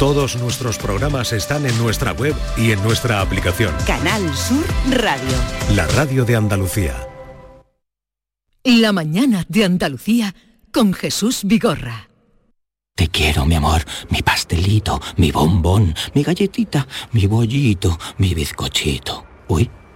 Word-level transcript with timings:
Todos 0.00 0.36
nuestros 0.36 0.78
programas 0.78 1.30
están 1.34 1.66
en 1.66 1.76
nuestra 1.76 2.12
web 2.12 2.34
y 2.56 2.70
en 2.70 2.82
nuestra 2.82 3.20
aplicación. 3.20 3.74
Canal 3.86 4.34
Sur 4.34 4.64
Radio. 4.90 5.36
La 5.74 5.86
radio 5.88 6.24
de 6.24 6.36
Andalucía. 6.36 7.06
La 8.64 8.92
mañana 8.92 9.44
de 9.50 9.66
Andalucía 9.66 10.34
con 10.72 10.94
Jesús 10.94 11.42
Vigorra. 11.44 12.08
Te 12.96 13.08
quiero, 13.08 13.44
mi 13.44 13.56
amor, 13.56 13.82
mi 14.08 14.22
pastelito, 14.22 15.02
mi 15.18 15.32
bombón, 15.32 15.94
mi 16.14 16.22
galletita, 16.22 16.88
mi 17.12 17.26
bollito, 17.26 17.98
mi 18.16 18.32
bizcochito. 18.32 19.26
Uy. 19.48 19.70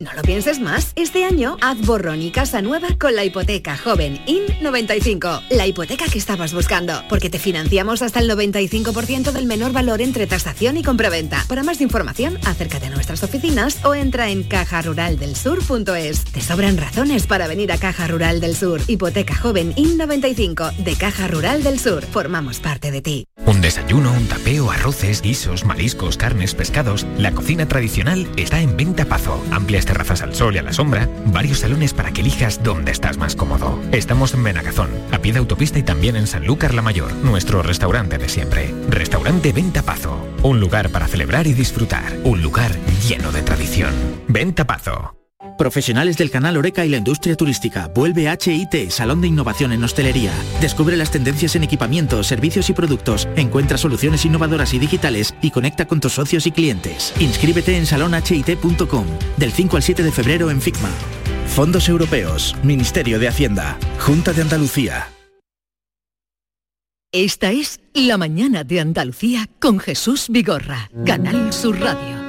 No 0.00 0.12
lo 0.12 0.22
pienses 0.22 0.58
más. 0.58 0.92
Este 0.96 1.24
año 1.24 1.56
haz 1.60 1.80
borrón 1.86 2.20
y 2.20 2.32
casa 2.32 2.60
nueva 2.60 2.88
con 2.98 3.14
la 3.14 3.24
hipoteca 3.24 3.76
joven 3.76 4.18
IN95. 4.26 5.42
La 5.50 5.68
hipoteca 5.68 6.06
que 6.06 6.18
estabas 6.18 6.52
buscando. 6.52 7.00
Porque 7.08 7.30
te 7.30 7.38
financiamos 7.38 8.02
hasta 8.02 8.18
el 8.18 8.28
95% 8.28 9.30
del 9.30 9.46
menor 9.46 9.72
valor 9.72 10.02
entre 10.02 10.26
tasación 10.26 10.76
y 10.76 10.82
compraventa. 10.82 11.44
Para 11.48 11.62
más 11.62 11.80
información, 11.80 12.38
acércate 12.44 12.86
a 12.86 12.90
nuestras 12.90 13.22
oficinas 13.22 13.84
o 13.84 13.94
entra 13.94 14.30
en 14.30 14.42
cajaruraldelsur.es. 14.42 16.24
Te 16.24 16.40
sobran 16.40 16.76
razones 16.76 17.28
para 17.28 17.46
venir 17.46 17.70
a 17.70 17.78
Caja 17.78 18.08
Rural 18.08 18.40
del 18.40 18.56
Sur. 18.56 18.80
Hipoteca 18.88 19.36
joven 19.36 19.76
IN95 19.76 20.74
de 20.76 20.96
Caja 20.96 21.28
Rural 21.28 21.62
del 21.62 21.78
Sur. 21.78 22.04
Formamos 22.04 22.58
parte 22.58 22.90
de 22.90 23.00
ti. 23.00 23.26
Un 23.46 23.60
desayuno, 23.60 24.12
un 24.12 24.26
tapeo, 24.26 24.72
arroces, 24.72 25.22
guisos, 25.22 25.64
mariscos, 25.64 26.16
carnes, 26.16 26.54
pescados. 26.54 27.06
La 27.16 27.30
cocina 27.30 27.68
tradicional 27.68 28.28
está 28.36 28.60
en 28.60 28.76
Venta 28.76 29.04
Pazo. 29.04 29.40
Amplias 29.52 29.83
terrazas 29.84 30.22
al 30.22 30.34
sol 30.34 30.54
y 30.54 30.58
a 30.58 30.62
la 30.62 30.72
sombra, 30.72 31.08
varios 31.26 31.60
salones 31.60 31.94
para 31.94 32.12
que 32.12 32.20
elijas 32.20 32.62
dónde 32.62 32.92
estás 32.92 33.16
más 33.16 33.36
cómodo. 33.36 33.80
Estamos 33.92 34.34
en 34.34 34.44
Benagazón, 34.44 34.90
a 35.12 35.18
pie 35.18 35.32
de 35.32 35.38
autopista 35.38 35.78
y 35.78 35.82
también 35.82 36.16
en 36.16 36.26
Sanlúcar 36.26 36.74
la 36.74 36.82
Mayor, 36.82 37.12
nuestro 37.16 37.62
restaurante 37.62 38.18
de 38.18 38.28
siempre. 38.28 38.74
Restaurante 38.88 39.52
Venta 39.52 39.82
Pazo. 39.82 40.18
Un 40.42 40.60
lugar 40.60 40.90
para 40.90 41.08
celebrar 41.08 41.46
y 41.46 41.54
disfrutar. 41.54 42.12
Un 42.24 42.42
lugar 42.42 42.72
lleno 43.08 43.32
de 43.32 43.42
tradición. 43.42 43.94
Venta 44.28 44.66
Pazo. 44.66 45.23
Profesionales 45.56 46.16
del 46.16 46.30
canal 46.30 46.56
Oreca 46.56 46.84
y 46.84 46.88
la 46.88 46.96
industria 46.96 47.36
turística. 47.36 47.88
Vuelve 47.94 48.30
HIT, 48.30 48.90
Salón 48.90 49.20
de 49.20 49.28
Innovación 49.28 49.72
en 49.72 49.84
Hostelería. 49.84 50.32
Descubre 50.60 50.96
las 50.96 51.10
tendencias 51.10 51.56
en 51.56 51.64
equipamientos, 51.64 52.26
servicios 52.26 52.70
y 52.70 52.72
productos. 52.72 53.28
Encuentra 53.36 53.78
soluciones 53.78 54.24
innovadoras 54.24 54.74
y 54.74 54.78
digitales 54.78 55.34
y 55.42 55.50
conecta 55.50 55.86
con 55.86 56.00
tus 56.00 56.12
socios 56.12 56.46
y 56.46 56.52
clientes. 56.52 57.12
Inscríbete 57.20 57.76
en 57.76 57.86
salonhit.com 57.86 59.06
del 59.36 59.52
5 59.52 59.76
al 59.76 59.82
7 59.82 60.02
de 60.02 60.12
febrero 60.12 60.50
en 60.50 60.60
FICMA. 60.60 60.90
Fondos 61.46 61.88
Europeos, 61.88 62.56
Ministerio 62.62 63.18
de 63.18 63.28
Hacienda, 63.28 63.78
Junta 64.00 64.32
de 64.32 64.42
Andalucía. 64.42 65.08
Esta 67.12 67.52
es 67.52 67.78
La 67.92 68.18
mañana 68.18 68.64
de 68.64 68.80
Andalucía 68.80 69.48
con 69.60 69.78
Jesús 69.78 70.26
Vigorra. 70.28 70.90
Canal 71.06 71.52
Sur 71.52 71.78
Radio. 71.78 72.23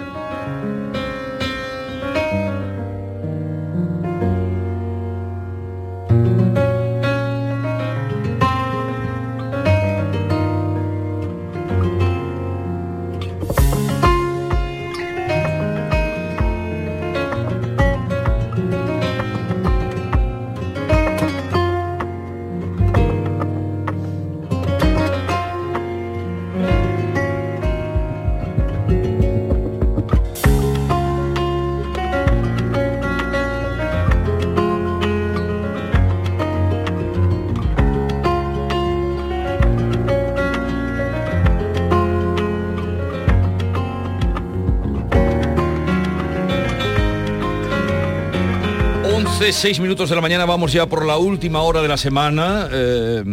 Seis 49.56 49.80
minutos 49.80 50.10
de 50.10 50.16
la 50.16 50.22
mañana 50.22 50.46
vamos 50.46 50.74
ya 50.74 50.86
por 50.86 51.06
la 51.06 51.18
última 51.18 51.62
hora 51.62 51.82
de 51.82 51.88
la 51.88 51.98
semana. 51.98 52.68
eh, 52.72 53.24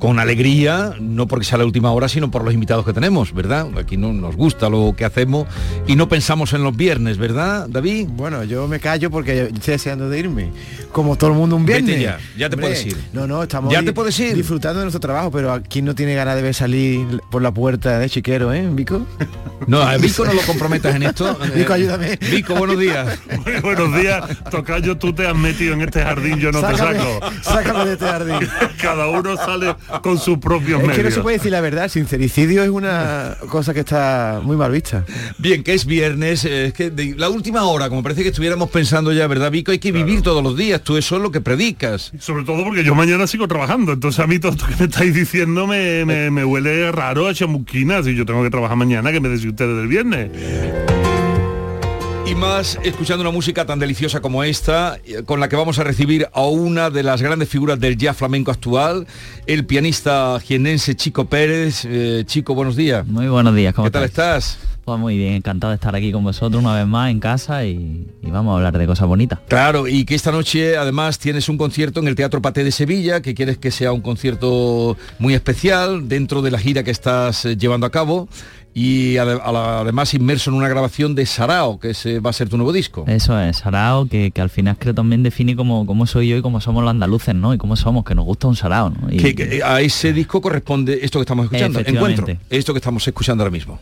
con 0.00 0.18
alegría, 0.18 0.94
no 0.98 1.26
porque 1.28 1.44
sea 1.44 1.58
la 1.58 1.64
última 1.66 1.92
hora, 1.92 2.08
sino 2.08 2.30
por 2.30 2.42
los 2.42 2.52
invitados 2.54 2.84
que 2.86 2.92
tenemos, 2.94 3.32
¿verdad? 3.34 3.68
Aquí 3.78 3.96
no 3.98 4.12
nos 4.14 4.34
gusta 4.34 4.68
lo 4.70 4.94
que 4.96 5.04
hacemos 5.04 5.46
y 5.86 5.94
no 5.94 6.08
pensamos 6.08 6.52
en 6.54 6.64
los 6.64 6.74
viernes, 6.74 7.18
¿verdad, 7.18 7.66
David? 7.68 8.08
Bueno, 8.10 8.42
yo 8.44 8.66
me 8.66 8.80
callo 8.80 9.10
porque 9.10 9.42
estoy 9.52 9.72
deseando 9.74 10.08
de 10.08 10.18
irme. 10.18 10.50
Como 10.90 11.16
todo 11.16 11.30
el 11.30 11.36
mundo 11.36 11.54
un 11.54 11.66
viernes. 11.66 11.86
Vete 11.98 12.02
ya, 12.02 12.18
ya 12.36 12.48
te 12.48 12.56
puedes 12.56 12.84
ir. 12.86 12.96
No, 13.12 13.26
no, 13.26 13.42
estamos 13.42 13.70
Ya 13.72 13.82
te 13.82 13.92
puedes 13.92 14.18
ir. 14.18 14.34
disfrutando 14.34 14.78
de 14.80 14.86
nuestro 14.86 15.00
trabajo, 15.00 15.30
pero 15.30 15.52
aquí 15.52 15.82
no 15.82 15.94
tiene 15.94 16.14
ganas 16.14 16.34
de 16.34 16.42
ver 16.42 16.54
salir 16.54 17.20
por 17.30 17.42
la 17.42 17.52
puerta 17.52 17.98
de 17.98 18.08
chiquero, 18.08 18.52
¿eh, 18.54 18.66
Vico? 18.72 19.06
No, 19.66 19.82
a 19.82 19.98
Vico 19.98 20.24
no 20.24 20.32
lo 20.32 20.40
comprometas 20.42 20.94
en 20.96 21.02
esto. 21.02 21.38
Vico, 21.54 21.74
ayúdame. 21.74 22.16
Vico, 22.30 22.54
buenos 22.54 22.78
días. 22.78 23.18
Buenos 23.62 23.94
días, 24.00 24.24
Tocayo, 24.50 24.96
tú 24.96 25.12
te 25.12 25.26
has 25.26 25.36
metido 25.36 25.74
en 25.74 25.82
este 25.82 26.02
jardín, 26.02 26.38
yo 26.38 26.50
no 26.50 26.60
Sácame- 26.62 26.92
te 26.94 26.98
saco. 26.98 27.20
sácame 27.42 27.84
de 27.84 27.92
este 27.92 28.06
jardín. 28.06 28.48
Cada 28.80 29.08
uno 29.08 29.36
sale 29.36 29.76
con 30.02 30.18
sus 30.18 30.38
propios 30.38 30.82
Es 30.82 30.96
que 30.96 31.02
no 31.02 31.10
se 31.10 31.20
puede 31.20 31.36
decir 31.38 31.52
la 31.52 31.60
verdad, 31.60 31.88
sincericidio 31.88 32.62
es 32.62 32.70
una 32.70 33.36
cosa 33.48 33.74
que 33.74 33.80
está 33.80 34.40
muy 34.42 34.56
mal 34.56 34.70
vista. 34.72 35.04
Bien, 35.38 35.62
que 35.62 35.74
es 35.74 35.84
viernes, 35.86 36.44
eh, 36.44 36.66
es 36.66 36.72
que 36.72 36.90
de- 36.90 37.14
la 37.16 37.28
última 37.28 37.64
hora, 37.64 37.88
como 37.88 38.02
parece 38.02 38.22
que 38.22 38.28
estuviéramos 38.30 38.70
pensando 38.70 39.12
ya, 39.12 39.26
¿verdad, 39.26 39.50
Vico? 39.50 39.72
Hay 39.72 39.78
que 39.78 39.92
vivir 39.92 40.22
todos 40.22 40.42
los 40.42 40.56
días, 40.56 40.82
tú 40.82 40.96
eso 40.96 41.16
es 41.16 41.22
lo 41.22 41.30
que 41.30 41.40
predicas. 41.40 42.12
Sobre 42.18 42.44
todo 42.44 42.64
porque 42.64 42.84
yo 42.84 42.94
mañana 42.94 43.26
sigo 43.26 43.48
trabajando, 43.48 43.92
entonces 43.92 44.20
a 44.20 44.26
mí 44.26 44.38
todo 44.38 44.52
esto 44.52 44.66
que 44.66 44.76
me 44.78 44.84
estáis 44.86 45.14
diciendo 45.14 45.66
me, 45.66 46.04
me, 46.04 46.30
me 46.30 46.44
huele 46.44 46.90
raro 46.92 47.26
a 47.28 47.34
chamuquina, 47.34 48.02
si 48.02 48.14
yo 48.14 48.24
tengo 48.26 48.42
que 48.42 48.50
trabajar 48.50 48.76
mañana, 48.76 49.12
que 49.12 49.20
me 49.20 49.28
decís 49.28 49.46
ustedes 49.46 49.76
del 49.76 49.88
viernes. 49.88 50.99
Y 52.30 52.34
más 52.36 52.78
escuchando 52.84 53.22
una 53.22 53.32
música 53.32 53.66
tan 53.66 53.80
deliciosa 53.80 54.20
como 54.20 54.44
esta, 54.44 54.98
eh, 55.04 55.24
con 55.26 55.40
la 55.40 55.48
que 55.48 55.56
vamos 55.56 55.80
a 55.80 55.82
recibir 55.84 56.28
a 56.32 56.42
una 56.42 56.88
de 56.88 57.02
las 57.02 57.22
grandes 57.22 57.48
figuras 57.48 57.80
del 57.80 57.96
jazz 57.96 58.16
flamenco 58.16 58.52
actual, 58.52 59.08
el 59.46 59.66
pianista 59.66 60.38
jienense 60.38 60.94
Chico 60.94 61.24
Pérez. 61.24 61.84
Eh, 61.84 62.22
Chico, 62.26 62.54
buenos 62.54 62.76
días. 62.76 63.04
Muy 63.04 63.26
buenos 63.26 63.52
días, 63.56 63.74
¿cómo 63.74 63.86
¿Qué 63.86 63.90
tal 63.90 64.04
estás? 64.04 64.60
Pues 64.84 64.98
muy 64.98 65.16
bien, 65.16 65.34
encantado 65.34 65.72
de 65.72 65.74
estar 65.74 65.94
aquí 65.96 66.12
con 66.12 66.22
vosotros 66.22 66.62
una 66.62 66.74
vez 66.74 66.86
más 66.86 67.10
en 67.10 67.18
casa 67.18 67.64
y, 67.64 68.06
y 68.22 68.30
vamos 68.30 68.52
a 68.52 68.56
hablar 68.56 68.78
de 68.78 68.86
cosas 68.86 69.08
bonitas. 69.08 69.40
Claro, 69.48 69.88
y 69.88 70.04
que 70.04 70.14
esta 70.14 70.30
noche 70.30 70.76
además 70.76 71.18
tienes 71.18 71.48
un 71.48 71.58
concierto 71.58 71.98
en 71.98 72.06
el 72.06 72.14
Teatro 72.14 72.40
Paté 72.40 72.62
de 72.62 72.70
Sevilla, 72.70 73.22
que 73.22 73.34
quieres 73.34 73.58
que 73.58 73.72
sea 73.72 73.92
un 73.92 74.02
concierto 74.02 74.96
muy 75.18 75.34
especial 75.34 76.08
dentro 76.08 76.42
de 76.42 76.52
la 76.52 76.58
gira 76.58 76.84
que 76.84 76.92
estás 76.92 77.44
eh, 77.44 77.56
llevando 77.56 77.86
a 77.86 77.90
cabo 77.90 78.28
y 78.72 79.16
además 79.16 80.14
inmerso 80.14 80.50
en 80.50 80.56
una 80.56 80.68
grabación 80.68 81.14
de 81.14 81.26
Sarao, 81.26 81.78
que 81.80 81.90
ese 81.90 82.20
va 82.20 82.30
a 82.30 82.32
ser 82.32 82.48
tu 82.48 82.56
nuevo 82.56 82.72
disco. 82.72 83.04
Eso 83.08 83.38
es, 83.40 83.58
Sarao, 83.58 84.06
que, 84.06 84.30
que 84.30 84.40
al 84.40 84.50
final 84.50 84.76
creo 84.78 84.94
también 84.94 85.22
define 85.22 85.56
cómo, 85.56 85.84
cómo 85.86 86.06
soy 86.06 86.28
yo 86.28 86.36
y 86.36 86.42
cómo 86.42 86.60
somos 86.60 86.82
los 86.82 86.90
andaluces, 86.90 87.34
¿no? 87.34 87.52
Y 87.52 87.58
cómo 87.58 87.76
somos, 87.76 88.04
que 88.04 88.14
nos 88.14 88.24
gusta 88.24 88.46
un 88.48 88.56
Sarao, 88.56 88.90
¿no? 88.90 89.12
Y- 89.12 89.16
Que, 89.16 89.34
que 89.34 89.62
a 89.64 89.80
ese 89.80 90.12
disco 90.12 90.40
corresponde 90.40 91.00
esto 91.02 91.18
que 91.18 91.22
estamos 91.22 91.44
escuchando. 91.46 91.80
Encuentro, 91.80 92.26
esto 92.48 92.72
que 92.72 92.78
estamos 92.78 93.06
escuchando 93.06 93.42
ahora 93.42 93.52
mismo. 93.52 93.78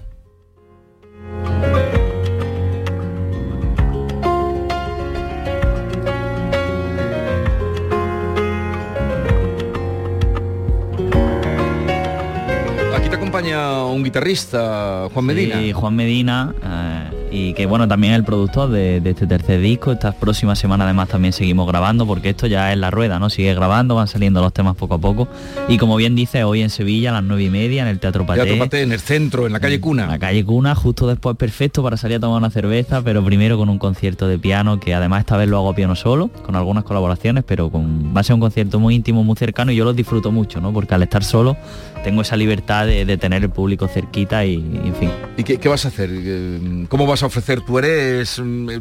Acompaña 13.39 13.85
un 13.85 14.03
guitarrista, 14.03 15.09
Juan 15.15 15.25
Medina. 15.27 15.61
Sí, 15.61 15.73
Juan 15.73 15.95
Medina, 15.95 16.55
eh, 16.61 17.29
y 17.31 17.55
que 17.55 17.67
bueno, 17.67 17.87
también 17.87 18.15
es 18.15 18.19
el 18.19 18.25
productor 18.25 18.69
de, 18.71 19.01
de 19.01 19.11
este 19.11 19.29
tercer 19.29 19.61
disco. 19.61 19.93
Estas 19.93 20.17
próximas 20.17 20.59
semanas 20.59 20.87
además 20.87 21.09
también 21.09 21.33
seguimos 21.33 21.69
grabando 21.69 22.05
porque 22.05 22.31
esto 22.31 22.49
ya 22.49 22.73
es 22.73 22.79
la 22.79 22.91
rueda, 22.91 23.21
¿no? 23.21 23.31
Sigue 23.31 23.55
grabando, 23.55 23.95
van 23.95 24.09
saliendo 24.09 24.41
los 24.41 24.53
temas 24.53 24.75
poco 24.77 24.95
a 24.95 24.99
poco. 24.99 25.29
Y 25.69 25.79
como 25.79 25.95
bien 25.97 26.17
dice, 26.17 26.43
hoy 26.43 26.63
en 26.63 26.71
Sevilla 26.71 27.11
a 27.11 27.13
las 27.15 27.23
nueve 27.23 27.45
y 27.45 27.51
media 27.51 27.83
en 27.83 27.89
el 27.89 28.01
Teatro 28.01 28.27
Paté. 28.27 28.43
Teatro 28.43 28.59
Paté, 28.59 28.83
en 28.83 28.91
el 28.91 29.01
centro, 29.01 29.47
en 29.47 29.53
la 29.53 29.61
calle 29.61 29.81
Cuna. 29.81 30.09
La 30.09 30.19
calle 30.19 30.45
Cuna, 30.45 30.75
justo 30.75 31.07
después 31.07 31.37
perfecto 31.37 31.83
para 31.83 31.97
salir 31.97 32.17
a 32.17 32.21
tomar 32.21 32.39
una 32.39 32.51
cerveza, 32.51 33.03
pero 33.03 33.25
primero 33.25 33.57
con 33.57 33.69
un 33.69 33.79
concierto 33.79 34.27
de 34.27 34.39
piano, 34.39 34.81
que 34.81 34.95
además 34.95 35.21
esta 35.21 35.37
vez 35.37 35.49
lo 35.49 35.59
hago 35.59 35.71
a 35.71 35.75
piano 35.77 35.95
solo, 35.95 36.29
con 36.45 36.57
algunas 36.57 36.83
colaboraciones, 36.83 37.45
pero 37.47 37.71
con, 37.71 38.13
va 38.17 38.21
a 38.21 38.25
ser 38.25 38.35
un 38.35 38.41
concierto 38.41 38.81
muy 38.81 38.97
íntimo, 38.97 39.23
muy 39.23 39.37
cercano 39.37 39.71
y 39.71 39.77
yo 39.77 39.85
lo 39.85 39.93
disfruto 39.93 40.33
mucho, 40.33 40.61
¿no? 40.61 40.73
Porque 40.73 40.95
al 40.95 41.03
estar 41.05 41.23
solo 41.23 41.57
tengo 42.03 42.23
esa 42.23 42.37
libertad 42.37 42.87
de, 42.87 43.05
de 43.05 43.17
tener 43.17 43.43
el 43.43 43.51
público 43.51 43.89
cerquita 43.89 44.45
y, 44.45 44.55
y 44.55 44.89
en 44.89 44.95
fin. 44.95 45.11
¿Y 45.37 45.45
qué, 45.45 45.59
qué 45.59 45.69
vas 45.69 45.85
a 45.85 45.89
hacer? 45.89 46.11
Eh, 46.13 46.87
¿Cómo 46.89 47.07
vas 47.07 47.23
a 47.23 47.27
ofrecer? 47.27 47.61
Tú 47.63 47.79
eres 47.79 48.39
mm, 48.39 48.71
eh, 48.71 48.79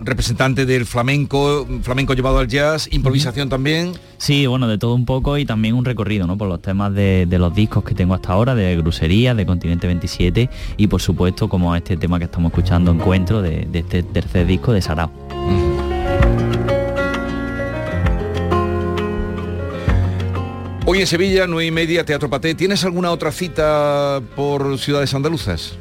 representante 0.00 0.66
del 0.66 0.86
flamenco, 0.86 1.66
flamenco 1.82 2.14
llevado 2.14 2.38
al 2.38 2.48
jazz, 2.48 2.88
improvisación 2.92 3.48
también. 3.48 3.92
Sí, 4.18 4.46
bueno, 4.46 4.68
de 4.68 4.78
todo 4.78 4.94
un 4.94 5.04
poco 5.04 5.38
y 5.38 5.44
también 5.44 5.74
un 5.74 5.84
recorrido, 5.84 6.26
¿no? 6.26 6.36
Por 6.36 6.48
los 6.48 6.60
temas 6.62 6.94
de, 6.94 7.26
de 7.28 7.38
los 7.38 7.54
discos 7.54 7.84
que 7.84 7.94
tengo 7.94 8.14
hasta 8.14 8.32
ahora, 8.32 8.54
de 8.54 8.76
Grusería, 8.76 9.34
de 9.34 9.46
Continente 9.46 9.86
27 9.86 10.50
y 10.76 10.86
por 10.86 11.00
supuesto 11.00 11.48
como 11.48 11.74
este 11.74 11.96
tema 11.96 12.18
que 12.18 12.26
estamos 12.26 12.50
escuchando, 12.50 12.92
Encuentro, 12.92 13.42
de, 13.42 13.66
de 13.70 13.78
este 13.80 14.02
tercer 14.02 14.46
disco 14.46 14.72
de 14.72 14.82
Sarao. 14.82 15.10
Hoy 20.94 21.00
en 21.00 21.08
Sevilla, 21.08 21.48
nueve 21.48 21.66
y 21.66 21.70
media, 21.72 22.04
Teatro 22.04 22.30
Paté. 22.30 22.54
¿Tienes 22.54 22.84
alguna 22.84 23.10
otra 23.10 23.32
cita 23.32 24.22
por 24.36 24.78
ciudades 24.78 25.12
andaluzas? 25.12 25.72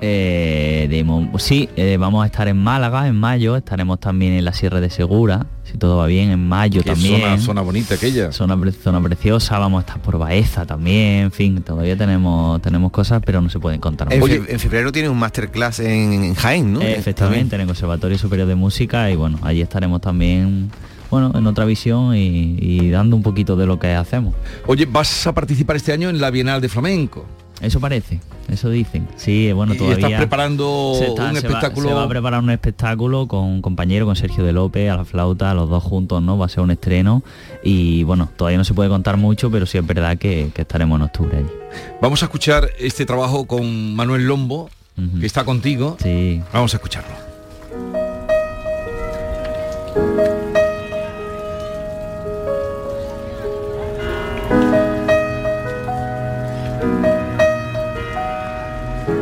Eh, 0.00 0.86
de 0.88 1.38
sí, 1.38 1.68
eh, 1.76 1.98
vamos 2.00 2.22
a 2.22 2.26
estar 2.26 2.48
en 2.48 2.56
Málaga 2.56 3.06
en 3.08 3.14
mayo, 3.14 3.56
estaremos 3.56 4.00
también 4.00 4.32
en 4.32 4.46
la 4.46 4.54
Sierra 4.54 4.80
de 4.80 4.88
Segura, 4.88 5.44
si 5.70 5.76
todo 5.76 5.98
va 5.98 6.06
bien, 6.06 6.30
en 6.30 6.48
mayo 6.48 6.80
Qué 6.82 6.92
también. 6.92 7.20
zona, 7.20 7.38
zona 7.38 7.60
bonita 7.60 7.96
aquella. 7.96 8.32
Zona, 8.32 8.58
pre- 8.58 8.72
zona 8.72 9.02
preciosa, 9.02 9.58
vamos 9.58 9.84
a 9.84 9.86
estar 9.86 10.00
por 10.00 10.16
Baeza 10.16 10.64
también, 10.64 11.24
en 11.24 11.32
fin, 11.32 11.60
todavía 11.60 11.98
tenemos 11.98 12.62
tenemos 12.62 12.90
cosas, 12.90 13.20
pero 13.22 13.42
no 13.42 13.50
se 13.50 13.58
pueden 13.58 13.80
contar. 13.80 14.10
En, 14.10 14.22
en 14.22 14.58
febrero 14.58 14.90
tiene 14.92 15.10
un 15.10 15.18
masterclass 15.18 15.80
en, 15.80 16.24
en 16.24 16.34
Jaén, 16.34 16.72
¿no? 16.72 16.80
Efectivamente, 16.80 17.56
en 17.56 17.60
el 17.60 17.66
Conservatorio 17.66 18.16
Superior 18.16 18.48
de 18.48 18.54
Música 18.54 19.10
y 19.10 19.14
bueno, 19.16 19.38
allí 19.42 19.60
estaremos 19.60 20.00
también, 20.00 20.70
bueno, 21.10 21.32
en 21.34 21.46
otra 21.46 21.64
visión 21.64 22.14
y, 22.16 22.56
y 22.60 22.90
dando 22.90 23.16
un 23.16 23.22
poquito 23.22 23.56
de 23.56 23.66
lo 23.66 23.78
que 23.78 23.92
hacemos. 23.94 24.34
Oye, 24.66 24.86
vas 24.86 25.26
a 25.26 25.32
participar 25.34 25.76
este 25.76 25.92
año 25.92 26.08
en 26.10 26.20
la 26.20 26.30
Bienal 26.30 26.60
de 26.60 26.68
Flamenco. 26.68 27.24
Eso 27.60 27.80
parece, 27.80 28.20
eso 28.48 28.70
dicen. 28.70 29.08
Sí, 29.16 29.50
bueno, 29.52 29.74
Y 29.74 29.78
todavía... 29.78 30.06
estás 30.06 30.18
preparando 30.20 30.92
se 30.96 31.06
está- 31.08 31.22
un 31.30 31.34
se 31.34 31.40
va- 31.40 31.48
espectáculo. 31.48 31.88
se 31.88 31.94
va 31.94 32.04
a 32.04 32.08
preparar 32.08 32.40
un 32.40 32.50
espectáculo 32.50 33.26
con 33.26 33.40
un 33.40 33.62
compañero, 33.62 34.06
con 34.06 34.14
Sergio 34.14 34.44
de 34.44 34.52
López, 34.52 34.88
a 34.88 34.96
la 34.96 35.04
flauta, 35.04 35.52
los 35.54 35.68
dos 35.68 35.82
juntos, 35.82 36.22
¿no? 36.22 36.38
Va 36.38 36.46
a 36.46 36.48
ser 36.48 36.60
un 36.60 36.70
estreno 36.70 37.24
y 37.64 38.04
bueno, 38.04 38.28
todavía 38.36 38.58
no 38.58 38.64
se 38.64 38.74
puede 38.74 38.88
contar 38.88 39.16
mucho, 39.16 39.50
pero 39.50 39.66
sí 39.66 39.76
es 39.76 39.84
verdad 39.84 40.16
que, 40.18 40.50
que 40.54 40.62
estaremos 40.62 41.00
en 41.00 41.02
octubre 41.06 41.36
allí. 41.38 41.48
Vamos 42.00 42.22
a 42.22 42.26
escuchar 42.26 42.68
este 42.78 43.04
trabajo 43.04 43.44
con 43.48 43.94
Manuel 43.96 44.28
Lombo, 44.28 44.70
que 45.18 45.26
está 45.26 45.44
contigo. 45.44 45.96
Sí. 46.00 46.40
Vamos 46.52 46.74
a 46.74 46.76
escucharlo. 46.76 47.14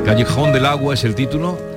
Callejón 0.07 0.53
del 0.53 0.67
Agua 0.67 0.95
es 0.95 1.03
el 1.03 1.17
título. 1.17 1.76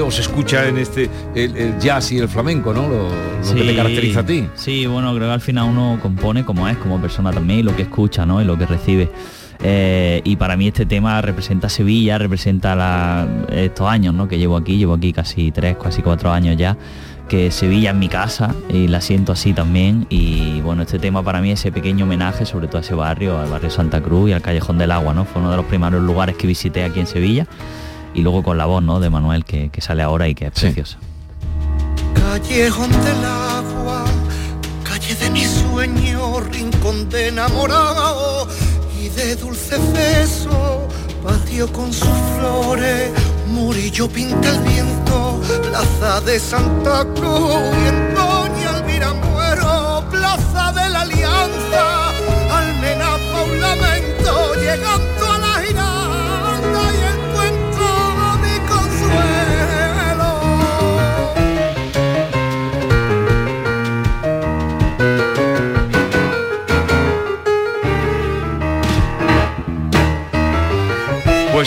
O 0.00 0.10
se 0.10 0.22
escucha 0.22 0.66
en 0.68 0.78
este 0.78 1.10
el, 1.34 1.56
el 1.56 1.78
jazz 1.78 2.12
y 2.12 2.18
el 2.18 2.28
flamenco, 2.28 2.72
¿no? 2.72 2.88
Lo, 2.88 3.08
lo 3.08 3.54
que 3.54 3.62
te 3.64 3.76
caracteriza 3.76 4.20
a 4.20 4.26
ti. 4.26 4.46
Sí, 4.54 4.86
bueno, 4.86 5.14
creo 5.14 5.28
que 5.28 5.34
al 5.34 5.40
final 5.40 5.68
uno 5.68 5.98
compone 6.00 6.44
como 6.44 6.68
es, 6.68 6.76
como 6.78 7.00
persona 7.00 7.30
también, 7.32 7.60
y 7.60 7.62
lo 7.62 7.74
que 7.76 7.82
escucha, 7.82 8.24
¿no? 8.26 8.40
Y 8.40 8.44
lo 8.44 8.56
que 8.56 8.66
recibe. 8.66 9.10
Eh, 9.64 10.20
y 10.24 10.34
para 10.36 10.56
mí 10.56 10.66
este 10.68 10.86
tema 10.86 11.20
representa 11.22 11.68
Sevilla, 11.68 12.18
representa 12.18 12.74
la- 12.74 13.26
estos 13.52 13.88
años, 13.88 14.12
¿no? 14.14 14.26
Que 14.26 14.38
llevo 14.38 14.56
aquí, 14.56 14.76
llevo 14.76 14.94
aquí 14.94 15.12
casi 15.12 15.52
tres, 15.52 15.76
casi 15.80 16.02
cuatro 16.02 16.32
años 16.32 16.56
ya, 16.56 16.76
que 17.28 17.52
Sevilla 17.52 17.90
es 17.90 17.96
mi 17.96 18.08
casa 18.08 18.54
y 18.68 18.88
la 18.88 19.00
siento 19.00 19.30
así 19.30 19.52
también. 19.52 20.06
Y 20.10 20.60
bueno, 20.62 20.82
este 20.82 20.98
tema 20.98 21.22
para 21.22 21.40
mí 21.40 21.52
es 21.52 21.60
ese 21.60 21.70
pequeño 21.70 22.06
homenaje, 22.06 22.44
sobre 22.44 22.66
todo 22.66 22.78
a 22.78 22.80
ese 22.80 22.94
barrio, 22.94 23.38
al 23.38 23.50
barrio 23.50 23.70
Santa 23.70 24.00
Cruz 24.00 24.30
y 24.30 24.32
al 24.32 24.42
Callejón 24.42 24.78
del 24.78 24.90
Agua, 24.90 25.14
¿no? 25.14 25.24
Fue 25.24 25.40
uno 25.40 25.52
de 25.52 25.56
los 25.58 25.66
primeros 25.66 26.02
lugares 26.02 26.36
que 26.36 26.48
visité 26.48 26.82
aquí 26.82 26.98
en 26.98 27.06
Sevilla. 27.06 27.46
Y 28.14 28.20
luego 28.20 28.42
con 28.42 28.58
la 28.58 28.66
voz, 28.66 28.82
¿no? 28.82 29.00
De 29.00 29.10
Manuel, 29.10 29.44
que, 29.44 29.70
que 29.70 29.80
sale 29.80 30.02
ahora 30.02 30.28
y 30.28 30.34
que 30.34 30.46
es 30.46 30.52
preciosa. 30.52 30.98
Callejón 32.14 32.90
del 32.90 33.24
agua, 33.24 34.04
calle 34.84 35.14
de 35.14 35.30
mi 35.30 35.44
sueño, 35.44 36.40
rincón 36.40 37.08
de 37.08 37.28
enamorado 37.28 38.48
y 39.00 39.08
de 39.08 39.36
dulce 39.36 39.76
beso, 39.92 40.88
patio 41.22 41.72
con 41.72 41.92
sus 41.92 42.08
flores, 42.38 43.10
murillo 43.48 44.08
pinta 44.08 44.50
el 44.50 44.60
viento, 44.60 45.40
plaza 45.70 46.20
de 46.20 46.38
Santa 46.38 47.04
Cruz 47.14 48.11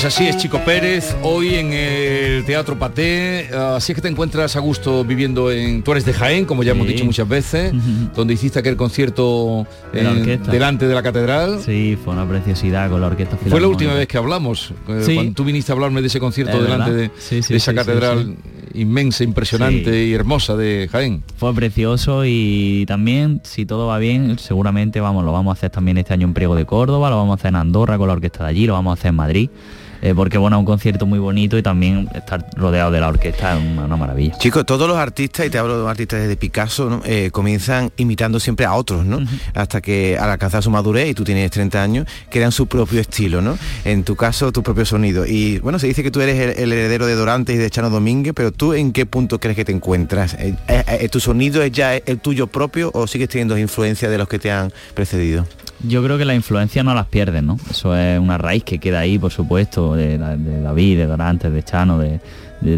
Pues 0.06 0.14
así 0.18 0.28
es 0.28 0.38
Chico 0.38 0.60
Pérez, 0.64 1.16
hoy 1.24 1.56
en 1.56 1.74
el 1.74 2.46
Teatro 2.46 2.78
Paté, 2.78 3.48
así 3.56 3.92
es 3.92 3.96
que 3.96 4.04
te 4.04 4.08
encuentras 4.08 4.56
a 4.56 4.60
gusto 4.60 5.04
viviendo 5.04 5.52
en... 5.52 5.82
Tú 5.82 5.94
eres 5.94 6.06
de 6.06 6.14
Jaén, 6.14 6.46
como 6.46 6.62
ya 6.62 6.74
hemos 6.74 6.86
dicho 6.86 7.04
muchas 7.06 7.28
veces, 7.28 7.74
donde 8.16 8.36
hiciste 8.36 8.60
aquel 8.60 8.76
concierto 8.78 9.66
De 9.92 10.02
en- 10.02 10.44
delante 10.44 10.88
de 10.88 10.94
la 10.94 11.02
catedral. 11.02 11.60
Sí, 11.66 11.98
fue 12.04 12.14
una 12.14 12.30
preciosidad 12.30 12.88
con 12.92 13.02
la 13.02 13.08
orquesta 13.08 13.36
Fue 13.36 13.60
la 13.60 13.68
última 13.68 13.96
vez 13.96 14.08
que 14.08 14.20
hablamos, 14.20 14.76
eh, 14.90 15.02
Sí. 15.04 15.16
cuando 15.16 15.34
tú 15.34 15.44
viniste 15.44 15.72
a 15.72 15.74
hablarme 15.74 16.02
de 16.02 16.08
ese 16.08 16.20
concierto 16.20 16.56
Es 16.58 16.62
delante 16.62 16.94
de. 16.94 17.12
Sí, 17.18 17.42
de 17.42 17.56
esa 17.56 17.74
catedral 17.74 18.36
inmensa, 18.76 19.24
impresionante 19.24 20.06
y 20.06 20.14
hermosa 20.14 20.56
de 20.56 20.88
Jaén. 20.92 21.24
Fue 21.38 21.52
precioso 21.56 22.26
y 22.28 22.86
también, 22.88 23.42
si 23.44 23.66
todo 23.66 23.88
va 23.88 23.98
bien, 23.98 24.38
seguramente 24.38 25.02
vamos, 25.02 25.26
lo 25.26 25.32
vamos 25.32 25.50
a 25.50 25.54
hacer 25.58 25.72
también 25.72 25.98
este 25.98 26.14
año 26.14 26.28
en 26.28 26.36
Priego 26.36 26.54
de 26.54 26.66
Córdoba, 26.68 27.10
lo 27.10 27.16
vamos 27.18 27.32
a 27.32 27.36
hacer 27.40 27.50
en 27.50 27.56
Andorra 27.56 27.98
con 27.98 28.06
la 28.08 28.14
orquesta 28.14 28.44
de 28.44 28.52
allí, 28.52 28.68
lo 28.68 28.74
vamos 28.74 28.92
a 28.92 29.00
hacer 29.00 29.10
en 29.10 29.16
Madrid. 29.16 29.50
Eh, 30.06 30.14
porque 30.14 30.38
bueno, 30.38 30.60
un 30.60 30.66
concierto 30.66 31.08
muy 31.08 31.18
bonito 31.18 31.58
y 31.58 31.64
también 31.64 32.08
estar 32.14 32.46
rodeado 32.56 32.92
de 32.92 33.00
la 33.00 33.08
orquesta 33.08 33.58
es 33.58 33.64
una, 33.66 33.86
una 33.86 33.98
maravilla. 33.98 34.38
Chicos, 34.38 34.64
todos 34.64 34.88
los 34.88 34.98
artistas, 34.98 35.48
y 35.48 35.50
te 35.50 35.58
hablo 35.58 35.82
de 35.82 35.90
artistas 35.90 36.20
desde 36.20 36.38
Picasso, 36.38 36.92
¿no? 36.92 37.02
Eh, 37.06 37.32
comienzan 37.32 37.92
imitando 37.98 38.40
siempre 38.40 38.68
a 38.68 38.76
otros, 38.76 39.04
¿no? 39.04 39.20
Hasta 39.56 39.82
que 39.82 40.16
al 40.16 40.30
alcanzar 40.30 40.62
su 40.62 40.70
madurez, 40.70 41.10
y 41.10 41.16
tú 41.16 41.24
tienes 41.24 41.50
30 41.50 41.82
años, 41.82 42.08
crean 42.30 42.52
su 42.52 42.68
propio 42.68 43.02
estilo, 43.02 43.42
¿no? 43.42 43.58
En 43.84 44.04
tu 44.04 44.16
caso, 44.16 44.52
tu 44.52 44.62
propio 44.62 44.86
sonido. 44.86 45.26
Y 45.26 45.58
bueno, 45.58 45.80
se 45.80 45.88
dice 45.88 46.04
que 46.04 46.12
tú 46.12 46.22
eres 46.22 46.40
el, 46.40 46.64
el 46.64 46.72
heredero 46.72 47.08
de 47.08 47.16
Dorantes 47.16 47.56
y 47.56 47.58
de 47.58 47.68
Chano 47.72 47.90
Domínguez, 47.90 48.34
pero 48.36 48.52
tú 48.52 48.76
en 48.76 48.92
qué 48.92 49.08
punto 49.08 49.40
crees 49.40 49.56
que 49.56 49.66
te 49.66 49.72
encuentras? 49.72 50.38
Eh, 50.38 51.10
¿Tu 51.12 51.20
sonido 51.20 51.64
es 51.64 51.72
ya 51.72 51.96
el 51.96 52.20
tuyo 52.20 52.46
propio 52.46 52.92
o 52.94 53.08
sigues 53.08 53.30
teniendo 53.30 53.58
influencia 53.58 54.08
de 54.08 54.20
los 54.20 54.28
que 54.28 54.38
te 54.38 54.52
han 54.52 54.72
precedido? 54.94 55.48
Yo 55.84 56.04
creo 56.04 56.18
que 56.18 56.26
la 56.26 56.34
influencia 56.34 56.84
no 56.84 56.96
las 56.96 57.08
pierdes, 57.08 57.44
¿no? 57.44 57.58
Eso 57.70 57.96
es 57.96 58.20
una 58.20 58.38
raíz 58.38 58.64
que 58.64 58.80
queda 58.80 59.00
ahí, 59.00 59.20
por 59.20 59.32
supuesto, 59.32 59.95
de, 59.96 60.18
David, 60.18 60.98
de 60.98 61.06
Dorantes, 61.06 61.52
de 61.52 61.64
Chano, 61.64 62.00
de, 62.00 62.20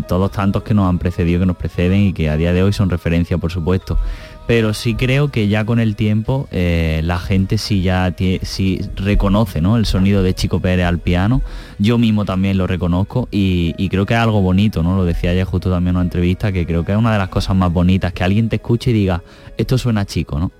todos 0.07 0.31
tantos 0.31 0.63
que 0.63 0.73
nos 0.73 0.89
han 0.89 0.99
precedido, 0.99 1.39
que 1.39 1.45
nos 1.45 1.55
preceden 1.55 2.01
y 2.01 2.13
que 2.13 2.29
a 2.29 2.35
día 2.35 2.51
de 2.51 2.61
hoy 2.61 2.73
son 2.73 2.89
referencia, 2.89 3.37
por 3.37 3.51
supuesto. 3.51 3.97
Pero 4.45 4.73
sí 4.73 4.95
creo 4.95 5.29
que 5.29 5.49
ya 5.49 5.65
con 5.65 5.79
el 5.79 5.95
tiempo 5.95 6.47
eh, 6.51 7.01
la 7.03 7.19
gente 7.19 7.57
sí 7.57 7.81
ya 7.81 8.13
sí 8.43 8.81
reconoce 8.95 9.61
¿no? 9.61 9.75
el 9.75 9.85
sonido 9.85 10.23
de 10.23 10.33
Chico 10.33 10.61
Pérez 10.61 10.85
al 10.85 10.99
piano. 10.99 11.41
Yo 11.79 11.97
mismo 11.97 12.25
también 12.25 12.57
lo 12.57 12.65
reconozco 12.65 13.27
y, 13.29 13.75
y 13.77 13.89
creo 13.89 14.05
que 14.05 14.13
es 14.13 14.19
algo 14.19 14.41
bonito, 14.41 14.83
¿no? 14.83 14.95
Lo 14.95 15.03
decía 15.03 15.31
ayer 15.31 15.45
justo 15.45 15.69
también 15.69 15.91
en 15.91 15.97
una 15.97 16.05
entrevista, 16.05 16.51
que 16.51 16.65
creo 16.65 16.85
que 16.85 16.93
es 16.93 16.97
una 16.97 17.11
de 17.11 17.17
las 17.17 17.29
cosas 17.29 17.55
más 17.55 17.71
bonitas, 17.71 18.13
que 18.13 18.23
alguien 18.23 18.47
te 18.47 18.55
escuche 18.55 18.91
y 18.91 18.93
diga, 18.93 19.21
esto 19.57 19.77
suena 19.77 20.05
chico, 20.05 20.39
¿no? 20.39 20.51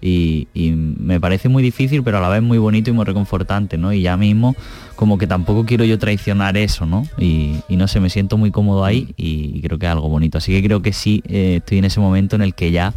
Y, 0.00 0.48
y 0.52 0.72
me 0.72 1.18
parece 1.20 1.48
muy 1.48 1.62
difícil, 1.62 2.02
pero 2.02 2.18
a 2.18 2.20
la 2.20 2.28
vez 2.28 2.42
muy 2.42 2.58
bonito 2.58 2.90
y 2.90 2.92
muy 2.92 3.04
reconfortante, 3.04 3.78
¿no? 3.78 3.92
Y 3.92 4.02
ya 4.02 4.16
mismo 4.16 4.54
como 4.94 5.18
que 5.18 5.26
tampoco 5.26 5.64
quiero 5.64 5.84
yo 5.84 5.98
traicionar 5.98 6.56
eso, 6.56 6.86
¿no? 6.86 7.06
Y, 7.18 7.56
y 7.68 7.76
no 7.76 7.88
sé, 7.88 8.00
me 8.00 8.10
siento 8.10 8.36
muy 8.36 8.50
cómodo 8.50 8.84
ahí 8.84 9.14
y, 9.16 9.52
y 9.54 9.60
creo 9.62 9.78
que 9.78 9.86
es 9.86 9.92
algo 9.92 10.08
bonito. 10.08 10.38
Así 10.38 10.52
que 10.52 10.62
creo 10.62 10.82
que 10.82 10.92
sí, 10.92 11.22
eh, 11.28 11.56
estoy 11.58 11.78
en 11.78 11.86
ese 11.86 12.00
momento 12.00 12.36
en 12.36 12.42
el 12.42 12.54
que 12.54 12.70
ya 12.70 12.94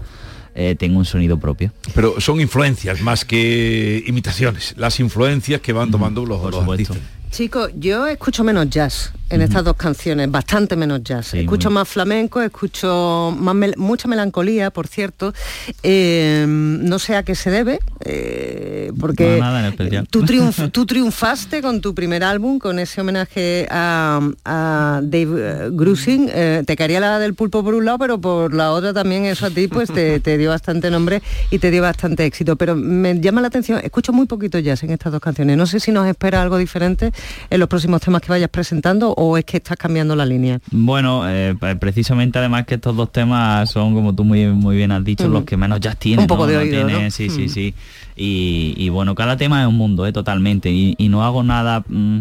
eh, 0.55 0.75
tengo 0.77 0.99
un 0.99 1.05
sonido 1.05 1.39
propio. 1.39 1.71
Pero 1.95 2.19
son 2.19 2.41
influencias 2.41 3.01
más 3.01 3.23
que 3.23 4.03
imitaciones. 4.05 4.73
Las 4.77 4.99
influencias 4.99 5.61
que 5.61 5.71
van 5.73 5.91
tomando 5.91 6.25
los, 6.25 6.51
los 6.51 6.67
artistas. 6.67 6.97
Chicos, 7.31 7.71
yo 7.75 8.07
escucho 8.07 8.43
menos 8.43 8.69
jazz 8.69 9.13
en 9.29 9.41
estas 9.43 9.63
dos 9.63 9.75
canciones, 9.75 10.31
bastante 10.31 10.75
menos 10.75 11.03
jazz. 11.03 11.35
escucho 11.35 11.69
más 11.69 11.87
flamenco, 11.87 12.41
escucho 12.41 13.31
más 13.37 13.53
mel- 13.53 13.75
mucha 13.77 14.07
melancolía, 14.07 14.71
por 14.71 14.87
cierto. 14.87 15.35
Eh, 15.83 16.45
no 16.47 16.97
sé 16.97 17.15
a 17.15 17.21
qué 17.21 17.35
se 17.35 17.51
debe, 17.51 17.79
eh, 18.03 18.91
porque 18.99 19.35
No, 19.35 19.45
nada 19.45 19.59
en 19.59 19.65
especial. 19.67 20.07
tú, 20.07 20.23
triunf- 20.23 20.71
tú 20.71 20.87
triunfaste 20.87 21.61
con 21.61 21.79
tu 21.79 21.93
primer 21.93 22.23
álbum, 22.23 22.57
con 22.57 22.79
ese 22.79 23.01
homenaje 23.01 23.67
a, 23.69 24.19
a 24.45 24.99
Dave 25.03 25.27
eh, 25.37 25.69
Grusin. 25.73 26.27
Eh, 26.33 26.63
te 26.65 26.75
caería 26.75 26.99
la 26.99 27.19
del 27.19 27.35
pulpo 27.35 27.63
por 27.63 27.75
un 27.75 27.85
lado, 27.85 27.99
pero 27.99 28.19
por 28.19 28.55
la 28.55 28.71
otra 28.71 28.93
también 28.93 29.25
eso 29.25 29.45
a 29.45 29.51
ti 29.51 29.67
pues 29.67 29.93
te, 29.93 30.19
te 30.19 30.39
dio 30.39 30.49
bastante 30.49 30.89
nombre 30.89 31.21
y 31.51 31.59
te 31.59 31.69
dio 31.69 31.83
bastante 31.83 32.25
éxito. 32.25 32.55
Pero 32.55 32.75
me 32.75 33.21
llama 33.21 33.41
la 33.41 33.47
atención, 33.49 33.79
escucho 33.83 34.11
muy 34.11 34.25
poquito 34.25 34.57
jazz 34.57 34.81
en 34.81 34.89
estas 34.89 35.11
dos 35.11 35.21
canciones. 35.21 35.55
No 35.55 35.67
sé 35.67 35.79
si 35.79 35.91
nos 35.91 36.07
espera 36.07 36.41
algo 36.41 36.57
diferente 36.57 37.11
en 37.49 37.59
los 37.59 37.67
próximos 37.69 38.01
temas 38.01 38.21
que 38.21 38.29
vayas 38.29 38.49
presentando 38.49 39.11
o 39.13 39.37
es 39.37 39.45
que 39.45 39.57
estás 39.57 39.77
cambiando 39.77 40.15
la 40.15 40.25
línea. 40.25 40.59
Bueno, 40.71 41.23
eh, 41.29 41.55
pues 41.59 41.75
precisamente 41.77 42.39
además 42.39 42.65
que 42.65 42.75
estos 42.75 42.95
dos 42.95 43.11
temas 43.11 43.69
son, 43.69 43.93
como 43.93 44.13
tú 44.15 44.23
muy, 44.23 44.47
muy 44.47 44.75
bien 44.75 44.91
has 44.91 45.03
dicho, 45.03 45.27
los 45.27 45.43
que 45.43 45.57
menos 45.57 45.79
jazz 45.79 45.97
tienen. 45.97 46.21
Un 46.21 46.27
poco 46.27 46.43
¿no? 46.43 46.51
de 46.51 46.57
oído. 46.57 46.89
Sí, 47.11 47.29
sí, 47.29 47.45
Mm. 47.45 47.49
sí. 47.49 47.73
Y, 48.15 48.73
y 48.77 48.89
bueno, 48.89 49.15
cada 49.15 49.37
tema 49.37 49.61
es 49.61 49.67
un 49.67 49.75
mundo, 49.77 50.05
¿eh? 50.05 50.11
totalmente. 50.11 50.69
Y, 50.71 50.95
y 50.97 51.07
no 51.09 51.23
hago 51.23 51.41
nada, 51.43 51.83
mm, 51.87 52.19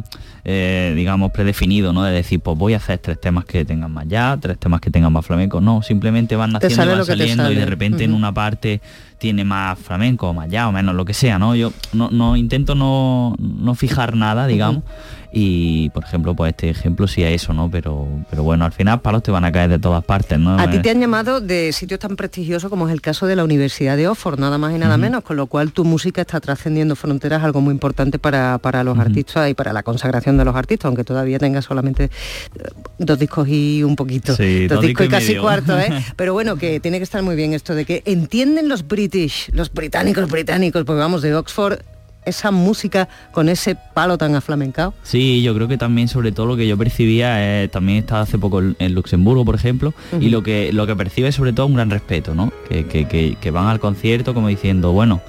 eh, 0.51 0.95
digamos, 0.97 1.31
predefinido, 1.31 1.93
¿no? 1.93 2.03
De 2.05 2.11
decir, 2.11 2.41
pues 2.41 2.57
voy 2.57 2.73
a 2.73 2.79
hacer 2.79 2.97
tres 3.01 3.21
temas 3.21 3.45
que 3.45 3.67
tengan 3.67 3.93
más 3.93 4.09
jazz, 4.09 4.41
tres 4.41 4.57
temas 4.57 4.81
que 4.81 4.91
tengan 4.91 5.13
más 5.13 5.27
flamenco. 5.27 5.61
No, 5.61 5.83
simplemente 5.83 6.37
van 6.37 6.53
naciendo 6.53 6.85
y 6.85 6.89
van 6.89 7.05
saliendo 7.05 7.53
y 7.53 7.55
de 7.55 7.67
repente 7.67 8.05
en 8.05 8.15
una 8.15 8.33
parte 8.33 8.81
tiene 9.19 9.45
más 9.45 9.79
flamenco 9.79 10.33
más 10.33 10.49
jazz 10.49 10.69
o 10.69 10.73
menos 10.73 10.95
lo 10.95 11.05
que 11.05 11.13
sea, 11.13 11.39
¿no? 11.39 11.55
Yo 11.55 11.71
no, 11.93 12.09
no 12.11 12.35
intento 12.35 12.75
no, 12.75 13.37
no 13.39 13.75
fijar 13.75 14.17
nada, 14.17 14.47
digamos. 14.47 14.85
Y 15.31 15.91
por 15.91 16.05
ejemplo, 16.05 16.35
pues 16.35 16.51
este 16.51 16.71
ejemplo 16.71 17.07
sí 17.07 17.23
es 17.23 17.43
eso, 17.43 17.53
¿no? 17.53 17.71
Pero, 17.71 18.09
pero 18.31 18.43
bueno, 18.43 18.65
al 18.65 18.73
final 18.73 19.01
palos 19.01 19.23
te 19.23 19.31
van 19.31 19.45
a 19.45 19.53
caer 19.53 19.69
de 19.69 19.79
todas 19.79 20.03
partes, 20.05 20.39
¿no? 20.39 20.59
A 20.59 20.71
ti 20.71 20.79
Eh, 20.79 20.81
te 20.81 20.91
han 20.91 21.01
llamado 21.01 21.41
de 21.41 21.73
sitios 21.73 22.01
tan 22.01 22.17
prestigiosos 22.17 22.71
como 22.71 22.89
es 22.89 22.93
el 22.95 23.01
caso 23.03 23.27
de 23.27 23.37
la 23.37 23.45
Universidad 23.45 23.97
de 23.97 24.09
Oxford, 24.09 24.39
nada 24.41 24.57
más 24.59 24.75
y 24.75 24.79
nada 24.79 24.97
menos, 24.97 25.23
con 25.23 25.37
lo 25.37 25.47
cual 25.47 25.73
tu 25.73 25.85
música 25.85 26.23
está 26.23 26.41
trascendiendo 26.41 26.97
fronteras, 26.97 27.43
algo 27.45 27.61
muy 27.61 27.73
importante 27.73 28.19
para, 28.19 28.59
para 28.59 28.83
los 28.85 28.99
artistas 28.99 29.51
y 29.51 29.55
para 29.55 29.73
la 29.75 29.83
consagración 29.83 30.39
de 30.39 30.45
los 30.47 30.57
artistas, 30.57 30.87
aunque 30.87 31.05
todavía 31.05 31.39
tengas 31.39 31.67
solamente 31.67 32.05
eh, 32.05 32.09
dos 32.99 33.19
discos 33.19 33.47
y 33.49 33.83
un 33.83 33.97
poquito, 33.97 34.35
Sí, 34.35 34.67
dos 34.67 34.77
dos 34.79 34.87
discos 34.87 34.87
y 34.87 34.89
discos 34.89 35.07
y 35.07 35.09
casi 35.11 35.29
medio. 35.29 35.43
cuarto, 35.43 35.79
¿eh? 35.79 36.05
Pero 36.17 36.33
bueno, 36.33 36.57
que 36.57 36.81
tiene 36.81 36.97
que 36.99 37.05
estar 37.05 37.23
muy 37.23 37.37
bien 37.37 37.53
esto 37.53 37.75
de 37.75 37.85
que 37.85 38.03
entienden 38.07 38.69
los 38.69 38.87
British, 38.89 39.51
los 39.53 39.71
británicos 39.73 40.31
británicos, 40.31 40.85
porque 40.85 41.01
vamos 41.01 41.21
de 41.23 41.35
Oxford, 41.35 41.81
esa 42.29 42.51
música 42.51 43.09
con 43.33 43.49
ese 43.49 43.77
palo 43.95 44.17
tan 44.19 44.35
aflamencado. 44.35 44.95
Sí, 45.03 45.43
yo 45.43 45.55
creo 45.55 45.67
que 45.69 45.77
también 45.79 46.09
sobre 46.09 46.31
todo 46.33 46.47
lo 46.47 46.57
que 46.57 46.67
yo 46.69 46.77
percibía, 46.79 47.63
eh, 47.65 47.69
también 47.69 47.97
he 47.97 48.01
estado 48.01 48.23
hace 48.23 48.39
poco 48.39 48.61
en 48.61 48.95
Luxemburgo, 48.95 49.45
por 49.45 49.55
ejemplo, 49.55 49.93
y 50.21 50.29
lo 50.29 50.43
que 50.43 50.73
lo 50.73 50.87
que 50.87 50.95
percibe 50.97 51.33
sobre 51.33 51.53
todo 51.53 51.67
un 51.67 51.75
gran 51.75 51.91
respeto, 51.91 52.35
¿no? 52.35 52.53
Que, 52.69 52.87
que- 52.87 53.07
que- 53.09 53.37
que 53.41 53.51
van 53.51 53.67
al 53.67 53.81
concierto 53.81 54.35
como 54.35 54.49
diciendo, 54.49 54.93
bueno, 54.93 55.21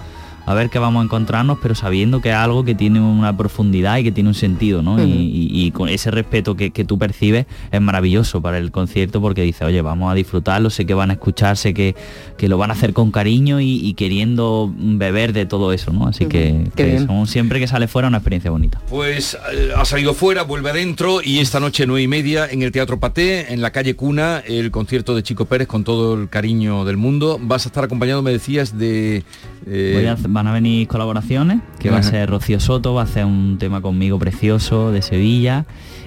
a 0.49 0.53
ver 0.55 0.69
qué 0.69 0.79
vamos 0.79 1.01
a 1.01 1.03
encontrarnos, 1.05 1.59
pero 1.61 1.75
sabiendo 1.75 2.21
que 2.21 2.29
es 2.29 2.35
algo 2.35 2.63
que 2.63 2.73
tiene 2.75 2.99
una 2.99 3.37
profundidad 3.37 3.97
y 3.97 4.03
que 4.03 4.11
tiene 4.11 4.29
un 4.29 4.35
sentido, 4.35 4.81
¿no? 4.81 5.01
Y, 5.03 5.09
y- 5.11 5.49
y 5.65 5.71
con 5.71 5.89
ese 5.89 6.09
respeto 6.11 6.55
que, 6.55 6.71
que 6.71 6.83
tú 6.85 6.97
percibes 6.97 7.45
es 7.71 7.81
maravilloso 7.81 8.41
para 8.41 8.57
el 8.57 8.71
concierto 8.71 9.21
porque 9.21 9.41
dice, 9.43 9.63
oye, 9.65 9.81
vamos 9.81 10.11
a 10.11 10.15
disfrutarlo, 10.15 10.69
sé 10.69 10.85
que 10.85 10.93
van 10.93 11.09
a 11.11 11.13
escuchar, 11.13 11.55
sé 11.57 11.73
que, 11.73 11.95
que 12.37 12.47
lo 12.47 12.57
van 12.57 12.71
a 12.71 12.73
hacer 12.73 12.93
con 12.93 13.11
cariño 13.11 13.59
y, 13.61 13.75
y 13.85 13.93
queriendo 13.93 14.73
beber 14.77 15.33
de 15.33 15.45
todo 15.45 15.71
eso, 15.73 15.93
¿no? 15.93 16.07
Así 16.07 16.25
que, 16.25 16.67
que 16.75 16.97
son- 17.05 17.27
siempre 17.27 17.59
que 17.59 17.67
sale 17.67 17.87
fuera 17.87 18.07
una 18.07 18.17
experiencia 18.17 18.49
bonita. 18.51 18.81
Pues 18.89 19.37
eh, 19.53 19.69
ha 19.75 19.85
salido 19.85 20.13
fuera, 20.13 20.43
vuelve 20.43 20.71
adentro 20.71 21.21
y 21.23 21.39
esta 21.39 21.59
noche 21.59 21.85
nueve 21.85 22.01
y 22.03 22.07
media 22.07 22.47
en 22.49 22.63
el 22.63 22.71
Teatro 22.71 22.99
Paté, 22.99 23.53
en 23.53 23.61
la 23.61 23.71
calle 23.71 23.95
Cuna, 23.95 24.39
el 24.47 24.71
concierto 24.71 25.15
de 25.15 25.21
Chico 25.23 25.45
Pérez 25.45 25.67
con 25.67 25.83
todo 25.83 26.15
el 26.19 26.27
cariño 26.29 26.85
del 26.85 26.97
mundo. 26.97 27.39
Vas 27.41 27.65
a 27.65 27.69
estar 27.69 27.83
acompañado, 27.83 28.21
me 28.21 28.31
decías, 28.31 28.77
de... 28.77 29.23
eh, 29.67 29.91
Voy 29.95 30.05
a 30.05 30.13
hacer- 30.13 30.27
van 30.39 30.47
a 30.47 30.53
venir 30.53 30.87
colaboraciones, 30.87 31.59
que 31.79 31.89
va 31.89 31.97
a 31.97 32.03
ser 32.03 32.29
Rocío 32.29 32.61
Soto, 32.61 32.93
va 32.93 33.01
a 33.01 33.03
hacer 33.03 33.25
un 33.25 33.57
tema 33.57 33.81
conmigo 33.81 34.17
precioso 34.17 34.89
de 34.89 35.01
Sevilla. 35.01 35.65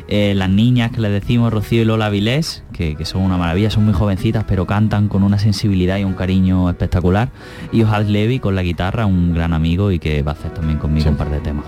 Eh, 0.08 0.32
las 0.34 0.48
niñas 0.48 0.90
que 0.90 1.02
les 1.02 1.12
decimos, 1.12 1.52
Rocío 1.52 1.82
y 1.82 1.84
Lola 1.84 2.08
Vilés, 2.08 2.64
que, 2.72 2.96
que 2.96 3.04
son 3.04 3.20
una 3.20 3.36
maravilla, 3.36 3.68
son 3.68 3.84
muy 3.84 3.92
jovencitas, 3.92 4.44
pero 4.48 4.66
cantan 4.66 5.08
con 5.08 5.22
una 5.22 5.38
sensibilidad 5.38 5.98
y 5.98 6.04
un 6.04 6.14
cariño 6.14 6.70
espectacular. 6.70 7.28
Y 7.72 7.82
Ojal 7.82 8.10
Levy 8.10 8.38
con 8.38 8.54
la 8.54 8.62
guitarra, 8.62 9.04
un 9.04 9.34
gran 9.34 9.52
amigo 9.52 9.92
y 9.92 9.98
que 9.98 10.22
va 10.22 10.32
a 10.32 10.34
hacer 10.34 10.54
también 10.54 10.78
conmigo 10.78 11.10
un 11.10 11.16
par 11.16 11.30
de 11.30 11.40
temas. 11.40 11.66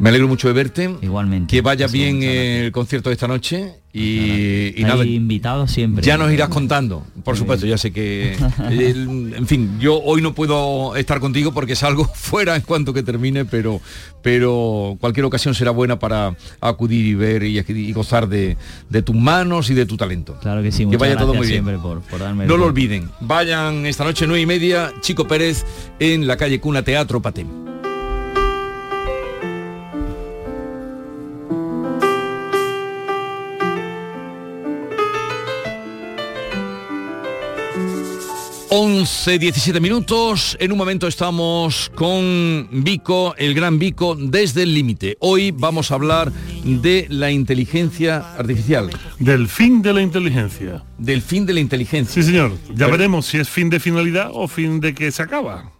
Me 0.00 0.08
alegro 0.08 0.28
mucho 0.28 0.48
de 0.48 0.54
verte. 0.54 0.96
Igualmente. 1.02 1.54
Que 1.54 1.60
vaya 1.60 1.86
bien 1.86 2.22
el 2.22 2.72
concierto 2.72 3.10
de 3.10 3.14
esta 3.14 3.28
noche 3.28 3.74
y, 3.92 4.72
nada. 4.78 5.04
invitados 5.04 5.70
siempre. 5.72 6.02
Ya 6.02 6.16
nos 6.16 6.32
irás 6.32 6.48
contando, 6.48 7.04
por 7.22 7.36
supuesto, 7.36 7.66
ya 7.66 7.76
sé 7.76 7.92
que... 7.92 8.34
el- 8.70 9.34
en 9.36 9.46
fin, 9.46 9.78
yo 9.78 10.00
hoy 10.00 10.22
no 10.22 10.34
puedo 10.34 10.96
estar 10.96 11.20
contigo 11.20 11.52
porque 11.52 11.76
salgo 11.76 12.04
fuera 12.14 12.56
en 12.56 12.62
cuanto 12.62 12.94
que 12.94 13.02
termine, 13.02 13.44
pero, 13.44 13.80
pero 14.22 14.96
cualquier 15.00 15.26
ocasión 15.26 15.54
será 15.54 15.70
buena 15.70 15.98
para 15.98 16.34
acudir 16.62 17.04
y 17.04 17.14
ver 17.14 17.42
y, 17.42 17.58
y 17.58 17.92
gozar 17.92 18.26
de, 18.28 18.56
de 18.88 19.02
tus 19.02 19.14
manos 19.16 19.68
y 19.68 19.74
de 19.74 19.84
tu 19.84 19.96
talento. 19.98 20.38
Claro 20.40 20.62
que 20.62 20.72
sí, 20.72 20.86
que 20.86 20.96
vaya 20.96 21.16
todo 21.16 21.34
muy 21.34 21.46
bien. 21.46 21.62
siempre 21.64 21.76
por, 21.78 22.00
por 22.00 22.20
darme 22.20 22.46
No 22.46 22.56
lo 22.56 22.64
olviden, 22.66 23.10
vayan 23.20 23.84
esta 23.84 24.04
noche 24.04 24.26
nueve 24.26 24.40
y 24.40 24.46
media, 24.46 24.92
Chico 25.02 25.26
Pérez, 25.28 25.66
en 25.98 26.26
la 26.26 26.38
calle 26.38 26.58
Cuna 26.58 26.82
Teatro 26.82 27.20
Patem. 27.20 27.69
Once, 38.72 39.36
17 39.38 39.80
minutos. 39.80 40.56
En 40.60 40.70
un 40.70 40.78
momento 40.78 41.08
estamos 41.08 41.90
con 41.96 42.68
Vico, 42.70 43.34
el 43.36 43.52
gran 43.52 43.80
Vico, 43.80 44.14
desde 44.14 44.62
el 44.62 44.72
límite. 44.74 45.16
Hoy 45.18 45.50
vamos 45.50 45.90
a 45.90 45.94
hablar 45.94 46.30
de 46.64 47.06
la 47.10 47.32
inteligencia 47.32 48.18
artificial. 48.36 48.90
Del 49.18 49.48
fin 49.48 49.82
de 49.82 49.92
la 49.92 50.02
inteligencia. 50.02 50.84
Del 50.98 51.20
fin 51.20 51.46
de 51.46 51.54
la 51.54 51.60
inteligencia. 51.60 52.22
Sí, 52.22 52.28
señor. 52.28 52.52
Ya 52.68 52.86
Pero- 52.86 52.92
veremos 52.92 53.26
si 53.26 53.38
es 53.38 53.48
fin 53.48 53.70
de 53.70 53.80
finalidad 53.80 54.30
o 54.32 54.46
fin 54.46 54.78
de 54.78 54.94
que 54.94 55.10
se 55.10 55.22
acaba. 55.22 55.72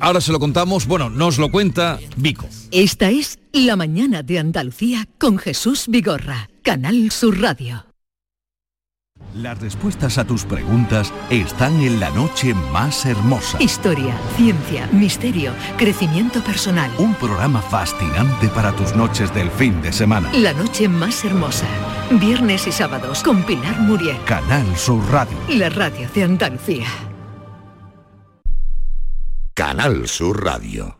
Ahora 0.00 0.22
se 0.22 0.32
lo 0.32 0.40
contamos, 0.40 0.86
bueno, 0.86 1.10
nos 1.10 1.36
lo 1.38 1.50
cuenta 1.50 1.98
Vico. 2.16 2.48
Esta 2.70 3.10
es 3.10 3.38
La 3.52 3.76
mañana 3.76 4.22
de 4.22 4.38
Andalucía 4.38 5.06
con 5.18 5.36
Jesús 5.36 5.84
Vigorra, 5.88 6.48
Canal 6.62 7.10
Sur 7.10 7.38
Radio. 7.40 7.87
Las 9.34 9.60
respuestas 9.60 10.16
a 10.16 10.24
tus 10.24 10.44
preguntas 10.44 11.12
están 11.28 11.82
en 11.82 12.00
la 12.00 12.08
noche 12.10 12.54
más 12.54 13.04
hermosa. 13.04 13.62
Historia, 13.62 14.16
ciencia, 14.36 14.88
misterio, 14.90 15.52
crecimiento 15.76 16.42
personal. 16.42 16.90
Un 16.98 17.14
programa 17.14 17.60
fascinante 17.60 18.48
para 18.48 18.72
tus 18.74 18.94
noches 18.96 19.32
del 19.34 19.50
fin 19.50 19.82
de 19.82 19.92
semana. 19.92 20.32
La 20.32 20.54
noche 20.54 20.88
más 20.88 21.24
hermosa. 21.26 21.66
Viernes 22.10 22.66
y 22.66 22.72
sábados 22.72 23.22
con 23.22 23.42
Pilar 23.44 23.78
Muriel. 23.80 24.16
Canal 24.24 24.76
Sur 24.76 25.04
Radio. 25.10 25.36
La 25.50 25.68
radio 25.68 26.08
de 26.14 26.24
Andalucía. 26.24 26.86
Canal 29.52 30.08
Sur 30.08 30.42
Radio. 30.42 30.98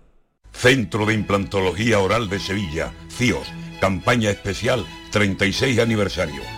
Centro 0.52 1.06
de 1.06 1.14
Implantología 1.14 1.98
Oral 1.98 2.28
de 2.28 2.38
Sevilla, 2.40 2.92
CIOS. 3.10 3.48
Campaña 3.80 4.28
especial 4.28 4.84
36 5.12 5.78
aniversario. 5.78 6.57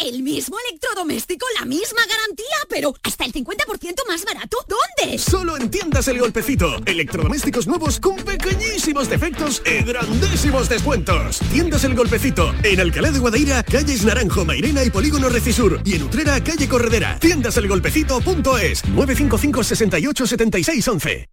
El 0.00 0.22
mismo 0.22 0.56
electrodoméstico, 0.66 1.44
la 1.58 1.66
misma 1.66 2.00
garantía, 2.08 2.46
pero 2.70 2.94
hasta 3.02 3.26
el 3.26 3.34
50% 3.34 4.06
más 4.08 4.24
barato. 4.24 4.56
¿Dónde? 4.66 5.18
Solo 5.18 5.58
en 5.58 5.70
Tiendas 5.70 6.08
El 6.08 6.18
Golpecito. 6.18 6.76
Electrodomésticos 6.86 7.66
nuevos 7.66 8.00
con 8.00 8.16
pequeñísimos 8.16 9.10
defectos 9.10 9.60
y 9.66 9.84
grandísimos 9.84 10.70
descuentos. 10.70 11.40
Tiendas 11.52 11.84
El 11.84 11.94
Golpecito. 11.94 12.54
En 12.62 12.80
Alcalá 12.80 13.10
de 13.10 13.18
Guadaira, 13.18 13.62
calles 13.62 14.02
Naranjo, 14.02 14.46
Mairena 14.46 14.82
y 14.84 14.90
Polígono 14.90 15.28
Recisur. 15.28 15.82
Y 15.84 15.96
en 15.96 16.04
Utrera, 16.04 16.42
calle 16.42 16.66
Corredera. 16.66 17.18
Tiendaselgolpecito.es. 17.18 18.84
955 18.86 19.64
68 19.64 20.26
76 20.26 20.88
11. 20.88 21.28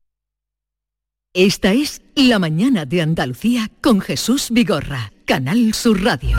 Esta 1.33 1.71
es 1.71 2.01
La 2.15 2.37
mañana 2.37 2.85
de 2.85 3.01
Andalucía 3.01 3.71
con 3.81 4.01
Jesús 4.01 4.47
Vigorra, 4.51 5.13
Canal 5.25 5.73
Sur 5.73 6.03
Radio. 6.03 6.37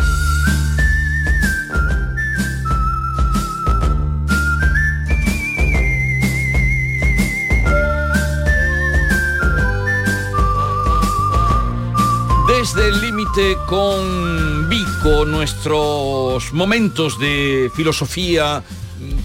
Desde 12.59 12.89
el 12.89 13.01
límite 13.01 13.57
con 13.69 14.69
Vico, 14.69 15.25
nuestros 15.25 16.53
momentos 16.53 17.17
de 17.21 17.71
filosofía, 17.73 18.65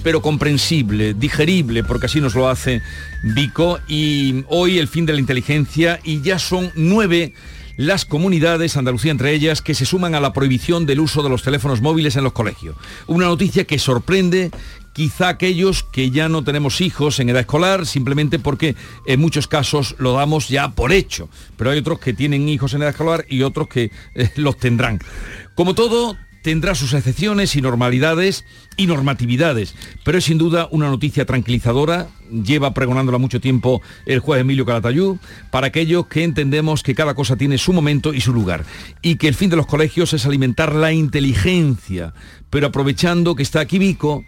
pero 0.04 0.22
comprensible, 0.22 1.16
digerible, 1.16 1.84
porque 1.84 2.06
así 2.06 2.22
nos 2.22 2.36
lo 2.36 2.48
hace 2.48 2.84
Vico, 3.24 3.80
y 3.88 4.44
hoy 4.50 4.78
el 4.78 4.88
fin 4.88 5.08
de 5.08 5.14
la 5.14 5.20
inteligencia, 5.20 6.00
y 6.04 6.22
ya 6.22 6.38
son 6.38 6.72
nueve 6.76 7.34
las 7.76 8.06
comunidades, 8.06 8.78
Andalucía 8.78 9.10
entre 9.10 9.34
ellas, 9.34 9.64
que 9.64 9.74
se 9.74 9.88
suman 9.88 10.14
a 10.14 10.20
la 10.20 10.32
prohibición 10.32 10.86
del 10.86 11.00
uso 11.00 11.24
de 11.24 11.30
los 11.30 11.42
teléfonos 11.42 11.82
móviles 11.82 12.16
en 12.16 12.24
los 12.24 12.34
colegios. 12.34 12.76
Una 13.08 13.26
noticia 13.26 13.66
que 13.66 13.80
sorprende 13.80 14.52
quizá 14.94 15.30
aquellos 15.30 15.84
que 15.84 16.12
ya 16.12 16.30
no 16.30 16.44
tenemos 16.44 16.80
hijos 16.82 17.20
en 17.20 17.30
edad 17.30 17.42
escolar, 17.42 17.86
simplemente 17.86 18.40
porque 18.40 18.76
en 19.06 19.20
muchos 19.20 19.48
casos 19.48 19.96
lo 19.98 20.14
damos 20.14 20.48
ya 20.48 20.70
por 20.70 20.94
hecho. 20.94 21.30
Pero 21.58 21.72
hay 21.72 21.80
otros 21.80 22.00
que 22.00 22.14
tienen 22.14 22.48
hijos 22.48 22.74
en 22.74 22.82
edad 22.82 22.92
escolar 22.92 23.26
y 23.28 23.42
otros 23.42 23.68
que 23.68 23.92
eh, 24.16 24.30
los 24.36 24.58
tendrán. 24.58 25.00
Como 25.56 25.74
todo, 25.76 26.16
tendrá 26.44 26.76
sus 26.76 26.94
excepciones 26.94 27.56
y 27.56 27.62
normalidades 27.62 28.46
y 28.76 28.86
normatividades, 28.86 29.76
pero 30.04 30.18
es 30.18 30.26
sin 30.26 30.38
duda 30.38 30.68
una 30.72 30.90
noticia 30.90 31.26
tranquilizadora, 31.26 32.10
lleva 32.30 32.74
pregonándola 32.74 33.18
mucho 33.18 33.40
tiempo 33.40 33.82
el 34.06 34.20
juez 34.20 34.42
Emilio 34.42 34.66
Calatayud, 34.66 35.18
para 35.52 35.68
aquellos 35.68 36.08
que 36.08 36.24
entendemos 36.24 36.84
que 36.84 36.96
cada 36.96 37.16
cosa 37.16 37.38
tiene 37.38 37.58
su 37.58 37.72
momento 37.72 38.14
y 38.14 38.20
su 38.20 38.34
lugar, 38.34 38.66
y 39.02 39.16
que 39.16 39.30
el 39.30 39.36
fin 39.36 39.50
de 39.50 39.56
los 39.56 39.68
colegios 39.68 40.14
es 40.14 40.26
alimentar 40.26 40.76
la 40.76 40.92
inteligencia, 40.92 42.14
pero 42.50 42.68
aprovechando 42.68 43.36
que 43.36 43.44
está 43.44 43.62
aquí 43.62 43.80
Vico, 43.80 44.26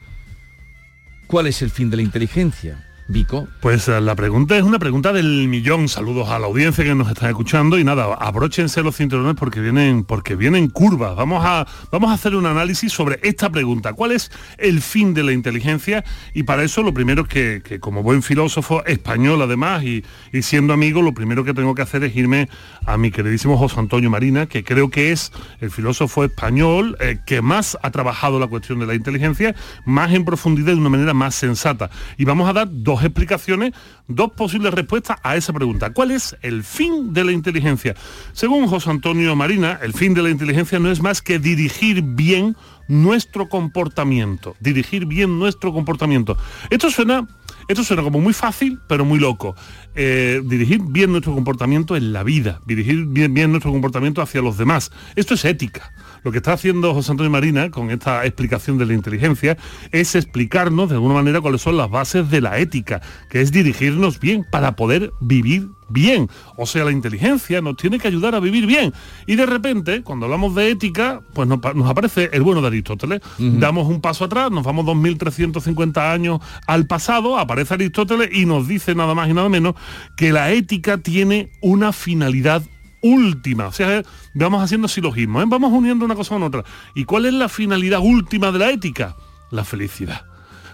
¿cuál 1.27 1.48
es 1.48 1.62
el 1.62 1.70
fin 1.70 1.89
de 1.89 1.98
la 1.98 2.03
inteligencia? 2.03 2.85
Vico. 3.07 3.47
Pues 3.59 3.88
eh, 3.88 4.01
la 4.01 4.15
pregunta 4.15 4.57
es 4.57 4.63
una 4.63 4.79
pregunta 4.79 5.13
del 5.13 5.47
millón. 5.47 5.88
Saludos 5.89 6.29
a 6.29 6.39
la 6.39 6.47
audiencia 6.47 6.83
que 6.83 6.95
nos 6.95 7.09
está 7.09 7.29
escuchando 7.29 7.77
y 7.77 7.83
nada, 7.83 8.15
abróchense 8.15 8.81
los 8.81 8.95
cinturones 8.95 9.35
porque 9.35 9.59
vienen, 9.59 10.03
porque 10.03 10.35
vienen 10.35 10.69
curvas. 10.69 11.15
Vamos 11.15 11.43
a, 11.45 11.67
vamos 11.91 12.09
a 12.09 12.13
hacer 12.13 12.35
un 12.35 12.47
análisis 12.47 12.91
sobre 12.91 13.19
esta 13.21 13.51
pregunta. 13.51 13.93
¿Cuál 13.93 14.12
es 14.12 14.31
el 14.57 14.81
fin 14.81 15.13
de 15.13 15.24
la 15.24 15.33
inteligencia? 15.33 16.03
Y 16.33 16.43
para 16.43 16.63
eso 16.63 16.81
lo 16.81 16.93
primero 16.93 17.25
que, 17.25 17.62
que 17.63 17.79
como 17.79 18.01
buen 18.01 18.24
filósofo 18.24 18.83
español 18.85 19.41
además 19.41 19.83
y, 19.83 20.03
siendo 20.41 20.74
amigo, 20.74 21.01
lo 21.01 21.13
primero 21.13 21.44
que 21.44 21.53
tengo 21.53 21.75
que 21.75 21.83
hacer 21.83 22.03
es 22.03 22.15
irme 22.15 22.50
a 22.85 22.98
mi 22.98 23.11
queridísimo 23.11 23.57
José 23.57 23.79
Antonio 23.79 24.09
Marina, 24.09 24.48
que 24.48 24.63
creo 24.63 24.89
que 24.89 25.11
es 25.11 25.31
el 25.61 25.70
filósofo 25.70 26.24
español 26.24 26.98
eh, 27.00 27.20
que 27.25 27.41
más 27.41 27.77
ha 27.81 27.91
trabajado 27.91 28.39
la 28.39 28.48
cuestión 28.48 28.79
de 28.79 28.87
la 28.87 28.96
inteligencia, 28.96 29.55
más 29.85 30.11
en 30.13 30.25
profundidad 30.25 30.74
de 30.74 30.79
una 30.79 30.89
manera 30.89 31.13
más 31.13 31.35
sensata. 31.35 31.89
Y 32.18 32.25
vamos 32.25 32.50
a 32.50 32.53
dar 32.53 32.68
dos 32.72 32.95
explicaciones, 33.03 33.74
dos 34.08 34.31
posibles 34.31 34.74
respuestas 34.74 35.18
a 35.24 35.36
esa 35.36 35.53
pregunta. 35.53 35.92
¿Cuál 35.92 36.12
es 36.12 36.36
el 36.42 36.64
fin 36.64 37.14
de 37.14 37.24
la 37.24 37.31
inteligencia? 37.31 37.96
Según 38.34 38.68
José 38.68 38.90
Antonio 38.90 39.36
Marina, 39.36 39.79
el 39.81 39.94
fin 39.94 40.14
de 40.14 40.24
la 40.24 40.29
inteligencia 40.29 40.79
no 40.79 40.92
es 40.92 41.01
más 41.01 41.22
que 41.22 41.40
dirigir 41.40 42.01
bien 42.01 42.55
nuestro 42.88 43.50
comportamiento, 43.50 44.55
dirigir 44.60 45.05
bien 45.05 45.40
nuestro 45.40 45.74
comportamiento. 45.74 46.38
Esto 46.70 46.92
suena, 46.92 47.27
esto 47.68 47.84
suena 47.84 48.03
como 48.03 48.20
muy 48.20 48.34
fácil, 48.34 48.79
pero 48.88 49.05
muy 49.05 49.20
loco. 49.20 49.55
Eh, 49.96 50.42
dirigir 50.46 50.81
bien 50.81 51.12
nuestro 51.12 51.34
comportamiento 51.34 51.96
en 51.96 52.14
la 52.14 52.24
vida, 52.24 52.60
dirigir 52.66 53.05
bien, 53.05 53.34
bien 53.34 53.51
nuestro 53.51 53.72
comportamiento 53.72 54.22
hacia 54.22 54.42
los 54.42 54.58
demás. 54.58 54.92
Esto 55.16 55.34
es 55.34 55.46
ética. 55.46 55.92
Lo 56.25 56.31
que 56.31 56.40
está 56.40 56.53
haciendo 56.53 56.92
José 56.96 57.11
Antonio 57.11 57.29
Marina 57.29 57.70
con 57.70 57.92
esta 57.92 58.25
explicación 58.25 58.79
de 58.79 58.88
la 58.88 58.96
inteligencia 58.96 59.57
es 59.92 60.16
explicarnos 60.16 60.90
de 60.90 60.96
alguna 60.96 61.14
manera 61.14 61.40
cuáles 61.40 61.61
son 61.61 61.77
las 61.77 61.88
bases 61.92 62.31
de 62.31 62.42
la 62.42 62.57
ética, 62.57 63.00
que 63.29 63.42
es 63.42 63.51
dirigirnos 63.51 64.20
bien 64.20 64.44
para 64.50 64.75
poder 64.75 65.14
vivir 65.22 65.68
bien. 65.88 66.27
O 66.57 66.66
sea, 66.66 66.83
la 66.83 66.92
inteligencia 66.92 67.61
nos 67.61 67.77
tiene 67.77 68.00
que 68.00 68.07
ayudar 68.07 68.33
a 68.33 68.40
vivir 68.40 68.66
bien. 68.66 68.92
Y 69.27 69.35
de 69.35 69.46
repente, 69.46 70.01
cuando 70.01 70.25
hablamos 70.25 70.55
de 70.55 70.72
ética, 70.72 71.22
pues 71.35 71.48
nos, 71.48 71.59
nos 71.75 71.88
aparece 71.88 72.31
el 72.33 72.42
bueno 72.42 72.59
de 72.59 72.70
Aristóteles. 72.70 73.22
Uh 73.38 73.44
-huh. 73.44 73.59
Damos 73.59 73.88
un 73.88 74.01
paso 74.01 74.25
atrás, 74.25 74.50
nos 74.50 74.64
vamos 74.64 74.83
2350 74.83 76.11
años 76.11 76.40
al 76.66 76.88
pasado, 76.88 77.38
aparece 77.38 77.75
Aristóteles 77.75 78.29
y 78.33 78.48
nos 78.48 78.68
dice 78.68 78.96
nada 78.96 79.14
más 79.14 79.29
y 79.29 79.33
nada 79.33 79.48
menos 79.48 79.75
que 80.18 80.31
la 80.31 80.51
ética 80.51 80.98
tiene 80.98 81.51
una 81.61 81.94
finalidad 81.94 82.64
última. 83.05 83.68
O 83.68 83.72
sea, 83.72 84.03
vamos 84.33 84.63
haciendo 84.63 84.87
silogismo, 84.87 85.41
¿eh? 85.41 85.46
vamos 85.48 85.72
uniendo 85.72 86.05
una 86.05 86.15
cosa 86.15 86.35
con 86.35 86.44
otra. 86.44 86.63
¿Y 86.96 87.05
cuál 87.05 87.25
es 87.25 87.33
la 87.33 87.50
finalidad 87.50 88.00
última 88.01 88.51
de 88.51 88.59
la 88.59 88.72
ética? 88.72 89.15
La 89.51 89.63
felicidad. 89.63 90.25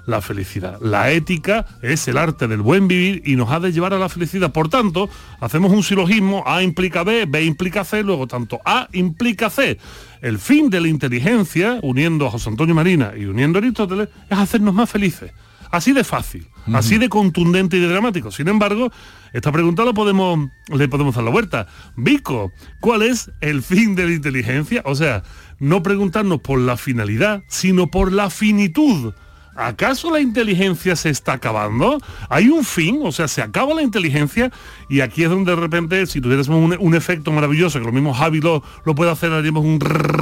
La 0.06 0.22
felicidad. 0.22 0.80
La 0.82 1.12
ética 1.12 1.65
es 1.82 2.08
el 2.08 2.17
arte 2.17 2.48
del 2.48 2.62
buen 2.62 2.88
vivir 2.88 3.22
y 3.26 3.36
nos 3.36 3.52
ha 3.52 3.60
de 3.60 3.72
llevar 3.72 3.94
a 3.94 4.00
la 4.00 4.10
felicidad. 4.10 4.52
Por 4.52 4.70
tanto, 4.70 5.10
hacemos 5.39 5.72
un 5.72 5.84
silogismo, 5.84 6.44
A 6.48 6.63
implica 6.63 7.04
B, 7.04 7.26
B 7.28 7.44
implica 7.44 7.84
C, 7.84 8.02
luego 8.02 8.26
tanto 8.28 8.60
A 8.65 8.88
implica 8.94 9.50
C. 9.50 9.78
El 10.22 10.39
fin 10.39 10.70
de 10.70 10.82
la 10.82 10.88
inteligencia, 10.88 11.80
uniendo 11.84 12.26
a 12.26 12.32
José 12.32 12.50
Antonio 12.50 12.74
Marina 12.74 13.12
y 13.15 13.26
uniendo 13.26 13.60
a 13.60 13.62
Aristóteles, 13.62 14.10
es 14.30 14.38
hacernos 14.38 14.74
más 14.74 14.89
felices. 14.89 15.32
Así 15.72 15.94
de 15.94 16.04
fácil, 16.04 16.48
uh 16.68 16.72
-huh. 16.72 16.78
así 16.78 16.98
de 16.98 17.08
contundente 17.10 17.78
y 17.78 17.80
de 17.80 17.88
dramático. 17.88 18.30
Sin 18.32 18.48
embargo, 18.48 18.92
esta 19.34 19.52
pregunta 19.52 19.86
lo 19.86 19.94
podemos, 19.94 20.50
le 20.68 20.88
podemos 20.88 21.16
dar 21.16 21.24
la 21.24 21.32
vuelta. 21.32 21.68
Vico, 21.96 22.52
¿cuál 22.80 23.02
es 23.04 23.32
el 23.40 23.64
fin 23.64 23.96
de 23.96 24.06
la 24.06 24.14
inteligencia? 24.14 24.82
O 24.86 24.96
sea, 24.96 25.24
no 25.60 25.82
preguntarnos 25.82 26.42
por 26.42 26.60
la 26.60 26.76
finalidad, 26.76 27.44
sino 27.48 27.88
por 27.88 28.12
la 28.12 28.30
finitud. 28.30 29.14
¿Acaso 29.56 30.10
la 30.10 30.22
inteligencia 30.22 30.96
se 30.96 31.10
está 31.10 31.34
acabando? 31.34 32.00
¿Hay 32.30 32.48
un 32.48 32.64
fin? 32.64 33.00
O 33.04 33.12
sea, 33.12 33.28
se 33.28 33.42
acaba 33.42 33.74
la 33.74 33.82
inteligencia 33.82 34.50
y 34.90 35.02
aquí 35.02 35.24
es 35.24 35.30
donde 35.30 35.54
de 35.54 35.60
repente, 35.60 36.06
si 36.08 36.22
tuviésemos 36.22 36.64
un, 36.64 36.78
un 36.80 36.96
efecto 36.96 37.32
maravilloso, 37.34 37.78
que 37.80 37.86
lo 37.86 37.92
mismo 37.92 38.14
Javi 38.14 38.40
lo, 38.40 38.64
lo 38.86 38.96
puede 38.96 39.12
hacer, 39.12 39.32
haríamos 39.34 39.66
un, 39.66 39.78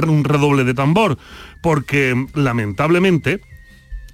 un 0.08 0.24
redoble 0.24 0.64
de 0.64 0.74
tambor. 0.74 1.16
Porque 1.62 2.26
lamentablemente 2.34 3.40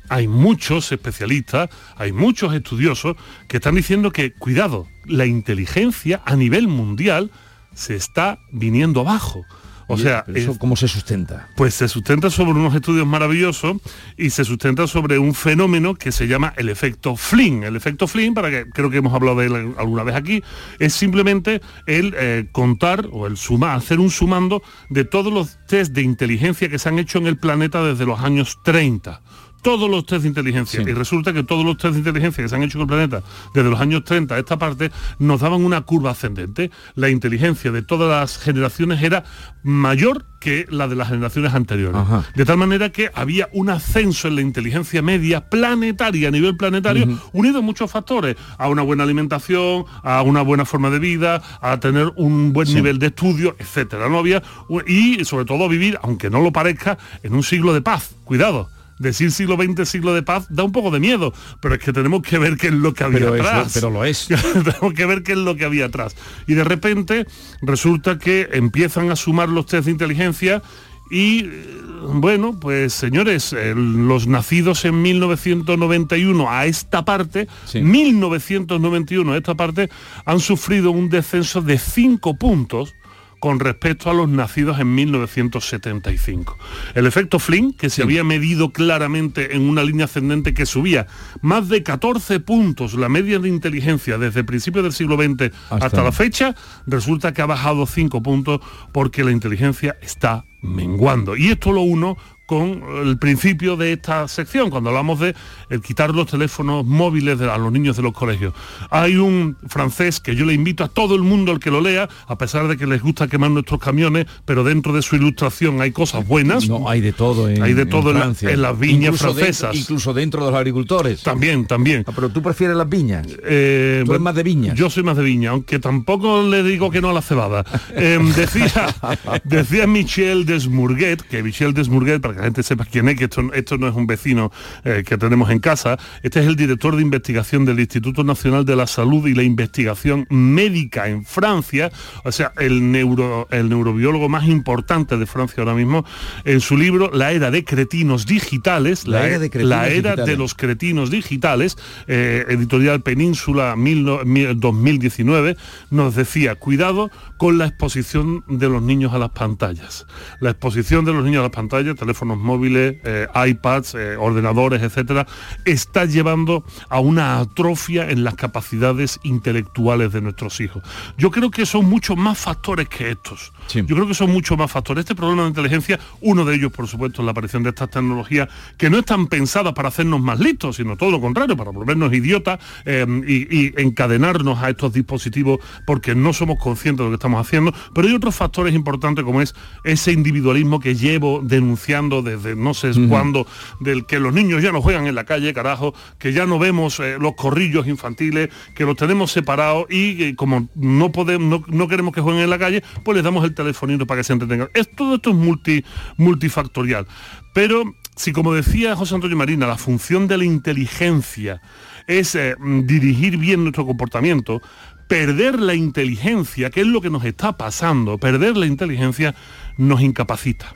hay 0.09 0.29
muchos 0.29 0.93
especialistas, 0.93 1.71
hay 1.97 2.13
muchos 2.13 2.55
estudiosos 2.55 3.17
que 3.49 3.59
están 3.59 3.75
diciendo 3.75 4.11
que, 4.11 4.33
cuidado, 4.33 4.87
la 5.05 5.27
inteligencia 5.27 6.23
a 6.25 6.37
nivel 6.37 6.69
mundial 6.69 7.31
se 7.75 7.95
está 7.95 8.39
viniendo 8.51 9.01
abajo. 9.01 9.45
O 9.89 9.97
sea, 9.97 10.25
¿eso 10.35 10.53
es, 10.53 10.59
cómo 10.59 10.75
se 10.75 10.89
sustenta? 10.89 11.49
Pues 11.55 11.75
se 11.75 11.87
sustenta 11.87 12.29
sobre 12.29 12.59
unos 12.59 12.75
estudios 12.75 13.07
maravillosos 13.07 13.77
y 14.17 14.31
se 14.31 14.45
sustenta 14.45 14.89
sobre 14.89 15.19
un 15.19 15.33
fenómeno 15.33 15.95
que 15.95 16.11
se 16.11 16.27
llama 16.27 16.53
el 16.57 16.69
efecto 16.69 17.15
Flynn. 17.15 17.63
El 17.63 17.77
efecto 17.77 18.09
Flynn, 18.09 18.35
para 18.35 18.51
que 18.51 18.69
creo 18.69 18.91
que 18.91 18.97
hemos 18.97 19.15
hablado 19.15 19.39
de 19.39 19.47
él 19.47 19.75
alguna 19.79 20.03
vez 20.03 20.17
aquí, 20.17 20.43
es 20.81 20.93
simplemente 20.93 21.61
el 21.87 22.15
eh, 22.19 22.49
contar 22.51 23.07
o 23.13 23.29
el 23.29 23.37
sumar, 23.37 23.77
hacer 23.77 24.01
un 24.01 24.11
sumando 24.11 24.61
de 24.91 25.05
todos 25.05 25.33
los 25.33 25.57
test 25.69 25.93
de 25.93 26.03
inteligencia 26.03 26.69
que 26.69 26.81
se 26.81 26.89
han 26.89 26.99
hecho 26.99 27.19
en 27.19 27.29
el 27.29 27.37
planeta 27.37 27.85
desde 27.85 28.07
los 28.07 28.19
años 28.21 28.59
30 28.65 29.21
todos 29.67 29.91
los 29.91 30.07
test 30.07 30.23
de 30.23 30.29
inteligencia. 30.29 30.81
Y 30.81 30.93
resulta 30.93 31.33
que 31.33 31.43
todos 31.43 31.65
los 31.65 31.77
test 31.77 31.95
de 31.95 31.99
inteligencia 31.99 32.41
que 32.41 32.49
se 32.49 32.55
han 32.55 32.63
hecho 32.63 32.79
con 32.79 32.83
el 32.83 33.09
planeta 33.09 33.23
desde 33.53 33.69
los 33.69 33.81
años 33.81 34.05
30 34.05 34.37
a 34.37 34.39
esta 34.39 34.57
parte 34.57 34.93
nos 35.19 35.41
daban 35.41 35.65
una 35.65 35.81
curva 35.81 36.13
ascendente. 36.13 36.71
La 36.95 37.11
inteligencia 37.11 37.73
de 37.73 37.83
todas 37.83 38.09
las 38.09 38.39
generaciones 38.39 39.03
era 39.03 39.25
mayor 39.65 40.25
que 40.39 40.67
la 40.71 40.87
de 40.87 40.95
las 40.95 41.09
generaciones 41.09 41.53
anteriores. 41.53 42.01
De 42.37 42.45
tal 42.45 42.59
manera 42.59 42.93
que 42.93 43.11
había 43.13 43.49
un 43.53 43.69
ascenso 43.69 44.29
en 44.29 44.37
la 44.37 44.43
inteligencia 44.43 45.03
media 45.03 45.51
planetaria, 45.51 46.29
a 46.29 46.31
nivel 46.31 46.57
planetario, 46.57 47.19
unido 47.33 47.59
a 47.59 47.63
muchos 47.63 47.91
factores, 47.91 48.37
a 48.59 48.69
una 48.69 48.83
buena 48.83 49.03
alimentación, 49.03 49.85
a 50.05 50.23
una 50.23 50.43
buena 50.43 50.65
forma 50.65 50.91
de 50.91 51.01
vida, 51.01 51.43
a 51.61 51.81
tener 51.81 52.13
un 52.15 52.53
buen 52.53 52.73
nivel 52.73 53.01
de 53.01 53.09
estudio, 53.09 53.57
etcétera. 53.59 54.09
No 54.09 54.19
había 54.21 54.45
y 54.87 55.25
sobre 55.25 55.45
todo 55.45 55.65
a 55.65 55.69
vivir, 55.69 55.99
aunque 56.03 56.31
no 56.31 56.41
lo 56.41 56.53
parezca, 56.53 56.99
en 57.25 57.35
un 57.35 57.43
siglo 57.43 57.75
de 57.75 57.83
paz. 57.83 58.15
Cuidado, 58.23 58.71
decir 58.99 59.33
siglo 59.33 59.57
XX, 59.57 59.89
siglo 59.89 60.15
de 60.15 60.23
paz, 60.23 60.47
da 60.49 60.65
un 60.65 60.73
poco 60.73 60.91
de 60.91 61.01
miedo, 61.01 61.33
pero 61.61 61.75
es 61.75 61.81
que 61.81 61.93
tenemos 61.93 62.23
que 62.23 62.39
ver 62.39 62.57
qué 62.57 62.69
es 62.69 62.73
lo 62.73 62.95
que 62.95 63.05
había 63.05 63.31
Pero 63.31 63.35
atrás. 63.35 63.73
pero 63.75 63.91
lo 63.91 64.05
es. 64.05 64.29
tenemos 64.65 64.93
que 64.95 65.07
ver 65.07 65.23
qué 65.23 65.33
es 65.33 65.39
lo 65.39 65.57
que 65.57 65.65
había 65.65 65.87
atrás. 65.87 66.17
Y 66.47 66.55
de 66.55 66.65
repente 66.65 67.27
resulta 67.63 68.19
que 68.19 68.49
empiezan 68.53 69.11
a 69.11 69.17
sumar 69.17 69.49
los 69.49 69.67
test 69.67 69.87
de 69.87 69.91
inteligencia 69.93 70.63
y 71.11 71.45
eh, 71.45 71.81
bueno, 72.09 72.59
pues 72.59 72.93
señores, 72.93 73.53
eh, 73.53 73.75
los 73.77 74.27
nacidos 74.27 74.85
en 74.85 75.03
1991 75.03 76.51
a 76.51 76.67
esta 76.67 77.05
parte, 77.05 77.49
1991 77.75 79.33
a 79.33 79.37
esta 79.37 79.55
parte, 79.55 79.89
han 80.25 80.41
sufrido 80.41 80.91
un 80.91 81.09
descenso 81.09 81.63
de 81.63 81.79
5 81.79 82.37
puntos 82.37 82.95
con 83.39 83.61
respecto 83.61 84.11
a 84.11 84.15
los 84.15 84.29
nacidos 84.29 84.81
en 84.81 84.95
1975. 84.95 86.57
El 86.95 87.07
efecto 87.07 87.39
Flynn, 87.39 87.73
que 87.73 87.91
se 87.91 88.03
había 88.03 88.25
medido 88.25 88.71
claramente 88.73 89.55
en 89.55 89.69
una 89.69 89.83
línea 89.85 90.07
ascendente 90.07 90.55
que 90.55 90.67
subía 90.67 91.07
más 91.43 91.69
de 91.69 91.83
14 91.83 92.41
puntos 92.41 92.95
la 92.95 93.09
media 93.09 93.39
de 93.39 93.49
inteligencia 93.49 94.19
desde 94.19 94.45
principios 94.45 94.85
del 94.85 94.93
siglo 94.93 95.17
XX 95.17 95.53
hasta, 95.71 95.87
Hasta- 95.87 96.03
la 96.03 96.13
fecha, 96.13 96.55
resulta 96.87 97.33
que 97.33 97.43
ha 97.43 97.47
bajado 97.47 97.87
5 97.87 98.23
puntos 98.23 98.61
porque 98.93 99.25
la 99.25 99.33
inteligencia 99.33 99.97
está 100.01 100.45
menguando. 100.63 101.37
Y 101.37 101.49
esto 101.49 101.73
lo 101.73 101.83
uno 101.83 102.17
con 102.47 102.83
el 103.05 103.19
principio 103.19 103.77
de 103.77 103.93
esta 103.95 104.29
sección, 104.29 104.71
cuando 104.71 104.91
hablamos 104.91 105.19
de 105.19 105.35
el 105.71 105.81
quitar 105.81 106.15
los 106.15 106.27
teléfonos 106.27 106.85
móviles 106.85 107.39
de- 107.39 107.51
a 107.51 107.59
los 107.59 107.73
niños 107.73 107.97
de 107.97 108.03
los 108.03 108.13
colegios. 108.13 108.55
Hay 108.91 109.17
un 109.17 109.57
francés 109.69 110.21
que 110.21 110.35
yo 110.37 110.45
le 110.45 110.53
invito 110.55 110.85
a 110.85 110.89
todo 110.89 111.15
el 111.15 111.23
mundo 111.23 111.53
al 111.53 111.59
que 111.61 111.71
lo 111.71 111.81
lea, 111.81 112.09
a 112.29 112.39
pesar 112.39 112.69
de 112.69 112.77
que 112.77 112.87
les 112.87 113.03
gusta 113.03 113.29
quemar 113.29 113.51
nuestros 113.51 113.81
camiones, 113.81 114.27
pero 114.45 114.65
dentro 114.65 114.93
de 114.93 115.03
su 115.03 115.17
ilustración 115.17 115.81
hay 115.81 115.93
cosas 115.93 116.27
buenas. 116.27 116.69
No, 116.69 116.89
hay 116.89 117.01
de 117.01 117.13
todo 117.13 117.49
en, 117.49 117.63
Hay 117.63 117.75
de 117.75 117.87
todo 117.87 118.11
en, 118.11 118.17
la- 118.17 118.23
Francia. 118.23 118.51
en 118.51 118.63
las 118.63 118.79
viñas 118.79 119.15
Incluso 119.15 119.35
francesas. 119.35 119.73
dentro- 119.73 119.81
incluso 119.81 120.15
dentro 120.15 120.45
de 120.45 120.51
los 120.51 120.59
agricultores. 120.59 121.23
También, 121.23 121.67
también. 121.67 122.05
Ah, 122.07 122.13
pero 122.15 122.29
tú 122.29 122.43
prefieres 122.43 122.77
las 122.77 122.89
viñas. 122.89 123.27
Eh, 123.45 124.03
Tú 124.05 124.13
eres 124.13 124.23
más 124.23 124.35
de 124.35 124.43
viñas. 124.43 124.77
Yo 124.77 124.89
soy 124.91 125.03
más 125.03 125.17
de 125.17 125.23
viña, 125.23 125.51
aunque 125.51 125.79
tampoco 125.79 126.43
le 126.43 126.63
digo 126.63 126.91
que 126.91 127.01
no 127.01 127.11
a 127.11 127.13
la 127.13 127.23
cebada. 127.23 127.65
Eh, 127.95 128.19
decía, 128.37 128.87
decía 129.45 129.87
Michel 129.87 130.45
Desmourguet, 130.47 131.23
que 131.23 131.43
Michel 131.43 131.75
Desmourguet, 131.75 132.21
para 132.21 132.35
que 132.35 132.39
la 132.41 132.45
gente 132.47 132.63
sepa 132.63 132.85
quién 132.85 133.09
es, 133.09 133.17
que 133.19 133.25
esto, 133.25 133.53
esto 133.53 133.79
no 133.79 133.89
es 133.89 133.95
un 133.95 134.07
vecino 134.07 134.53
eh, 134.85 135.03
que 135.07 135.17
tenemos 135.19 135.51
en 135.51 135.56
casa, 135.61 135.99
este 136.23 136.41
es 136.41 136.47
el 136.47 136.57
director 136.57 136.97
de 136.97 137.03
investigación 137.03 137.65
del 137.65 137.81
Instituto 137.81 138.25
Nacional 138.25 138.65
de 138.65 138.77
la 138.77 138.87
Salud 138.87 139.27
y 139.27 139.35
la 139.35 139.43
Investigación 139.43 140.27
Médica 140.31 141.09
en 141.09 141.25
Francia, 141.25 141.91
o 142.25 142.33
sea, 142.33 142.53
el, 142.59 142.91
neuro, 142.93 143.49
el 143.51 143.69
neurobiólogo 143.69 144.29
más 144.29 144.47
importante 144.47 145.17
de 145.17 145.27
Francia 145.27 145.57
ahora 145.63 145.75
mismo, 145.75 146.05
en 146.45 146.61
su 146.61 146.77
libro 146.77 147.11
La 147.13 147.33
era 147.33 147.51
de 147.51 147.65
cretinos 147.65 148.27
digitales, 148.27 149.07
La 149.07 149.27
era 149.27 149.37
e- 149.37 149.39
de 149.39 149.51
cretinos 149.51 149.71
la 149.71 149.89
era 149.89 149.95
digitales. 150.11 150.27
de 150.27 150.37
los 150.37 150.55
cretinos 150.55 151.11
digitales, 151.11 151.77
eh, 152.07 152.45
editorial 152.49 153.03
Península 153.03 153.75
mil 153.77 154.05
no- 154.05 154.25
mil- 154.25 154.59
2019, 154.59 155.57
nos 155.91 156.15
decía, 156.15 156.55
cuidado 156.55 157.11
con 157.37 157.59
la 157.59 157.67
exposición 157.67 158.45
de 158.49 158.69
los 158.69 158.83
niños 158.83 159.13
a 159.13 159.19
las 159.19 159.31
pantallas. 159.31 160.07
La 160.41 160.51
exposición 160.51 161.05
de 161.05 161.13
los 161.13 161.25
niños 161.25 161.41
a 161.41 161.43
las 161.45 161.51
pantallas, 161.53 161.97
teléfonos 161.97 162.39
móviles, 162.39 162.97
eh, 163.05 163.27
iPads, 163.35 163.95
eh, 163.95 164.17
ordenadores, 164.17 164.83
etcétera, 164.83 165.27
está 165.65 166.05
llevando 166.05 166.65
a 166.89 167.01
una 167.01 167.39
atrofia 167.39 168.11
en 168.11 168.25
las 168.25 168.35
capacidades 168.35 169.21
intelectuales 169.23 170.13
de 170.13 170.21
nuestros 170.21 170.61
hijos. 170.61 170.83
Yo 171.17 171.31
creo 171.31 171.51
que 171.51 171.67
son 171.67 171.87
muchos 171.87 172.17
más 172.17 172.39
factores 172.39 172.89
que 172.89 173.11
estos. 173.11 173.53
Yo 173.69 173.95
creo 173.95 174.07
que 174.07 174.15
son 174.15 174.31
muchos 174.31 174.57
más 174.57 174.71
factores. 174.71 175.03
Este 175.03 175.15
problema 175.15 175.43
de 175.43 175.49
inteligencia, 175.49 175.99
uno 176.21 176.45
de 176.45 176.55
ellos, 176.55 176.73
por 176.73 176.87
supuesto, 176.87 177.23
es 177.23 177.27
la 177.27 177.33
aparición 177.33 177.63
de 177.63 177.71
estas 177.71 177.91
tecnologías 177.91 178.49
que 178.77 178.91
no 178.91 178.99
están 178.99 179.27
pensadas 179.27 179.73
para 179.75 179.89
hacernos 179.89 180.21
más 180.21 180.39
listos, 180.39 180.77
sino 180.77 180.97
todo 180.97 181.11
lo 181.11 181.21
contrario, 181.21 181.57
para 181.57 181.71
volvernos 181.71 182.13
idiotas 182.13 182.59
eh, 182.85 183.07
y, 183.27 183.67
y 183.67 183.75
encadenarnos 183.77 184.63
a 184.63 184.71
estos 184.71 184.93
dispositivos 184.93 185.61
porque 185.87 186.15
no 186.15 186.33
somos 186.33 186.59
conscientes 186.59 186.99
de 186.99 187.05
lo 187.05 187.11
que 187.11 187.17
estamos 187.17 187.47
haciendo. 187.47 187.73
Pero 187.95 188.09
hay 188.09 188.15
otros 188.15 188.35
factores 188.35 188.75
importantes 188.75 189.25
como 189.25 189.43
es 189.43 189.55
ese 189.85 190.13
individualismo 190.13 190.81
que 190.81 190.95
llevo 190.95 191.41
denunciando 191.43 192.23
desde 192.23 192.57
no 192.57 192.75
sé 192.75 192.93
cuándo, 193.09 193.47
del 193.81 194.07
que 194.07 194.21
los 194.21 194.33
niños 194.33 194.63
ya 194.63 194.73
no 194.73 194.81
juegan 194.81 195.07
en 195.07 195.15
la 195.15 195.25
calle, 195.25 195.53
carajo, 195.53 195.95
que 196.19 196.33
ya 196.33 196.47
no 196.47 196.59
vemos 196.59 197.01
eh, 197.01 197.17
los 197.21 197.35
corrillos 197.35 197.87
infantiles, 197.87 198.49
que 198.75 198.85
los 198.85 198.97
tenemos 198.97 199.33
separados 199.33 199.87
y 199.91 200.23
eh, 200.23 200.37
como 200.37 200.69
no 200.75 201.13
podemos, 201.13 201.49
no, 201.49 201.65
no 201.75 201.89
queremos 201.89 202.15
que 202.15 202.21
jueguen 202.21 202.43
en 202.43 202.51
la 202.51 202.59
calle, 202.59 202.83
pues 203.05 203.17
les 203.17 203.25
damos 203.25 203.45
el 203.45 203.55
telefonito 203.57 204.07
para 204.07 204.21
que 204.21 204.25
se 204.25 204.33
entretengan. 204.33 204.69
Es, 204.73 204.89
todo 204.95 205.17
esto 205.17 205.31
es 205.31 205.37
multi, 205.37 205.85
multifactorial. 206.17 207.07
Pero 207.53 207.83
si 208.15 208.33
como 208.33 208.55
decía 208.55 208.95
José 208.95 209.17
Antonio 209.17 209.37
Marina, 209.37 209.67
la 209.67 209.77
función 209.77 210.29
de 210.29 210.39
la 210.39 210.45
inteligencia 210.45 211.61
es 212.07 212.37
eh, 212.37 212.55
dirigir 212.85 213.37
bien 213.37 213.65
nuestro 213.65 213.85
comportamiento, 213.85 214.63
perder 215.09 215.59
la 215.59 215.75
inteligencia, 215.75 216.71
que 216.71 216.83
es 216.83 216.87
lo 216.87 217.01
que 217.01 217.11
nos 217.11 217.25
está 217.25 217.57
pasando, 217.57 218.19
perder 218.19 218.57
la 218.57 218.67
inteligencia 218.67 219.35
nos 219.77 220.01
incapacita, 220.01 220.75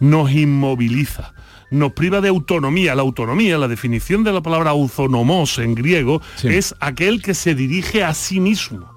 nos 0.00 0.30
inmoviliza 0.30 1.32
nos 1.70 1.92
priva 1.92 2.20
de 2.20 2.28
autonomía. 2.28 2.94
La 2.94 3.02
autonomía, 3.02 3.58
la 3.58 3.68
definición 3.68 4.24
de 4.24 4.32
la 4.32 4.42
palabra 4.42 4.70
autonomos 4.70 5.58
en 5.58 5.74
griego, 5.74 6.22
es 6.44 6.74
aquel 6.80 7.22
que 7.22 7.34
se 7.34 7.54
dirige 7.54 8.04
a 8.04 8.14
sí 8.14 8.40
mismo. 8.40 8.95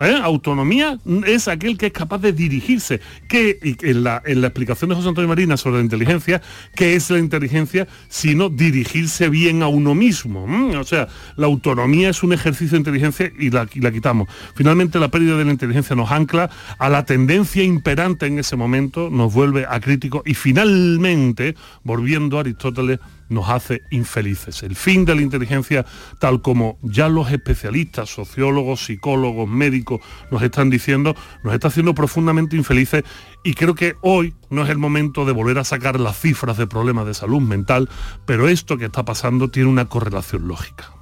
¿Eh? 0.00 0.14
Autonomía 0.22 0.98
es 1.26 1.48
aquel 1.48 1.78
que 1.78 1.86
es 1.86 1.92
capaz 1.92 2.18
de 2.18 2.32
dirigirse. 2.32 3.00
Que 3.28 3.58
en 3.62 4.04
la, 4.04 4.22
explicación 4.26 4.90
de 4.90 4.96
José 4.96 5.08
Antonio 5.08 5.28
Marina 5.28 5.56
sobre 5.56 5.78
la 5.78 5.84
inteligencia, 5.84 6.42
¿qué 6.74 6.94
es 6.94 7.10
la 7.10 7.18
inteligencia? 7.18 7.88
Sino 8.08 8.48
dirigirse 8.50 9.28
bien 9.28 9.62
a 9.62 9.68
uno 9.68 9.94
mismo. 9.94 10.46
O 10.78 10.84
sea, 10.84 11.08
la 11.36 11.46
autonomía 11.46 12.10
es 12.10 12.22
un 12.22 12.32
ejercicio 12.32 12.72
de 12.72 12.78
inteligencia 12.78 13.32
y 13.38 13.50
la, 13.50 13.66
quitamos. 13.66 14.28
Finalmente 14.54 14.98
la 14.98 15.08
pérdida 15.08 15.36
de 15.36 15.44
la 15.44 15.52
inteligencia 15.52 15.96
nos 15.96 16.10
ancla 16.10 16.50
a 16.78 16.88
la 16.88 17.04
tendencia 17.04 17.62
imperante 17.62 18.26
en 18.26 18.38
ese 18.38 18.56
momento, 18.56 19.08
nos 19.10 19.32
vuelve 19.32 19.66
a 19.68 19.80
crítico 19.80 20.22
y 20.26 20.34
finalmente, 20.34 21.54
volviendo 21.84 22.36
a 22.36 22.40
Aristóteles, 22.40 23.00
nos 23.28 23.48
hace 23.48 23.82
infelices. 23.90 24.62
El 24.62 24.76
fin 24.76 25.04
de 25.04 25.14
la 25.14 25.22
inteligencia, 25.22 25.84
tal 26.18 26.42
como 26.42 26.78
ya 26.82 27.08
los 27.08 27.30
especialistas, 27.30 28.10
sociólogos, 28.10 28.84
psicólogos, 28.84 29.48
médicos 29.48 30.00
nos 30.30 30.42
están 30.42 30.70
diciendo, 30.70 31.14
nos 31.42 31.54
está 31.54 31.68
haciendo 31.68 31.94
profundamente 31.94 32.56
infelices 32.56 33.04
y 33.44 33.54
creo 33.54 33.74
que 33.74 33.94
hoy 34.02 34.34
no 34.50 34.62
es 34.62 34.70
el 34.70 34.78
momento 34.78 35.24
de 35.24 35.32
volver 35.32 35.58
a 35.58 35.64
sacar 35.64 36.00
las 36.00 36.18
cifras 36.20 36.56
de 36.56 36.66
problemas 36.66 37.06
de 37.06 37.14
salud 37.14 37.40
mental, 37.40 37.88
pero 38.26 38.48
esto 38.48 38.76
que 38.78 38.86
está 38.86 39.04
pasando 39.04 39.50
tiene 39.50 39.68
una 39.68 39.86
correlación 39.86 40.48
lógica. 40.48 40.92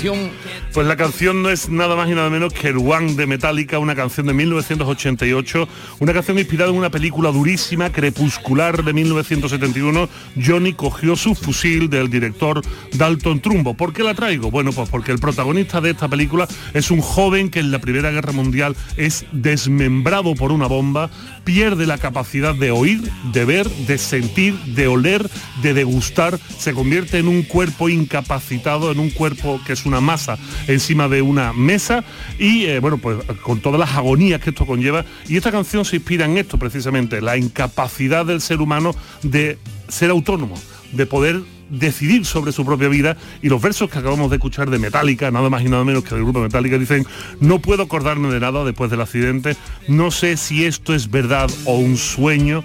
Canción 0.00 0.30
Pues 0.72 0.86
la 0.86 0.96
canción 0.96 1.42
no 1.42 1.50
es 1.50 1.68
nada 1.68 1.96
más 1.96 2.08
y 2.08 2.14
nada 2.14 2.30
menos 2.30 2.52
que 2.52 2.68
el 2.68 2.76
One 2.76 3.14
de 3.14 3.26
Metallica, 3.26 3.80
una 3.80 3.96
canción 3.96 4.28
de 4.28 4.34
1988, 4.34 5.68
una 5.98 6.12
canción 6.12 6.38
inspirada 6.38 6.70
en 6.70 6.76
una 6.76 6.90
película 6.90 7.32
durísima, 7.32 7.90
crepuscular 7.90 8.84
de 8.84 8.92
1971. 8.92 10.08
Johnny 10.40 10.72
cogió 10.74 11.16
su 11.16 11.34
fusil 11.34 11.90
del 11.90 12.08
director 12.08 12.62
Dalton 12.92 13.40
Trumbo. 13.40 13.74
¿Por 13.74 13.92
qué 13.92 14.04
la 14.04 14.14
traigo? 14.14 14.52
Bueno, 14.52 14.70
pues 14.70 14.88
porque 14.88 15.10
el 15.10 15.18
protagonista 15.18 15.80
de 15.80 15.90
esta 15.90 16.08
película 16.08 16.46
es 16.72 16.92
un 16.92 17.00
joven 17.00 17.50
que 17.50 17.58
en 17.58 17.72
la 17.72 17.80
Primera 17.80 18.12
Guerra 18.12 18.32
Mundial 18.32 18.76
es 18.96 19.26
desmembrado 19.32 20.36
por 20.36 20.52
una 20.52 20.68
bomba, 20.68 21.10
pierde 21.42 21.84
la 21.84 21.98
capacidad 21.98 22.54
de 22.54 22.70
oír, 22.70 23.10
de 23.32 23.44
ver, 23.44 23.68
de 23.68 23.98
sentir, 23.98 24.56
de 24.60 24.86
oler, 24.86 25.28
de 25.62 25.74
degustar, 25.74 26.38
se 26.58 26.74
convierte 26.74 27.18
en 27.18 27.26
un 27.26 27.42
cuerpo 27.42 27.88
incapacitado, 27.88 28.92
en 28.92 29.00
un 29.00 29.10
cuerpo 29.10 29.60
que 29.66 29.72
es 29.72 29.84
una 29.84 30.00
masa 30.00 30.38
encima 30.66 31.08
de 31.08 31.22
una 31.22 31.52
mesa 31.52 32.04
y 32.38 32.64
eh, 32.64 32.80
bueno, 32.80 32.98
pues 32.98 33.18
con 33.42 33.60
todas 33.60 33.78
las 33.78 33.90
agonías 33.90 34.40
que 34.40 34.50
esto 34.50 34.66
conlleva. 34.66 35.04
Y 35.28 35.36
esta 35.36 35.50
canción 35.50 35.84
se 35.84 35.96
inspira 35.96 36.24
en 36.26 36.38
esto 36.38 36.58
precisamente, 36.58 37.20
la 37.20 37.36
incapacidad 37.36 38.26
del 38.26 38.40
ser 38.40 38.60
humano 38.60 38.94
de 39.22 39.58
ser 39.88 40.10
autónomo, 40.10 40.54
de 40.92 41.06
poder 41.06 41.42
decidir 41.70 42.26
sobre 42.26 42.52
su 42.52 42.64
propia 42.64 42.88
vida. 42.88 43.16
Y 43.42 43.48
los 43.48 43.62
versos 43.62 43.88
que 43.90 43.98
acabamos 43.98 44.30
de 44.30 44.36
escuchar 44.36 44.70
de 44.70 44.78
Metallica, 44.78 45.30
nada 45.30 45.48
más 45.48 45.62
y 45.62 45.68
nada 45.68 45.84
menos 45.84 46.04
que 46.04 46.14
del 46.14 46.24
grupo 46.24 46.40
Metallica, 46.40 46.78
dicen, 46.78 47.06
no 47.40 47.60
puedo 47.60 47.84
acordarme 47.84 48.28
de 48.28 48.40
nada 48.40 48.64
después 48.64 48.90
del 48.90 49.00
accidente, 49.00 49.56
no 49.88 50.10
sé 50.10 50.36
si 50.36 50.64
esto 50.64 50.94
es 50.94 51.10
verdad 51.10 51.50
o 51.64 51.76
un 51.76 51.96
sueño, 51.96 52.64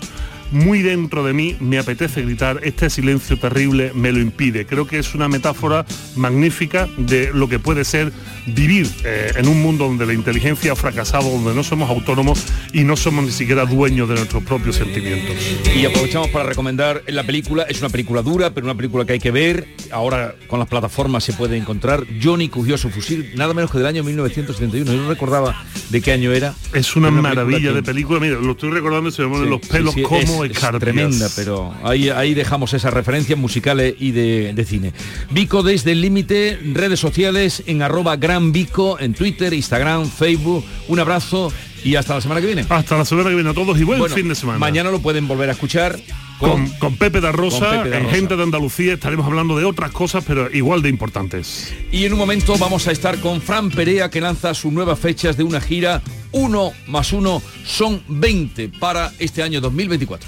muy 0.51 0.81
dentro 0.81 1.23
de 1.23 1.33
mí 1.33 1.55
me 1.59 1.77
apetece 1.77 2.21
gritar, 2.21 2.59
este 2.63 2.89
silencio 2.89 3.37
terrible 3.37 3.91
me 3.93 4.11
lo 4.11 4.19
impide. 4.19 4.65
Creo 4.65 4.87
que 4.87 4.99
es 4.99 5.15
una 5.15 5.27
metáfora 5.27 5.85
magnífica 6.15 6.87
de 6.97 7.31
lo 7.33 7.49
que 7.49 7.59
puede 7.59 7.85
ser 7.85 8.11
vivir 8.47 8.87
eh, 9.03 9.31
en 9.35 9.47
un 9.47 9.61
mundo 9.61 9.85
donde 9.85 10.05
la 10.05 10.13
inteligencia 10.13 10.73
ha 10.73 10.75
fracasado, 10.75 11.29
donde 11.29 11.53
no 11.53 11.63
somos 11.63 11.89
autónomos 11.89 12.43
y 12.73 12.83
no 12.83 12.95
somos 12.95 13.25
ni 13.25 13.31
siquiera 13.31 13.65
dueños 13.65 14.07
de 14.07 14.15
nuestros 14.15 14.43
propios 14.43 14.75
sentimientos. 14.75 15.35
Y 15.75 15.85
aprovechamos 15.85 16.29
para 16.29 16.45
recomendar 16.45 17.03
la 17.07 17.23
película, 17.23 17.63
es 17.63 17.79
una 17.79 17.89
película 17.89 18.21
dura, 18.21 18.53
pero 18.53 18.65
una 18.65 18.75
película 18.75 19.05
que 19.05 19.13
hay 19.13 19.19
que 19.19 19.31
ver, 19.31 19.67
ahora 19.91 20.35
con 20.47 20.59
las 20.59 20.67
plataformas 20.67 21.23
se 21.23 21.33
puede 21.33 21.57
encontrar, 21.57 22.05
Johnny 22.21 22.49
cogió 22.49 22.77
su 22.77 22.89
fusil, 22.89 23.31
nada 23.35 23.53
menos 23.53 23.71
que 23.71 23.77
del 23.77 23.87
año 23.87 24.03
1971, 24.03 24.91
yo 24.91 25.01
no 25.01 25.09
recordaba 25.09 25.63
de 25.89 26.01
qué 26.01 26.11
año 26.11 26.31
era. 26.31 26.53
Es 26.73 26.95
una, 26.95 27.11
maravilla 27.11 27.73
de 27.73 27.83
película, 27.83 28.19
mira, 28.19 28.35
lo 28.39 28.51
estoy 28.51 28.71
recordando 28.71 29.11
se 29.11 29.23
me 29.23 29.29
ponen 29.29 29.49
los 29.49 29.61
pelos 29.61 29.95
como 29.95 30.34
es, 30.43 30.59
tremenda, 30.79 31.29
pero 31.35 31.73
ahí, 31.83 32.09
ahí 32.09 32.33
dejamos 32.33 32.73
esas 32.73 32.93
referencias 32.93 33.37
musicales 33.39 33.95
y 33.99 34.11
de, 34.11 34.53
de 34.53 34.65
cine. 34.65 34.93
Vico 35.31 35.63
desde 35.63 35.93
el 35.93 36.01
límite, 36.01 36.59
redes 36.73 36.99
sociales 36.99 37.63
en 37.67 37.81
arroba 37.81 38.15
gran 38.17 38.51
Vico, 38.51 38.99
en 38.99 39.13
Twitter, 39.13 39.53
Instagram, 39.53 40.09
Facebook. 40.09 40.65
Un 40.87 40.99
abrazo 40.99 41.51
y 41.85 41.95
hasta 41.95 42.15
la 42.15 42.21
semana 42.21 42.41
que 42.41 42.47
viene. 42.47 42.65
Hasta 42.67 42.97
la 42.97 43.05
semana 43.05 43.29
que 43.29 43.35
viene 43.35 43.51
a 43.51 43.53
todos 43.53 43.79
y 43.79 43.83
buen 43.83 43.99
Bueno, 43.99 44.15
fin 44.15 44.27
de 44.27 44.33
semana. 44.33 44.57
Mañana 44.57 44.89
lo 44.89 44.99
pueden 44.99 45.27
volver 45.27 45.49
a 45.49 45.51
escuchar 45.51 45.99
con, 46.39 46.67
con 46.79 46.97
Pepe 46.97 47.21
da 47.21 47.31
Rosa, 47.31 47.59
con 47.59 47.77
Pepe 47.77 47.89
da 47.91 47.97
en 47.97 48.03
Rosa. 48.05 48.15
Gente 48.15 48.35
de 48.35 48.43
Andalucía, 48.43 48.93
estaremos 48.93 49.27
hablando 49.27 49.55
de 49.55 49.65
otras 49.65 49.91
cosas, 49.91 50.23
pero 50.27 50.51
igual 50.51 50.81
de 50.81 50.89
importantes. 50.89 51.73
Y 51.91 52.05
en 52.05 52.13
un 52.13 52.19
momento 52.19 52.57
vamos 52.57 52.87
a 52.87 52.91
estar 52.91 53.19
con 53.19 53.39
Fran 53.39 53.69
Perea 53.69 54.09
que 54.09 54.19
lanza 54.19 54.55
sus 54.55 54.73
nuevas 54.73 54.97
fechas 54.97 55.37
de 55.37 55.43
una 55.43 55.61
gira 55.61 56.01
1 56.31 56.71
más 56.87 57.13
1 57.13 57.41
son 57.63 58.01
20 58.07 58.69
para 58.79 59.11
este 59.19 59.43
año 59.43 59.61
2024. 59.61 60.27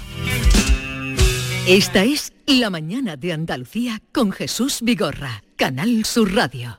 Esta 1.66 2.04
es 2.04 2.32
La 2.46 2.70
mañana 2.70 3.16
de 3.16 3.32
Andalucía 3.32 4.00
con 4.12 4.30
Jesús 4.30 4.78
Vigorra, 4.80 5.42
Canal 5.56 6.04
Sur 6.04 6.34
Radio. 6.34 6.78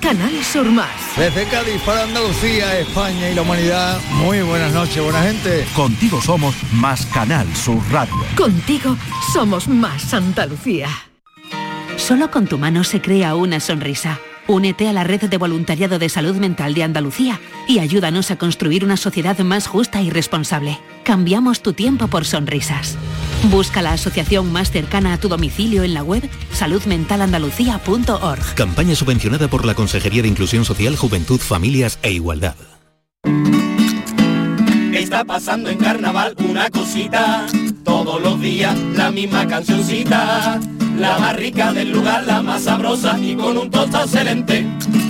Canal 0.00 0.32
Sur 0.42 0.66
Más. 0.66 0.88
Desde 1.16 1.44
Cádiz 1.44 1.80
para 1.86 2.02
Andalucía, 2.02 2.80
España 2.80 3.30
y 3.30 3.34
la 3.34 3.42
humanidad, 3.42 4.00
muy 4.14 4.42
buenas 4.42 4.72
noches, 4.72 5.00
buena 5.00 5.22
gente. 5.22 5.64
Contigo 5.76 6.20
somos 6.20 6.56
más 6.72 7.06
Canal 7.06 7.46
Sur 7.54 7.80
Radio. 7.92 8.14
Contigo 8.36 8.96
somos 9.32 9.68
más 9.68 10.12
Andalucía. 10.12 10.88
Solo 11.96 12.32
con 12.32 12.48
tu 12.48 12.58
mano 12.58 12.82
se 12.82 13.00
crea 13.00 13.36
una 13.36 13.60
sonrisa. 13.60 14.18
Únete 14.48 14.88
a 14.88 14.92
la 14.92 15.04
red 15.04 15.22
de 15.22 15.38
voluntariado 15.38 16.00
de 16.00 16.08
salud 16.08 16.34
mental 16.34 16.74
de 16.74 16.82
Andalucía 16.82 17.38
y 17.68 17.78
ayúdanos 17.78 18.32
a 18.32 18.36
construir 18.36 18.84
una 18.84 18.96
sociedad 18.96 19.38
más 19.38 19.68
justa 19.68 20.02
y 20.02 20.10
responsable. 20.10 20.80
Cambiamos 21.04 21.62
tu 21.62 21.74
tiempo 21.74 22.08
por 22.08 22.24
sonrisas. 22.24 22.98
Busca 23.44 23.82
la 23.82 23.92
asociación 23.92 24.52
más 24.52 24.70
cercana 24.70 25.14
a 25.14 25.18
tu 25.18 25.28
domicilio 25.28 25.82
en 25.82 25.94
la 25.94 26.02
web 26.02 26.28
saludmentalandalucía.org. 26.52 28.54
Campaña 28.54 28.94
subvencionada 28.94 29.48
por 29.48 29.64
la 29.64 29.74
Consejería 29.74 30.22
de 30.22 30.28
Inclusión 30.28 30.64
Social, 30.64 30.96
Juventud, 30.96 31.40
Familias 31.40 31.98
e 32.02 32.12
Igualdad. 32.12 32.54
Está 34.92 35.24
pasando 35.24 35.70
en 35.70 35.78
carnaval 35.78 36.34
una 36.38 36.68
cosita, 36.70 37.46
todos 37.84 38.20
los 38.20 38.40
días 38.40 38.76
la 38.94 39.10
misma 39.10 39.46
cancioncita. 39.46 40.60
La 40.98 41.18
más 41.18 41.36
rica 41.36 41.72
del 41.72 41.92
lugar, 41.92 42.24
la 42.26 42.42
más 42.42 42.64
sabrosa 42.64 43.18
y 43.18 43.34
con 43.34 43.56
un 43.56 43.70
tostado 43.70 44.04
excelente. 44.04 44.66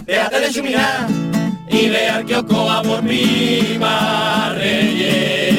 Déjate 0.07 0.41
de 0.41 0.53
chuminar 0.53 1.09
y 1.69 1.89
ve 1.89 2.09
al 2.09 2.25
kiosco 2.25 2.71
a 2.71 2.83
por 2.83 3.03
Viva 3.03 4.53
Reyes. 4.55 5.50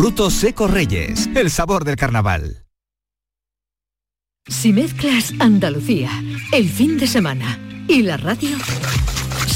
Frutos 0.00 0.32
secos 0.32 0.70
Reyes, 0.70 1.28
el 1.34 1.50
sabor 1.50 1.84
del 1.84 1.96
carnaval. 1.96 2.64
Si 4.48 4.72
mezclas 4.72 5.34
Andalucía, 5.38 6.10
el 6.52 6.70
fin 6.70 6.96
de 6.96 7.06
semana 7.06 7.58
y 7.86 8.00
la 8.00 8.16
radio, 8.16 8.56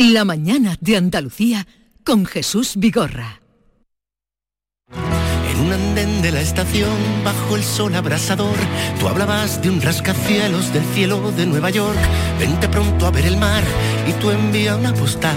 La 0.00 0.24
mañana 0.24 0.76
de 0.80 0.96
Andalucía 0.96 1.66
con 2.04 2.24
Jesús 2.24 2.74
Vigorra. 2.76 3.40
En 4.92 5.60
un 5.60 5.72
andén 5.72 6.22
de 6.22 6.30
la 6.30 6.40
estación, 6.40 6.96
bajo 7.24 7.56
el 7.56 7.64
sol 7.64 7.96
abrasador, 7.96 8.54
tú 9.00 9.08
hablabas 9.08 9.60
de 9.60 9.70
un 9.70 9.82
rascacielos 9.82 10.72
del 10.72 10.84
cielo 10.94 11.32
de 11.32 11.46
Nueva 11.46 11.70
York. 11.70 11.98
Vente 12.38 12.68
pronto 12.68 13.06
a 13.06 13.10
ver 13.10 13.26
el 13.26 13.38
mar 13.38 13.64
y 14.08 14.12
tú 14.20 14.30
envía 14.30 14.76
una 14.76 14.94
postal. 14.94 15.34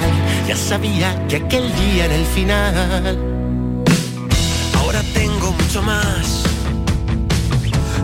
Ya 0.48 0.56
sabía 0.56 1.26
que 1.28 1.38
aquel 1.38 1.64
día 1.74 2.06
era 2.06 2.16
el 2.16 2.26
final. 2.28 3.18
Ahora 4.76 5.02
tengo 5.16 5.54
mucho 5.54 5.82
más. 5.82 6.44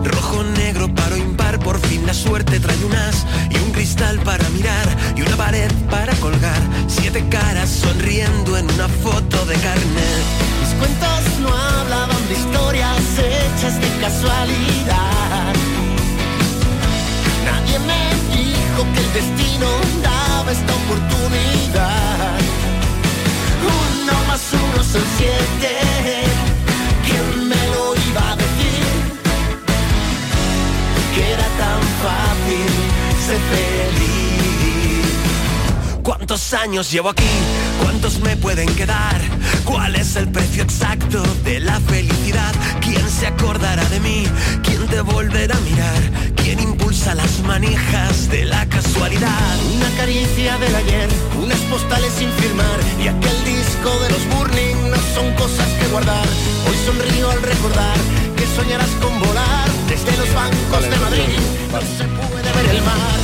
Rojo, 0.04 0.44
negro, 0.44 0.92
paro, 0.92 1.18
impar, 1.18 1.60
por 1.60 1.80
fin 1.82 2.04
la 2.08 2.16
suerte 2.16 2.60
trae 2.60 2.84
un 2.84 2.96
as 2.96 3.28
y 3.52 3.58
cristal 3.78 4.20
para 4.22 4.50
mirar 4.50 4.88
y 5.16 5.22
una 5.22 5.38
pared 5.38 5.72
para 5.92 6.12
colgar. 6.16 6.62
Siete 6.88 7.24
caras 7.30 7.70
sonriendo 7.70 8.58
en 8.58 8.66
una 8.72 8.88
foto 8.88 9.46
de 9.46 9.54
carnet. 9.54 10.24
Mis 10.60 10.74
cuentos 10.80 11.22
no 11.42 11.50
hablaban 11.54 12.24
de 12.28 12.34
historias 12.34 13.04
hechas 13.20 13.80
de 13.80 13.90
casualidad. 14.02 15.54
Nadie 17.46 17.78
me 17.90 18.04
dijo 18.36 18.82
que 18.94 19.00
el 19.06 19.14
destino 19.14 19.68
daba 20.02 20.52
esta 20.52 20.74
oportunidad. 20.82 22.40
Uno 23.62 24.14
más 24.28 24.42
uno 24.54 24.84
son 24.92 25.06
siete. 25.20 25.72
¿Quién 27.06 27.48
me 27.48 27.64
lo 27.74 27.84
iba 28.10 28.32
a 28.32 28.36
decir? 28.36 28.86
Que 31.14 31.32
era 31.34 31.48
tan 31.62 31.82
fácil 32.02 33.07
feliz. 33.34 35.08
¿Cuántos 36.02 36.54
años 36.54 36.90
llevo 36.92 37.10
aquí? 37.10 37.28
¿Cuántos 37.84 38.20
me 38.22 38.38
pueden 38.38 38.74
quedar? 38.76 39.20
¿Cuál 39.66 39.96
es 39.96 40.16
el 40.16 40.32
precio 40.32 40.64
exacto 40.64 41.22
de 41.44 41.60
la 41.60 41.80
felicidad? 41.82 42.54
¿Quién 42.80 43.10
se 43.10 43.28
acordará 43.28 43.84
de 43.90 44.00
mí? 44.00 44.24
¿Quién 44.64 44.88
te 44.88 45.02
volverá 45.02 45.58
a 45.58 45.60
mirar? 45.62 46.34
¿Quién 46.38 46.62
impulsa 46.62 47.14
las 47.16 47.42
manijas 47.42 48.30
de 48.30 48.46
la 48.46 48.66
casualidad? 48.70 49.60
Una 49.76 49.90
caricia 49.98 50.58
del 50.60 50.76
ayer, 50.76 51.10
unas 51.44 51.60
postales 51.72 52.14
sin 52.14 52.32
firmar 52.32 52.80
y 53.04 53.10
aquel 53.10 53.44
disco 53.44 53.90
de 54.00 54.10
los 54.10 54.26
Burning 54.38 54.90
no 54.90 54.98
son 55.14 55.34
cosas 55.36 55.68
que 55.80 55.88
guardar. 55.88 56.28
Hoy 56.70 56.78
sonrío 56.86 57.30
al 57.30 57.42
recordar 57.42 57.98
que 58.38 58.46
soñarás 58.46 58.90
con 59.02 59.20
volar 59.20 59.68
desde 59.90 60.16
los 60.18 60.34
bancos 60.34 60.84
de 60.84 60.98
Madrid. 60.98 61.24
No 61.72 61.82
se 61.82 62.04
puede 62.06 62.54
ver 62.54 62.76
el 62.76 62.82
mar. 62.84 63.18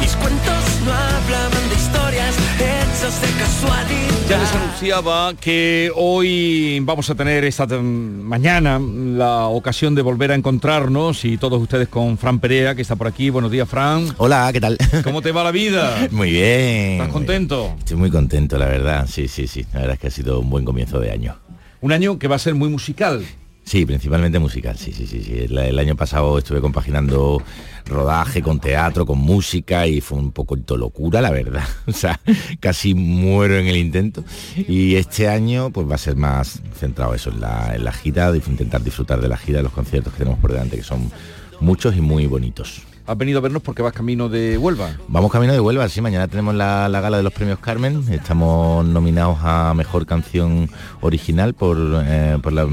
Mis 0.00 0.14
cuentos 0.16 0.80
no 0.84 0.92
hablaban 0.92 1.68
de 1.68 1.74
historias, 1.74 2.34
besos 2.58 3.20
de 3.20 3.28
casualidad. 3.38 4.28
Ya 4.28 4.38
les 4.38 4.52
anunciaba 4.52 5.34
que 5.40 5.92
hoy 5.94 6.80
vamos 6.82 7.08
a 7.10 7.14
tener 7.14 7.44
esta 7.44 7.66
mañana 7.66 8.80
la 8.80 9.46
ocasión 9.46 9.94
de 9.94 10.02
volver 10.02 10.32
a 10.32 10.34
encontrarnos 10.34 11.24
y 11.24 11.38
todos 11.38 11.62
ustedes 11.62 11.88
con 11.88 12.18
Fran 12.18 12.40
Perea, 12.40 12.74
que 12.74 12.82
está 12.82 12.96
por 12.96 13.06
aquí. 13.06 13.30
Buenos 13.30 13.52
días, 13.52 13.68
Fran. 13.68 14.08
Hola, 14.18 14.50
¿qué 14.52 14.60
tal? 14.60 14.76
¿Cómo 15.04 15.22
te 15.22 15.30
va 15.30 15.44
la 15.44 15.52
vida? 15.52 16.08
Muy 16.10 16.30
bien. 16.30 16.92
¿Estás 16.94 17.08
contento? 17.10 17.76
Estoy 17.78 17.96
muy 17.96 18.10
contento, 18.10 18.58
la 18.58 18.66
verdad. 18.66 19.06
Sí, 19.08 19.28
sí, 19.28 19.46
sí. 19.46 19.64
La 19.72 19.80
verdad 19.80 19.94
es 19.94 20.00
que 20.00 20.06
ha 20.08 20.10
sido 20.10 20.40
un 20.40 20.50
buen 20.50 20.64
comienzo 20.64 20.98
de 20.98 21.12
año. 21.12 21.36
Un 21.80 21.92
año 21.92 22.18
que 22.18 22.26
va 22.26 22.34
a 22.34 22.40
ser 22.40 22.56
muy 22.56 22.68
musical. 22.68 23.24
Sí, 23.66 23.84
principalmente 23.84 24.38
musical, 24.38 24.78
sí, 24.78 24.92
sí, 24.92 25.08
sí. 25.08 25.20
sí. 25.24 25.38
El, 25.38 25.76
año 25.80 25.96
pasado 25.96 26.38
estuve 26.38 26.60
compaginando 26.60 27.42
rodaje 27.84 28.40
con 28.40 28.60
teatro, 28.60 29.04
con 29.04 29.18
música 29.18 29.88
y 29.88 30.00
fue 30.00 30.18
un 30.18 30.30
poquito 30.30 30.76
locura, 30.76 31.20
la 31.20 31.32
verdad. 31.32 31.64
O 31.86 31.92
sea, 31.92 32.20
casi 32.60 32.94
muero 32.94 33.58
en 33.58 33.66
el 33.66 33.76
intento. 33.76 34.22
Y 34.68 34.94
este 34.94 35.28
año 35.28 35.70
pues 35.70 35.90
va 35.90 35.96
a 35.96 35.98
ser 35.98 36.14
más 36.14 36.60
centrado 36.78 37.12
eso 37.12 37.30
en 37.30 37.40
la, 37.40 37.74
en 37.74 37.82
la 37.82 37.92
gira, 37.92 38.32
intentar 38.36 38.84
disfrutar 38.84 39.20
de 39.20 39.28
la 39.28 39.36
gira, 39.36 39.58
de 39.58 39.64
los 39.64 39.72
conciertos 39.72 40.12
que 40.12 40.20
tenemos 40.20 40.38
por 40.38 40.52
delante, 40.52 40.76
que 40.76 40.84
son 40.84 41.10
muchos 41.60 41.96
y 41.96 42.00
muy 42.00 42.26
bonitos. 42.26 42.82
Has 43.08 43.16
venido 43.16 43.38
a 43.38 43.40
vernos 43.40 43.62
porque 43.62 43.82
vas 43.82 43.92
camino 43.92 44.28
de 44.28 44.58
Huelva. 44.58 44.96
Vamos 45.06 45.30
camino 45.30 45.52
de 45.52 45.60
Huelva, 45.60 45.88
sí, 45.88 46.00
mañana 46.00 46.26
tenemos 46.26 46.56
la, 46.56 46.88
la 46.88 47.00
gala 47.00 47.16
de 47.18 47.22
los 47.22 47.32
premios 47.32 47.60
Carmen, 47.60 48.02
estamos 48.10 48.84
nominados 48.84 49.38
a 49.42 49.74
Mejor 49.76 50.06
Canción 50.06 50.68
Original 51.02 51.54
por, 51.54 51.78
eh, 52.04 52.36
por 52.42 52.52
la, 52.52 52.66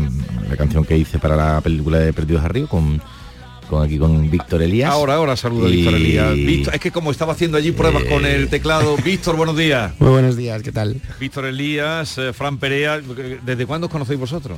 la 0.49 0.57
canción 0.57 0.85
que 0.85 0.97
hice 0.97 1.19
para 1.19 1.35
la 1.35 1.61
película 1.61 1.99
de 1.99 2.13
Perdidos 2.13 2.43
a 2.43 2.47
Río 2.47 2.67
con, 2.67 2.99
con 3.69 3.83
aquí 3.83 3.99
con 3.99 4.31
Víctor 4.31 4.63
Elías. 4.63 4.89
Ahora, 4.91 5.13
ahora 5.15 5.37
saludo 5.37 5.67
a 5.67 5.69
Víctor 5.69 5.93
Elías. 5.93 6.33
Víctor- 6.33 6.73
es 6.73 6.81
que 6.81 6.89
como 6.89 7.11
estaba 7.11 7.33
haciendo 7.33 7.55
allí 7.59 7.71
pruebas 7.71 8.01
Eh. 8.03 8.09
con 8.09 8.25
el 8.25 8.49
teclado, 8.49 8.97
Víctor, 9.05 9.35
buenos 9.35 9.55
días. 9.55 9.93
Muy 9.99 10.09
buenos 10.09 10.35
días, 10.35 10.63
¿qué 10.63 10.71
tal? 10.71 10.99
Víctor 11.19 11.45
Elías, 11.45 12.17
eh, 12.17 12.33
Fran 12.33 12.57
Perea, 12.57 12.99
¿desde 13.45 13.67
cuándo 13.67 13.85
os 13.85 13.91
conocéis 13.93 14.19
vosotros? 14.19 14.57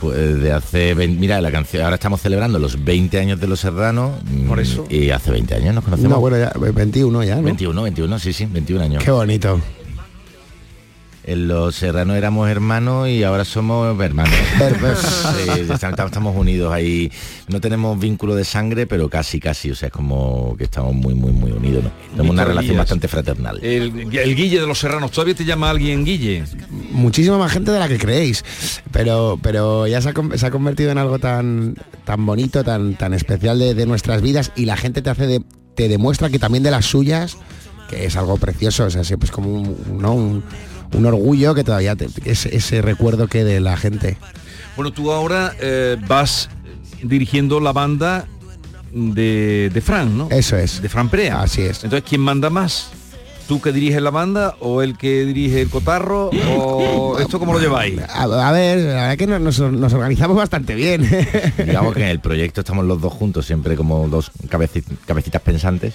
Pues 0.00 0.40
de 0.40 0.52
hace 0.52 0.94
20, 0.94 1.20
mira, 1.20 1.40
la 1.40 1.50
canción, 1.50 1.82
ahora 1.82 1.96
estamos 1.96 2.22
celebrando 2.22 2.58
los 2.58 2.82
20 2.82 3.18
años 3.18 3.40
de 3.40 3.46
Los 3.46 3.60
Serranos. 3.60 4.12
Por 4.48 4.58
eso. 4.60 4.86
Y 4.88 5.10
hace 5.10 5.30
20 5.30 5.54
años 5.54 5.74
nos 5.74 5.84
conocemos. 5.84 6.10
No, 6.10 6.20
bueno, 6.20 6.38
ya, 6.38 6.52
21 6.58 7.24
ya, 7.24 7.36
¿no? 7.36 7.42
21, 7.42 7.82
21, 7.82 8.18
sí, 8.18 8.32
sí, 8.32 8.46
21 8.46 8.84
años. 8.84 9.04
Qué 9.04 9.10
bonito. 9.10 9.60
En 11.22 11.48
Los 11.48 11.76
Serranos 11.76 12.16
éramos 12.16 12.48
hermanos 12.48 13.08
y 13.08 13.22
ahora 13.24 13.44
somos 13.44 13.98
hermanos. 14.00 14.34
Sí, 15.40 15.60
estamos, 15.72 16.06
estamos 16.06 16.36
unidos 16.36 16.72
ahí. 16.72 17.10
No 17.48 17.60
tenemos 17.60 17.98
vínculo 17.98 18.34
de 18.34 18.44
sangre, 18.44 18.86
pero 18.86 19.08
casi, 19.08 19.38
casi. 19.38 19.70
O 19.70 19.74
sea, 19.74 19.88
es 19.88 19.92
como 19.92 20.56
que 20.56 20.64
estamos 20.64 20.94
muy, 20.94 21.14
muy, 21.14 21.32
muy 21.32 21.52
unidos. 21.52 21.84
¿no? 21.84 21.90
Tenemos 22.12 22.30
una 22.32 22.44
relación 22.44 22.76
bastante 22.76 23.06
fraternal. 23.08 23.58
El, 23.62 24.08
el 24.16 24.34
Guille 24.34 24.60
de 24.60 24.66
los 24.66 24.78
Serranos, 24.78 25.10
¿todavía 25.10 25.34
te 25.34 25.44
llama 25.44 25.70
alguien 25.70 26.04
Guille? 26.04 26.44
Muchísima 26.90 27.38
más 27.38 27.52
gente 27.52 27.70
de 27.70 27.78
la 27.78 27.88
que 27.88 27.98
creéis. 27.98 28.44
Pero, 28.90 29.38
pero 29.42 29.86
ya 29.86 30.00
se 30.00 30.08
ha, 30.08 30.12
con- 30.14 30.36
se 30.38 30.46
ha 30.46 30.50
convertido 30.50 30.90
en 30.90 30.98
algo 30.98 31.18
tan, 31.18 31.76
tan 32.04 32.24
bonito, 32.24 32.64
tan, 32.64 32.94
tan 32.96 33.12
especial 33.14 33.58
de, 33.58 33.74
de 33.74 33.86
nuestras 33.86 34.22
vidas 34.22 34.52
y 34.56 34.64
la 34.64 34.76
gente 34.76 35.02
te 35.02 35.10
hace 35.10 35.26
de- 35.26 35.42
te 35.74 35.88
demuestra 35.88 36.30
que 36.30 36.38
también 36.38 36.62
de 36.64 36.70
las 36.70 36.86
suyas, 36.86 37.36
que 37.88 38.06
es 38.06 38.16
algo 38.16 38.36
precioso. 38.38 38.84
O 38.84 38.90
sea, 38.90 39.04
siempre 39.04 39.26
es 39.26 39.30
como 39.32 39.50
un, 39.52 39.76
¿no? 40.00 40.14
un, 40.14 40.42
un 40.92 41.06
orgullo 41.06 41.54
que 41.54 41.64
todavía 41.64 41.96
te- 41.96 42.08
ese, 42.24 42.54
ese 42.56 42.82
recuerdo 42.82 43.26
que 43.28 43.44
de 43.44 43.60
la 43.60 43.76
gente. 43.76 44.16
Bueno, 44.76 44.92
tú 44.92 45.12
ahora 45.12 45.52
eh, 45.60 45.96
vas 46.08 46.48
dirigiendo 47.02 47.60
la 47.60 47.72
banda 47.72 48.26
de, 48.92 49.70
de 49.72 49.80
Fran, 49.80 50.16
¿no? 50.16 50.28
Eso 50.30 50.56
es. 50.56 50.82
De 50.82 50.88
Fran 50.88 51.08
Perea. 51.08 51.42
Así 51.42 51.62
es. 51.62 51.84
Entonces, 51.84 52.08
¿quién 52.08 52.20
manda 52.20 52.50
más? 52.50 52.90
¿Tú 53.46 53.60
que 53.60 53.72
diriges 53.72 54.00
la 54.00 54.10
banda 54.10 54.54
o 54.60 54.80
el 54.80 54.96
que 54.96 55.24
dirige 55.24 55.60
el 55.60 55.68
cotarro? 55.70 56.30
¿O 56.56 57.18
esto 57.20 57.38
cómo 57.40 57.52
lo 57.52 57.58
lleváis? 57.58 57.98
A, 58.08 58.22
a 58.22 58.52
ver, 58.52 58.78
la 58.78 58.94
verdad 59.08 59.16
que 59.16 59.26
nos, 59.26 59.58
organizamos 59.58 60.36
bastante 60.36 60.74
bien. 60.76 61.02
Digamos 61.66 61.94
que 61.94 62.02
en 62.02 62.08
el 62.10 62.20
proyecto 62.20 62.60
estamos 62.60 62.84
los 62.84 63.00
dos 63.00 63.12
juntos, 63.12 63.46
siempre 63.46 63.74
como 63.76 64.06
dos 64.08 64.30
cabeci- 64.48 64.84
cabecitas 65.04 65.42
pensantes. 65.42 65.94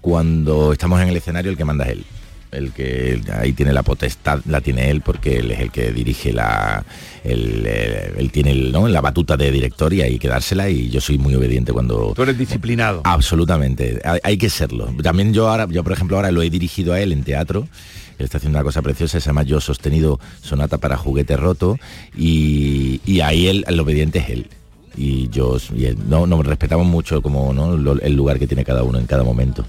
Cuando 0.00 0.72
estamos 0.72 1.00
en 1.02 1.08
el 1.08 1.16
escenario, 1.16 1.50
el 1.50 1.56
que 1.56 1.64
manda 1.64 1.84
es 1.84 1.92
él. 1.92 2.04
El 2.52 2.72
que 2.72 3.20
ahí 3.32 3.52
tiene 3.52 3.72
la 3.72 3.82
potestad, 3.82 4.40
la 4.46 4.60
tiene 4.60 4.90
él 4.90 5.00
porque 5.00 5.38
él 5.38 5.50
es 5.50 5.60
el 5.60 5.70
que 5.70 5.90
dirige 5.92 6.32
la. 6.32 6.84
el, 7.24 7.66
él 7.66 8.30
tiene 8.32 8.52
el, 8.52 8.72
¿no? 8.72 8.88
la 8.88 9.00
batuta 9.00 9.36
de 9.36 9.50
director 9.50 9.92
y 9.92 10.02
hay 10.02 10.18
que 10.18 10.28
dársela 10.28 10.70
y 10.70 10.88
yo 10.88 11.00
soy 11.00 11.18
muy 11.18 11.34
obediente 11.34 11.72
cuando. 11.72 12.12
Tú 12.14 12.22
eres 12.22 12.38
disciplinado. 12.38 13.02
Absolutamente, 13.04 14.00
hay, 14.04 14.20
hay 14.22 14.38
que 14.38 14.48
serlo. 14.48 14.94
También 15.02 15.34
yo 15.34 15.48
ahora, 15.48 15.66
yo 15.68 15.82
por 15.82 15.92
ejemplo 15.92 16.16
ahora 16.16 16.30
lo 16.30 16.42
he 16.42 16.50
dirigido 16.50 16.92
a 16.92 17.00
él 17.00 17.12
en 17.12 17.24
teatro. 17.24 17.68
Él 18.18 18.24
está 18.24 18.38
haciendo 18.38 18.58
una 18.58 18.64
cosa 18.64 18.80
preciosa, 18.80 19.20
se 19.20 19.26
llama 19.26 19.42
Yo 19.42 19.60
sostenido 19.60 20.18
sonata 20.40 20.78
para 20.78 20.96
juguete 20.96 21.36
roto 21.36 21.78
y, 22.16 23.00
y 23.04 23.20
ahí 23.20 23.46
él, 23.46 23.64
el 23.68 23.78
obediente 23.78 24.20
es 24.20 24.30
él. 24.30 24.46
Y 24.96 25.28
yo 25.28 25.58
y 25.74 25.84
él, 25.84 25.98
no, 26.08 26.26
nos 26.26 26.46
respetamos 26.46 26.86
mucho 26.86 27.20
como 27.20 27.52
¿no? 27.52 27.74
El 27.74 28.14
lugar 28.14 28.38
que 28.38 28.46
tiene 28.46 28.64
cada 28.64 28.82
uno 28.82 28.98
en 28.98 29.06
cada 29.06 29.22
momento. 29.22 29.66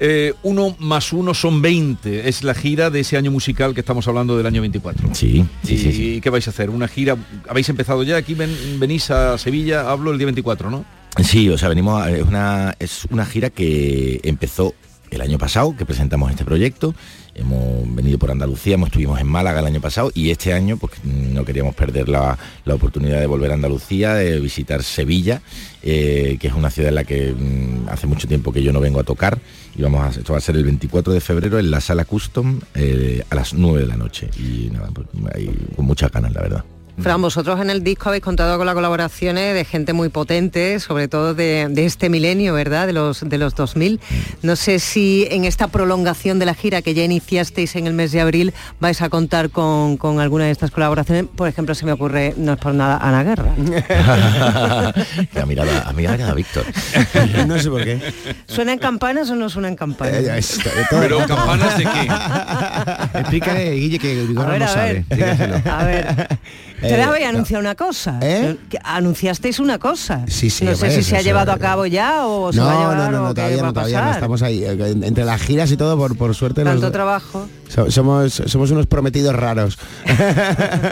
Eh, 0.00 0.32
uno 0.44 0.76
más 0.78 1.12
uno 1.12 1.34
son 1.34 1.60
20. 1.60 2.28
Es 2.28 2.44
la 2.44 2.54
gira 2.54 2.88
de 2.90 3.00
ese 3.00 3.16
año 3.16 3.30
musical 3.30 3.74
que 3.74 3.80
estamos 3.80 4.06
hablando 4.08 4.36
del 4.36 4.46
año 4.46 4.60
24. 4.60 5.14
Sí, 5.14 5.44
sí, 5.64 5.74
¿Y 5.74 5.78
sí, 5.78 5.92
sí. 5.92 6.20
qué 6.22 6.30
vais 6.30 6.46
a 6.46 6.50
hacer? 6.50 6.70
¿Una 6.70 6.86
gira? 6.88 7.16
¿Habéis 7.48 7.68
empezado 7.68 8.02
ya? 8.04 8.16
Aquí 8.16 8.34
ven- 8.34 8.78
venís 8.78 9.10
a 9.10 9.36
Sevilla, 9.38 9.90
hablo 9.90 10.12
el 10.12 10.18
día 10.18 10.26
24, 10.26 10.70
¿no? 10.70 10.84
Sí, 11.22 11.48
o 11.48 11.58
sea, 11.58 11.68
venimos 11.68 12.00
a- 12.00 12.10
es 12.10 12.22
una 12.22 12.74
es 12.78 13.06
una 13.10 13.26
gira 13.26 13.50
que 13.50 14.20
empezó 14.22 14.74
el 15.10 15.20
año 15.20 15.38
pasado, 15.38 15.74
que 15.76 15.84
presentamos 15.86 16.30
este 16.30 16.44
proyecto. 16.44 16.94
Hemos 17.38 17.94
venido 17.94 18.18
por 18.18 18.30
Andalucía, 18.30 18.74
hemos- 18.74 18.88
estuvimos 18.88 19.20
en 19.20 19.26
Málaga 19.28 19.60
el 19.60 19.66
año 19.66 19.80
pasado 19.80 20.10
y 20.14 20.30
este 20.30 20.52
año 20.52 20.76
pues 20.76 20.92
no 21.04 21.44
queríamos 21.44 21.74
perder 21.74 22.08
la, 22.08 22.36
la 22.64 22.74
oportunidad 22.74 23.20
de 23.20 23.26
volver 23.26 23.50
a 23.52 23.54
Andalucía, 23.54 24.14
de 24.14 24.40
visitar 24.40 24.82
Sevilla, 24.82 25.40
eh, 25.82 26.36
que 26.40 26.48
es 26.48 26.54
una 26.54 26.68
ciudad 26.70 26.88
en 26.88 26.94
la 26.96 27.04
que 27.04 27.32
mm, 27.32 27.88
hace 27.88 28.06
mucho 28.08 28.26
tiempo 28.28 28.52
que 28.52 28.62
yo 28.62 28.72
no 28.72 28.80
vengo 28.80 28.98
a 29.00 29.04
tocar. 29.04 29.38
Y 29.76 29.82
vamos 29.82 30.02
a, 30.16 30.18
esto 30.18 30.32
va 30.32 30.38
a 30.38 30.42
ser 30.42 30.56
el 30.56 30.64
24 30.64 31.12
de 31.12 31.20
febrero 31.20 31.58
en 31.60 31.70
la 31.70 31.80
sala 31.80 32.04
Custom 32.04 32.58
eh, 32.74 33.22
a 33.30 33.34
las 33.36 33.54
9 33.54 33.80
de 33.82 33.86
la 33.86 33.96
noche. 33.96 34.28
Y 34.36 34.70
nada, 34.72 34.90
pues, 34.92 35.06
con 35.76 35.84
muchas 35.86 36.10
ganas, 36.10 36.32
la 36.34 36.42
verdad. 36.42 36.64
Fran, 37.00 37.22
vosotros 37.22 37.60
en 37.60 37.70
el 37.70 37.84
disco 37.84 38.08
habéis 38.08 38.24
contado 38.24 38.56
con 38.58 38.66
las 38.66 38.74
colaboraciones 38.74 39.54
de 39.54 39.64
gente 39.64 39.92
muy 39.92 40.08
potente, 40.08 40.80
sobre 40.80 41.06
todo 41.08 41.32
de, 41.32 41.68
de 41.70 41.86
este 41.86 42.08
milenio, 42.08 42.54
¿verdad? 42.54 42.86
De 42.86 42.92
los, 42.92 43.20
de 43.28 43.38
los 43.38 43.54
2000. 43.54 44.00
No 44.42 44.56
sé 44.56 44.78
si 44.80 45.26
en 45.30 45.44
esta 45.44 45.68
prolongación 45.68 46.38
de 46.38 46.46
la 46.46 46.54
gira 46.54 46.82
que 46.82 46.94
ya 46.94 47.04
iniciasteis 47.04 47.76
en 47.76 47.86
el 47.86 47.92
mes 47.94 48.10
de 48.12 48.20
abril 48.20 48.52
vais 48.80 49.00
a 49.00 49.08
contar 49.08 49.50
con, 49.50 49.96
con 49.96 50.18
alguna 50.20 50.44
de 50.46 50.50
estas 50.50 50.70
colaboraciones. 50.72 51.24
Por 51.36 51.46
ejemplo, 51.48 51.74
se 51.74 51.86
me 51.86 51.92
ocurre, 51.92 52.34
no 52.36 52.52
es 52.54 52.58
por 52.58 52.74
nada, 52.74 52.98
Ana 53.00 53.22
Guerra. 53.22 53.54
Que 55.32 55.40
ha 55.40 55.46
mirado, 55.46 55.70
a- 55.70 55.88
ha 55.90 55.92
mirado 55.92 56.26
a 56.26 56.34
Víctor. 56.34 56.64
no 57.46 57.58
sé 57.58 57.70
por 57.70 57.84
qué. 57.84 58.00
¿Suenan 58.46 58.78
campanas 58.78 59.30
o 59.30 59.36
no 59.36 59.48
suenan 59.48 59.76
campanas? 59.76 60.14
Eh, 60.14 60.42
Pero 60.90 61.18
campanas 61.26 61.78
de 61.78 61.84
qué? 61.84 62.08
Explícale, 63.20 63.70
Guille, 63.72 63.98
que 63.98 64.24
Vigorra 64.24 64.48
A 64.48 64.52
ver, 64.52 64.58
no 64.60 64.64
a 64.64 64.68
sabe. 64.68 65.04
A 65.70 65.84
ver. 65.84 66.28
Eh, 66.80 66.86
Ustedes 66.86 67.06
habéis 67.06 67.26
anunciado 67.26 67.60
una 67.60 67.74
cosa. 67.74 68.18
¿Eh? 68.22 68.56
Anunciasteis 68.84 69.58
una 69.58 69.78
cosa. 69.78 70.24
Sí, 70.28 70.48
sí, 70.48 70.64
No 70.64 70.74
sé 70.76 70.90
si 70.92 71.02
se 71.02 71.16
ha 71.16 71.22
llevado 71.22 71.50
a 71.52 71.58
cabo 71.58 71.86
ya 71.86 72.24
o 72.26 72.52
se 72.52 72.60
va 72.60 72.72
a 72.72 72.78
llevar 72.78 72.96
no, 72.96 73.10
no, 73.18 73.24
no, 73.28 73.34
todavía 73.34 73.62
no, 73.62 73.72
todavía 73.72 74.02
no. 74.04 74.10
Estamos 74.12 74.42
ahí. 74.42 74.62
eh, 74.62 74.70
en- 74.90 75.02
Entre 75.02 75.24
las 75.24 75.40
giras 75.42 75.72
y 75.72 75.76
todo, 75.76 75.96
por, 75.98 76.16
por 76.16 76.34
suerte. 76.34 76.62
Tanto 76.62 76.92
trabajo. 76.92 77.48
so- 77.68 77.90
somos, 77.90 78.32
somos 78.46 78.70
unos 78.70 78.86
prometidos 78.86 79.34
raros. 79.34 79.78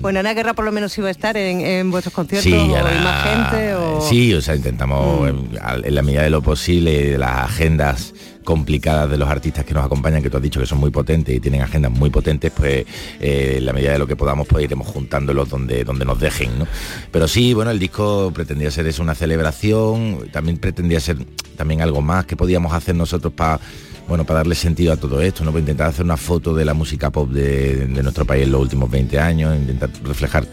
Bueno, 0.00 0.20
Ana 0.20 0.34
Guerra 0.34 0.54
por 0.54 0.64
lo 0.64 0.72
menos 0.72 0.96
iba 0.98 1.08
a 1.08 1.10
estar 1.10 1.36
en, 1.36 1.60
en 1.60 1.90
vuestros 1.90 2.14
conciertos 2.14 2.44
Sí, 2.50 2.52
o 2.56 2.76
hay 2.86 2.98
más 3.02 3.24
gente 3.24 3.74
o... 3.74 4.00
Sí, 4.08 4.32
o 4.34 4.40
sea, 4.40 4.54
intentamos 4.54 4.98
Mm. 5.32 5.56
en, 5.84 5.94
la 5.94 6.02
medida 6.02 6.22
de 6.22 6.30
lo 6.30 6.42
posible 6.42 7.10
de 7.12 7.18
las 7.18 7.44
agendas 7.50 8.14
complicadas 8.48 9.10
de 9.10 9.18
los 9.18 9.28
artistas 9.28 9.62
que 9.62 9.74
nos 9.74 9.84
acompañan, 9.84 10.22
que 10.22 10.30
tú 10.30 10.38
has 10.38 10.42
dicho 10.42 10.58
que 10.58 10.64
son 10.64 10.78
muy 10.78 10.90
potentes 10.90 11.36
y 11.36 11.38
tienen 11.38 11.60
agendas 11.60 11.92
muy 11.92 12.08
potentes, 12.08 12.50
pues 12.50 12.86
eh, 13.20 13.56
en 13.58 13.66
la 13.66 13.74
medida 13.74 13.92
de 13.92 13.98
lo 13.98 14.06
que 14.06 14.16
podamos 14.16 14.48
pues 14.48 14.64
iremos 14.64 14.86
juntándolos 14.86 15.50
donde, 15.50 15.84
donde 15.84 16.06
nos 16.06 16.18
dejen, 16.18 16.58
¿no? 16.60 16.66
Pero 17.12 17.28
sí, 17.28 17.52
bueno, 17.52 17.70
el 17.70 17.78
disco 17.78 18.32
pretendía 18.34 18.70
ser 18.70 18.86
eso, 18.86 19.02
una 19.02 19.14
celebración, 19.14 20.30
también 20.32 20.56
pretendía 20.56 20.98
ser 20.98 21.18
también 21.58 21.82
algo 21.82 22.00
más 22.00 22.24
que 22.24 22.36
podíamos 22.36 22.72
hacer 22.72 22.94
nosotros 22.94 23.34
para 23.34 23.60
bueno, 24.08 24.24
para 24.24 24.38
darle 24.38 24.54
sentido 24.54 24.94
a 24.94 24.96
todo 24.96 25.20
esto, 25.20 25.44
¿no? 25.44 25.50
Para 25.50 25.60
intentar 25.60 25.88
hacer 25.88 26.06
una 26.06 26.16
foto 26.16 26.54
de 26.54 26.64
la 26.64 26.72
música 26.72 27.10
pop 27.10 27.28
de 27.28 27.86
nuestro 28.02 28.24
país 28.24 28.44
en 28.44 28.52
los 28.52 28.62
últimos 28.62 28.90
20 28.90 29.20
años, 29.20 29.54
intentar 29.54 29.90
reflejar 30.02 30.46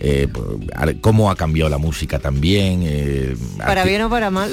eh, 0.00 0.28
cómo 1.00 1.30
ha 1.30 1.36
cambiado 1.36 1.68
la 1.70 1.78
música 1.78 2.18
también. 2.18 2.80
eh, 2.84 3.36
Para 3.58 3.84
bien 3.84 4.02
o 4.02 4.10
para 4.10 4.30
mal. 4.30 4.50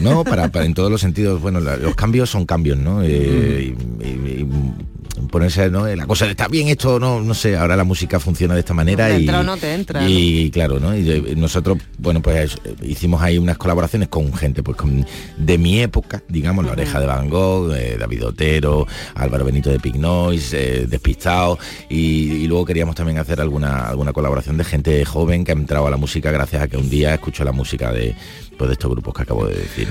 no, 0.00 0.24
para, 0.24 0.48
para 0.52 0.64
en 0.64 0.74
todos 0.74 0.90
los 0.90 1.00
sentidos, 1.00 1.40
bueno, 1.40 1.60
la- 1.60 1.76
los 1.76 1.94
cambios 1.94 2.30
son 2.30 2.46
cambios, 2.46 2.78
¿no? 2.78 3.02
Eh, 3.02 3.74
y, 4.00 4.04
y- 4.06 4.40
y 4.42 4.48
ponerse, 5.30 5.70
¿no? 5.70 5.86
La 5.86 6.06
cosa 6.06 6.26
está 6.28 6.48
bien 6.48 6.68
esto, 6.68 6.98
no, 7.00 7.20
no 7.20 7.34
sé, 7.34 7.56
ahora 7.56 7.76
la 7.76 7.84
música 7.84 8.18
funciona 8.20 8.54
de 8.54 8.60
esta 8.60 8.74
manera 8.74 9.06
¿Te 9.08 9.14
y, 9.14 9.20
entra 9.20 9.40
o 9.40 9.42
no 9.42 9.56
te 9.56 9.72
entra, 9.72 10.08
y 10.08 10.50
claro, 10.50 10.78
¿no? 10.80 10.96
Y 10.96 11.34
nosotros, 11.36 11.78
bueno, 11.98 12.20
pues 12.20 12.56
eh, 12.64 12.74
hicimos 12.82 13.22
ahí 13.22 13.38
unas 13.38 13.56
colaboraciones 13.56 14.08
con 14.08 14.32
gente, 14.34 14.62
pues 14.62 14.76
con, 14.76 15.06
de 15.38 15.58
mi 15.58 15.80
época, 15.80 16.22
digamos, 16.28 16.64
La 16.64 16.72
Oreja 16.72 17.00
de 17.00 17.06
Van 17.06 17.28
Gogh, 17.30 17.72
eh, 17.74 17.96
David 17.98 18.26
Otero, 18.26 18.86
Álvaro 19.14 19.44
Benito 19.44 19.70
de 19.70 19.78
Pignois, 19.78 20.52
eh, 20.52 20.86
Despistado, 20.88 21.58
y, 21.88 21.96
y 22.32 22.46
luego 22.46 22.64
queríamos 22.64 22.94
también 22.96 23.18
hacer 23.18 23.40
alguna, 23.40 23.88
alguna 23.88 24.12
colaboración 24.12 24.56
de 24.56 24.64
gente 24.64 24.83
joven 25.04 25.44
que 25.44 25.52
ha 25.52 25.54
entrado 25.54 25.86
a 25.86 25.90
la 25.90 25.96
música 25.96 26.30
gracias 26.30 26.62
a 26.62 26.68
que 26.68 26.76
un 26.76 26.90
día 26.90 27.14
escuchó 27.14 27.44
la 27.44 27.52
música 27.52 27.92
de, 27.92 28.14
pues, 28.58 28.70
estos 28.70 28.90
grupos 28.90 29.14
que 29.14 29.22
acabo 29.22 29.46
de 29.46 29.54
decir. 29.54 29.88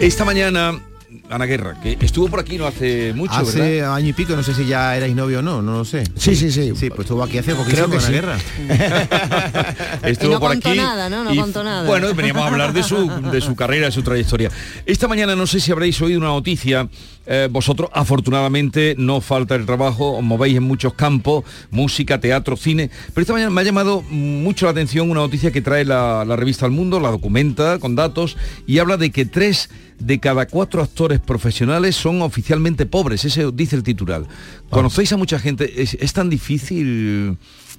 Esta 0.00 0.24
mañana, 0.24 0.80
Ana 1.28 1.44
Guerra, 1.46 1.80
que 1.82 1.96
estuvo 2.00 2.28
por 2.28 2.40
aquí 2.40 2.56
no 2.56 2.66
hace 2.66 3.12
mucho, 3.14 3.34
hace 3.34 3.58
¿verdad? 3.80 3.94
año 3.96 4.08
y 4.08 4.12
pico, 4.12 4.36
no 4.36 4.42
sé 4.42 4.54
si 4.54 4.66
ya 4.66 4.96
erais 4.96 5.14
novio 5.14 5.40
o 5.40 5.42
no, 5.42 5.60
no 5.60 5.72
lo 5.78 5.84
sé. 5.84 6.04
Sí, 6.16 6.36
sí, 6.36 6.50
sí. 6.52 6.72
Sí, 6.76 6.88
pues 6.90 7.00
estuvo 7.00 7.22
aquí 7.22 7.38
hace 7.38 7.54
poquito 7.54 7.74
Creo 7.76 7.90
que 7.90 7.96
la 7.96 8.00
sí. 8.02 8.12
guerra. 8.12 8.38
Estuvo 10.02 10.30
Y 10.30 10.34
no 10.34 10.40
por 10.40 10.50
contó 10.52 10.68
aquí. 10.68 10.78
nada, 10.78 11.08
¿no? 11.10 11.24
No 11.24 11.34
y- 11.34 11.38
contó 11.38 11.64
nada. 11.64 11.86
Bueno, 11.88 12.12
veníamos 12.14 12.42
a 12.44 12.46
hablar 12.46 12.72
de 12.72 12.82
su, 12.82 13.10
de 13.32 13.40
su 13.40 13.54
carrera, 13.56 13.86
de 13.86 13.92
su 13.92 14.02
trayectoria. 14.02 14.50
Esta 14.84 15.08
mañana 15.08 15.34
no 15.36 15.46
sé 15.46 15.60
si 15.60 15.72
habréis 15.72 16.00
oído 16.00 16.18
una 16.18 16.28
noticia. 16.28 16.88
eh, 17.28 17.48
vosotros, 17.50 17.90
afortunadamente, 17.92 18.94
no 18.98 19.20
falta 19.20 19.56
el 19.56 19.66
trabajo, 19.66 20.16
os 20.16 20.22
movéis 20.22 20.56
en 20.58 20.62
muchos 20.62 20.94
campos, 20.94 21.42
música, 21.72 22.20
teatro, 22.20 22.56
cine. 22.56 22.88
Pero 23.12 23.22
esta 23.22 23.32
mañana 23.32 23.50
me 23.50 23.60
ha 23.60 23.64
llamado 23.64 24.02
mucho 24.02 24.66
la 24.66 24.70
atención 24.72 25.10
una 25.10 25.20
noticia 25.20 25.50
que 25.50 25.60
trae 25.60 25.84
la, 25.84 26.24
la 26.24 26.36
revista 26.36 26.66
El 26.66 26.72
Mundo, 26.72 27.00
la 27.00 27.10
documenta 27.10 27.78
con 27.80 27.96
datos, 27.96 28.36
y 28.66 28.78
habla 28.78 28.96
de 28.96 29.10
que 29.10 29.24
tres 29.26 29.70
de 29.98 30.18
cada 30.18 30.46
cuatro 30.46 30.82
actores 30.82 31.20
profesionales 31.20 31.96
son 31.96 32.22
oficialmente 32.22 32.86
pobres. 32.86 33.24
Ese 33.24 33.50
dice 33.52 33.76
el 33.76 33.82
titular. 33.82 34.22
¿Conocéis 34.70 35.12
a 35.12 35.16
mucha 35.16 35.38
gente? 35.38 35.82
¿Es, 35.82 35.94
es 35.94 36.12
tan 36.12 36.28
difícil 36.30 37.38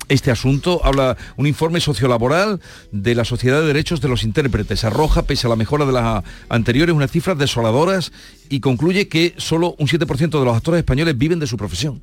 este 0.10 0.32
asunto? 0.32 0.82
Habla 0.84 1.18
un 1.36 1.48
informe 1.48 1.80
sociolaboral 1.80 2.60
de 2.92 3.16
la 3.16 3.26
Sociedad 3.26 3.62
de 3.62 3.68
Derechos 3.68 4.02
de 4.02 4.10
los 4.10 4.24
Intérpretes. 4.24 4.84
Arroja, 4.84 5.24
pese 5.24 5.48
a 5.48 5.50
la 5.50 5.56
mejora 5.56 5.86
de 5.86 5.94
las 5.94 6.24
anteriores, 6.50 6.96
unas 6.96 7.12
cifras 7.12 7.38
desoladoras 7.38 8.12
y 8.50 8.60
concluye 8.60 9.08
que 9.08 9.34
solo 9.38 9.76
un 9.78 9.88
7% 9.88 10.40
de 10.40 10.46
los 10.46 10.56
actores 10.56 10.80
españoles 10.80 11.18
viven 11.18 11.40
de 11.40 11.48
su 11.48 11.58
profesión. 11.58 12.02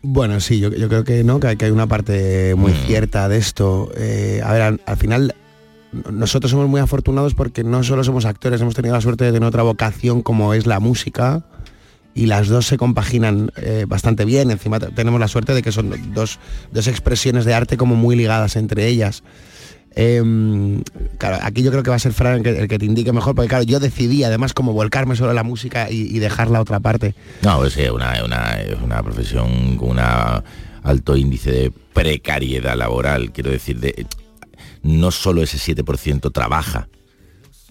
Bueno, 0.00 0.38
sí, 0.38 0.60
yo, 0.60 0.70
yo 0.70 0.88
creo 0.88 1.02
que 1.02 1.24
no, 1.24 1.40
que 1.40 1.48
hay, 1.48 1.56
que 1.56 1.64
hay 1.64 1.70
una 1.72 1.88
parte 1.88 2.54
muy 2.54 2.72
cierta 2.72 3.28
de 3.28 3.38
esto. 3.38 3.90
Eh, 3.96 4.40
a 4.44 4.52
ver, 4.52 4.62
al, 4.62 4.80
al 4.86 4.96
final 4.96 5.34
nosotros 6.10 6.50
somos 6.50 6.68
muy 6.68 6.80
afortunados 6.80 7.34
porque 7.34 7.64
no 7.64 7.82
solo 7.82 8.04
somos 8.04 8.24
actores, 8.24 8.60
hemos 8.60 8.74
tenido 8.74 8.94
la 8.94 9.00
suerte 9.00 9.24
de 9.24 9.32
tener 9.32 9.48
otra 9.48 9.62
vocación 9.62 10.22
como 10.22 10.52
es 10.54 10.66
la 10.66 10.80
música 10.80 11.44
y 12.14 12.26
las 12.26 12.48
dos 12.48 12.66
se 12.66 12.76
compaginan 12.76 13.50
eh, 13.56 13.84
bastante 13.88 14.24
bien. 14.24 14.50
Encima 14.50 14.80
te- 14.80 14.88
tenemos 14.88 15.18
la 15.20 15.28
suerte 15.28 15.54
de 15.54 15.62
que 15.62 15.72
son 15.72 15.94
dos, 16.14 16.38
dos 16.72 16.86
expresiones 16.88 17.44
de 17.44 17.54
arte 17.54 17.76
como 17.76 17.94
muy 17.94 18.16
ligadas 18.16 18.56
entre 18.56 18.86
ellas. 18.86 19.22
Em, 19.94 20.82
claro, 21.16 21.38
aquí 21.42 21.62
yo 21.62 21.70
creo 21.70 21.82
que 21.82 21.90
va 21.90 21.96
a 21.96 22.00
ser 22.00 22.12
Fran 22.12 22.44
el 22.46 22.68
que, 22.68 22.78
te 22.78 22.84
indique 22.84 23.12
mejor, 23.12 23.34
porque 23.34 23.48
claro, 23.48 23.64
yo 23.64 23.80
decidí 23.80 24.22
además 24.22 24.52
como 24.54 24.72
volcarme 24.72 25.14
a 25.18 25.32
la 25.32 25.42
música 25.42 25.90
y, 25.90 26.02
y 26.14 26.18
dejar 26.18 26.50
la 26.50 26.60
otra 26.60 26.78
parte. 26.80 27.14
No, 27.42 27.58
pues 27.58 27.76
es 27.76 27.90
una, 27.90 28.22
una, 28.24 28.58
una 28.84 29.02
profesión 29.02 29.76
con 29.76 29.90
un 29.90 29.98
alto 29.98 31.16
índice 31.16 31.50
de 31.50 31.72
precariedad 31.94 32.76
laboral, 32.76 33.32
quiero 33.32 33.50
decir, 33.50 33.80
de, 33.80 34.06
no 34.82 35.10
solo 35.10 35.42
ese 35.42 35.58
7% 35.58 36.30
trabaja, 36.32 36.88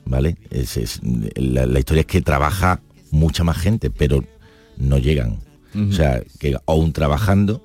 ¿vale? 0.05 0.37
Es- 0.49 0.77
es- 0.77 0.99
la, 1.35 1.65
la 1.65 1.79
historia 1.79 2.01
es 2.01 2.07
que 2.07 2.21
trabaja 2.21 2.81
mucha 3.11 3.43
más 3.43 3.57
gente, 3.57 3.89
pero 3.89 4.23
no 4.77 4.97
llegan. 4.97 5.39
O 5.75 5.91
sea, 5.91 6.23
que 6.39 6.55
aún 6.65 6.91
trabajando, 6.91 7.61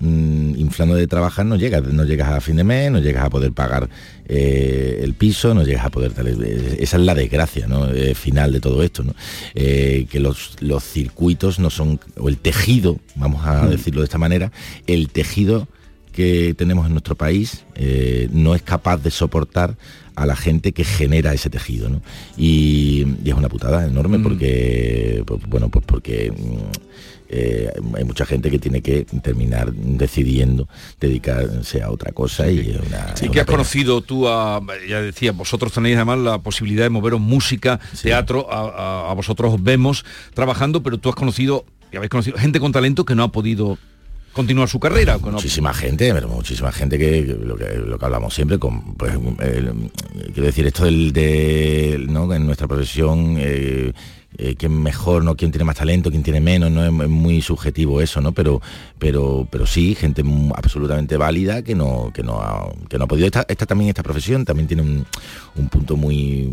mm, 0.00 0.56
inflando 0.56 0.96
de 0.96 1.06
trabajar, 1.06 1.46
no 1.46 1.56
llegas, 1.56 1.82
no 1.84 2.04
llegas 2.04 2.28
a 2.28 2.40
fin 2.42 2.56
de 2.56 2.64
mes, 2.64 2.90
no 2.90 2.98
llegas 2.98 3.24
a 3.24 3.30
poder 3.30 3.52
pagar 3.52 3.88
eh, 4.28 5.00
el 5.02 5.14
piso, 5.14 5.54
no 5.54 5.62
llegas 5.62 5.84
a 5.86 5.90
poder 5.90 6.12
tal- 6.12 6.26
eh, 6.26 6.76
esa 6.80 6.96
es 6.98 7.02
la 7.04 7.14
desgracia 7.14 7.66
¿no? 7.66 7.88
Eh, 7.90 8.14
final 8.14 8.52
de 8.52 8.60
todo 8.60 8.82
esto, 8.82 9.02
¿no? 9.02 9.14
Eh, 9.54 10.06
que 10.10 10.20
los, 10.20 10.56
los 10.60 10.82
circuitos 10.84 11.58
no 11.58 11.70
son, 11.70 12.00
o 12.18 12.28
el 12.28 12.36
tejido, 12.38 12.98
vamos 13.14 13.46
a 13.46 13.62
Mm. 13.62 13.70
decirlo 13.70 14.00
de 14.02 14.06
esta 14.06 14.18
manera, 14.18 14.52
el 14.86 15.08
tejido 15.08 15.68
que 16.14 16.54
tenemos 16.56 16.86
en 16.86 16.92
nuestro 16.92 17.14
país 17.16 17.64
eh, 17.74 18.28
no 18.32 18.54
es 18.54 18.62
capaz 18.62 18.98
de 19.02 19.10
soportar 19.10 19.76
a 20.16 20.26
la 20.26 20.36
gente 20.36 20.72
que 20.72 20.84
genera 20.84 21.34
ese 21.34 21.50
tejido 21.50 21.88
¿no? 21.88 22.00
y, 22.36 23.04
y 23.24 23.30
es 23.30 23.34
una 23.34 23.48
putada 23.48 23.84
enorme 23.86 24.18
porque 24.20 25.22
pues, 25.26 25.40
bueno 25.48 25.68
pues 25.68 25.84
porque 25.84 26.30
mm, 26.30 26.56
eh, 27.30 27.68
hay 27.96 28.04
mucha 28.04 28.24
gente 28.26 28.48
que 28.50 28.58
tiene 28.60 28.80
que 28.80 29.04
terminar 29.22 29.72
decidiendo 29.72 30.68
dedicarse 31.00 31.82
a 31.82 31.90
otra 31.90 32.12
cosa 32.12 32.48
y 32.50 32.60
es 32.60 32.76
una, 32.86 33.12
es 33.14 33.22
¿Y 33.22 33.24
una 33.24 33.32
que 33.32 33.40
has 33.40 33.46
pena. 33.46 33.56
conocido 33.56 34.00
tú 34.02 34.28
a, 34.28 34.60
ya 34.88 35.00
decía, 35.00 35.32
vosotros 35.32 35.72
tenéis 35.72 35.96
además 35.96 36.18
la 36.18 36.38
posibilidad 36.42 36.84
de 36.84 36.90
moveros 36.90 37.20
música, 37.20 37.80
teatro, 38.02 38.46
a, 38.52 38.60
a- 39.08 39.10
a 39.10 39.14
vosotros 39.14 39.54
os 39.54 39.62
vemos 39.62 40.04
trabajando, 40.34 40.82
pero 40.82 40.98
tú 40.98 41.08
has 41.08 41.14
conocido, 41.16 41.64
y 41.92 41.96
habéis 41.96 42.10
conocido 42.10 42.36
gente 42.38 42.60
con 42.60 42.70
talento 42.72 43.04
que 43.04 43.14
no 43.16 43.24
ha 43.24 43.32
podido 43.32 43.78
continuar 44.34 44.68
su 44.68 44.78
carrera. 44.78 45.16
que 45.18 45.26
no- 45.26 45.32
muchísima 45.32 45.72
gente, 45.72 46.12
muchísima 46.26 46.72
gente 46.72 46.98
que, 46.98 47.22
lo 47.22 47.56
que 47.98 48.04
hablamos 48.04 48.34
siempre 48.34 48.58
con 48.58 48.94
pues 48.94 49.16
quiero 50.34 50.46
decir 50.46 50.66
esto 50.66 50.84
del 50.84 51.12
de 51.12 52.04
¿no? 52.08 52.32
en 52.34 52.44
nuestra 52.44 52.66
profesión 52.68 53.36
eh, 53.38 53.92
eh, 54.36 54.68
mejor, 54.68 55.24
no 55.24 55.36
quién 55.36 55.52
tiene 55.52 55.64
más 55.64 55.76
talento, 55.76 56.10
quién 56.10 56.24
tiene 56.24 56.40
menos, 56.40 56.70
no 56.70 56.84
es, 56.84 57.08
muy 57.08 57.40
subjetivo 57.40 58.00
eso, 58.00 58.20
¿no? 58.20 58.32
Pero 58.32 58.60
pero 58.98 59.46
pero 59.50 59.64
sí, 59.64 59.94
gente 59.94 60.24
absolutamente 60.56 61.16
válida 61.16 61.62
que 61.62 61.76
no 61.76 62.10
que 62.12 62.24
no 62.24 62.40
ha, 62.40 62.72
que 62.88 62.98
no 62.98 63.04
ha 63.04 63.06
podido 63.06 63.26
esta, 63.26 63.46
esta 63.48 63.64
también 63.66 63.90
esta 63.90 64.02
profesión 64.02 64.44
también 64.44 64.66
tiene 64.66 64.82
un, 64.82 65.06
un 65.54 65.68
punto 65.68 65.96
muy 65.96 66.50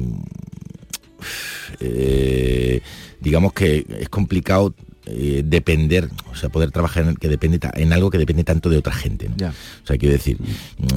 eh, 1.79 2.81
digamos 3.19 3.53
que 3.53 3.85
es 3.99 4.09
complicado 4.09 4.73
eh, 5.11 5.43
depender, 5.45 6.09
o 6.31 6.35
sea, 6.35 6.49
poder 6.49 6.71
trabajar 6.71 7.03
en, 7.07 7.15
que 7.15 7.27
depende 7.29 7.59
ta- 7.59 7.71
en 7.75 7.93
algo 7.93 8.09
que 8.09 8.17
depende 8.17 8.43
tanto 8.43 8.69
de 8.69 8.77
otra 8.77 8.93
gente. 8.93 9.29
¿no? 9.29 9.35
O 9.83 9.87
sea, 9.87 9.97
quiero 9.97 10.13
decir, 10.13 10.37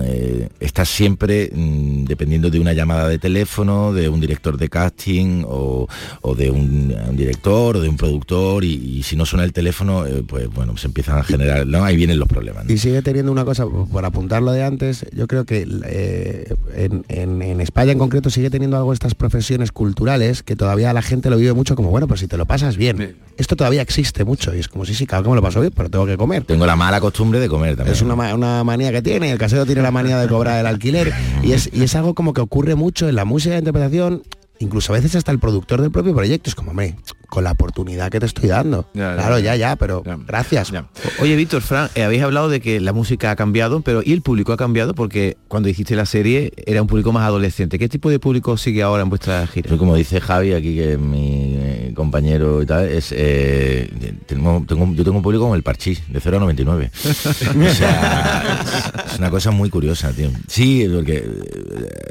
eh, 0.02 0.48
estás 0.60 0.88
siempre 0.88 1.50
mm, 1.54 2.04
dependiendo 2.04 2.50
de 2.50 2.60
una 2.60 2.72
llamada 2.72 3.08
de 3.08 3.18
teléfono, 3.18 3.92
de 3.92 4.08
un 4.08 4.20
director 4.20 4.56
de 4.56 4.68
casting 4.68 5.42
o, 5.46 5.88
o 6.22 6.34
de 6.34 6.50
un, 6.50 6.94
un 7.08 7.16
director 7.16 7.76
o 7.76 7.80
de 7.80 7.88
un 7.88 7.96
productor 7.96 8.64
y, 8.64 8.72
y 8.74 9.02
si 9.02 9.16
no 9.16 9.26
suena 9.26 9.44
el 9.44 9.52
teléfono, 9.52 10.06
eh, 10.06 10.22
pues 10.26 10.48
bueno, 10.48 10.76
se 10.76 10.86
empiezan 10.86 11.18
a 11.18 11.22
generar, 11.24 11.66
¿no? 11.66 11.84
Ahí 11.84 11.96
vienen 11.96 12.18
los 12.18 12.28
problemas. 12.28 12.64
¿no? 12.66 12.72
Y 12.72 12.78
sigue 12.78 13.02
teniendo 13.02 13.32
una 13.32 13.44
cosa, 13.44 13.66
por 13.66 14.04
apuntarlo 14.04 14.52
de 14.52 14.62
antes, 14.64 15.06
yo 15.12 15.26
creo 15.26 15.44
que 15.44 15.66
eh, 15.86 16.54
en, 16.76 17.04
en- 17.08 17.42
en 17.42 17.60
España 17.60 17.92
en 17.92 17.98
concreto 17.98 18.30
sigue 18.30 18.50
teniendo 18.50 18.76
algo 18.76 18.92
estas 18.92 19.14
profesiones 19.14 19.72
culturales 19.72 20.42
que 20.42 20.56
todavía 20.56 20.92
la 20.92 21.02
gente 21.02 21.30
lo 21.30 21.36
vive 21.36 21.52
mucho 21.52 21.74
como, 21.76 21.90
bueno, 21.90 22.06
pues 22.08 22.20
si 22.20 22.28
te 22.28 22.36
lo 22.36 22.46
pasas 22.46 22.76
bien. 22.76 23.16
Esto 23.36 23.56
todavía 23.56 23.82
existe 23.82 24.03
mucho 24.24 24.54
y 24.54 24.60
es 24.60 24.68
como, 24.68 24.84
sí, 24.84 24.94
sí, 24.94 25.06
claro 25.06 25.24
que 25.24 25.30
me 25.30 25.36
lo 25.36 25.42
paso 25.42 25.60
bien, 25.60 25.72
pero 25.74 25.88
tengo 25.90 26.06
que 26.06 26.16
comer. 26.16 26.44
Tengo 26.44 26.66
la 26.66 26.76
mala 26.76 27.00
costumbre 27.00 27.40
de 27.40 27.48
comer 27.48 27.76
también. 27.76 27.94
Es 27.94 28.02
una, 28.02 28.34
una 28.34 28.64
manía 28.64 28.92
que 28.92 29.02
tiene, 29.02 29.30
el 29.30 29.38
casero 29.38 29.66
tiene 29.66 29.82
la 29.82 29.90
manía 29.90 30.18
de 30.18 30.28
cobrar 30.28 30.60
el 30.60 30.66
alquiler 30.66 31.12
y 31.42 31.52
es, 31.52 31.70
y 31.72 31.82
es 31.82 31.94
algo 31.94 32.14
como 32.14 32.32
que 32.32 32.40
ocurre 32.40 32.74
mucho 32.74 33.08
en 33.08 33.16
la 33.16 33.24
música 33.24 33.54
de 33.54 33.60
interpretación, 33.60 34.22
incluso 34.58 34.92
a 34.92 34.96
veces 34.96 35.14
hasta 35.16 35.32
el 35.32 35.38
productor 35.38 35.80
del 35.80 35.90
propio 35.90 36.14
proyecto, 36.14 36.50
es 36.50 36.54
como, 36.54 36.70
hombre, 36.70 36.96
con 37.34 37.42
la 37.42 37.50
oportunidad 37.50 38.12
que 38.12 38.20
te 38.20 38.26
estoy 38.26 38.48
dando. 38.48 38.86
Ya, 38.94 39.14
claro, 39.14 39.40
ya. 39.40 39.56
ya, 39.56 39.70
ya, 39.70 39.76
pero 39.76 40.04
gracias. 40.24 40.72
Oye, 41.20 41.34
Víctor, 41.34 41.62
Fran, 41.62 41.90
eh, 41.96 42.04
habéis 42.04 42.22
hablado 42.22 42.48
de 42.48 42.60
que 42.60 42.80
la 42.80 42.92
música 42.92 43.32
ha 43.32 43.36
cambiado, 43.36 43.80
pero 43.80 44.02
¿y 44.04 44.12
el 44.12 44.22
público 44.22 44.52
ha 44.52 44.56
cambiado? 44.56 44.94
Porque 44.94 45.36
cuando 45.48 45.68
hiciste 45.68 45.96
la 45.96 46.06
serie 46.06 46.52
era 46.64 46.80
un 46.80 46.86
público 46.86 47.10
más 47.10 47.24
adolescente. 47.24 47.76
¿Qué 47.76 47.88
tipo 47.88 48.08
de 48.08 48.20
público 48.20 48.56
sigue 48.56 48.84
ahora 48.84 49.02
en 49.02 49.08
vuestra 49.08 49.44
gira? 49.48 49.66
Pues 49.66 49.80
como 49.80 49.96
dice 49.96 50.20
Javi 50.20 50.52
aquí, 50.52 50.76
que 50.76 50.92
es 50.92 50.98
mi 50.98 51.56
eh, 51.58 51.92
compañero 51.96 52.62
y 52.62 52.66
tal, 52.66 52.88
es, 52.88 53.10
eh, 53.10 53.90
tengo, 54.26 54.64
yo 54.68 55.02
tengo 55.02 55.16
un 55.16 55.22
público 55.22 55.42
como 55.42 55.56
el 55.56 55.64
Parchís, 55.64 56.02
de 56.08 56.20
0 56.20 56.36
a 56.36 56.40
99. 56.40 56.92
o 56.94 57.74
sea, 57.74 58.94
es, 59.04 59.12
es 59.12 59.18
una 59.18 59.30
cosa 59.30 59.50
muy 59.50 59.70
curiosa, 59.70 60.12
tío. 60.12 60.30
Sí, 60.46 60.88
porque 60.92 61.28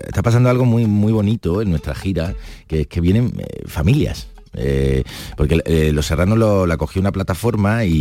está 0.06 0.22
pasando 0.22 0.50
algo 0.50 0.66
muy, 0.66 0.86
muy 0.86 1.14
bonito 1.14 1.62
en 1.62 1.70
nuestra 1.70 1.96
gira, 1.96 2.36
que 2.68 2.82
es 2.82 2.88
que 2.88 3.00
vienen 3.00 3.32
eh, 3.38 3.64
familias. 3.68 4.33
Eh, 4.56 5.04
porque 5.36 5.62
eh, 5.66 5.92
Los 5.94 6.06
Serranos 6.06 6.38
lo, 6.38 6.66
la 6.68 6.78
cogió 6.78 7.02
una 7.02 7.12
plataforma 7.12 7.86
y, 7.86 7.92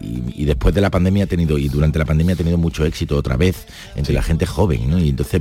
y- 0.00 0.24
y 0.36 0.44
después 0.44 0.74
de 0.74 0.80
la 0.80 0.90
pandemia 0.90 1.24
ha 1.24 1.26
tenido, 1.28 1.56
y 1.58 1.68
durante 1.68 1.98
la 1.98 2.04
pandemia 2.04 2.34
ha 2.34 2.36
tenido 2.38 2.58
mucho 2.58 2.84
éxito 2.84 3.16
otra 3.16 3.36
vez 3.36 3.66
entre 3.94 4.12
la 4.14 4.22
gente 4.22 4.46
joven, 4.46 4.90
¿no? 4.90 4.98
Y 4.98 5.10
entonces 5.10 5.40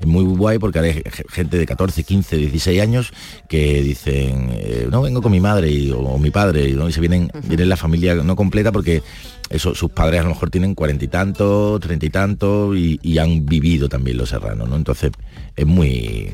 es 0.00 0.06
muy 0.06 0.24
guay 0.24 0.58
porque 0.58 0.78
hay 0.80 0.92
ge- 0.94 1.24
gente 1.30 1.56
de 1.58 1.66
14, 1.66 2.02
15, 2.04 2.36
16 2.36 2.80
años 2.82 3.12
que 3.48 3.82
dicen, 3.82 4.48
eh, 4.52 4.88
no, 4.90 5.02
vengo 5.02 5.22
con 5.22 5.30
mi 5.32 5.40
madre 5.40 5.70
y- 5.70 5.90
o, 5.92 5.98
o 6.00 6.18
mi 6.18 6.30
padre, 6.30 6.70
¿no? 6.72 6.88
y 6.88 6.92
se 6.92 7.00
vienen, 7.00 7.30
vienen 7.46 7.68
la 7.68 7.76
familia 7.76 8.14
no 8.16 8.34
completa 8.36 8.72
porque 8.72 9.02
eso, 9.50 9.74
sus 9.74 9.90
padres 9.90 10.20
a 10.20 10.24
lo 10.24 10.30
mejor 10.30 10.50
tienen 10.50 10.74
cuarenta 10.74 11.04
y 11.04 11.08
tantos, 11.08 11.78
treinta 11.80 12.06
y 12.06 12.10
tantos 12.10 12.76
y, 12.76 12.98
y 13.02 13.18
han 13.18 13.44
vivido 13.46 13.88
también 13.88 14.16
Los 14.16 14.30
Serranos, 14.30 14.68
¿no? 14.68 14.76
Entonces 14.76 15.12
es 15.54 15.66
muy 15.66 16.32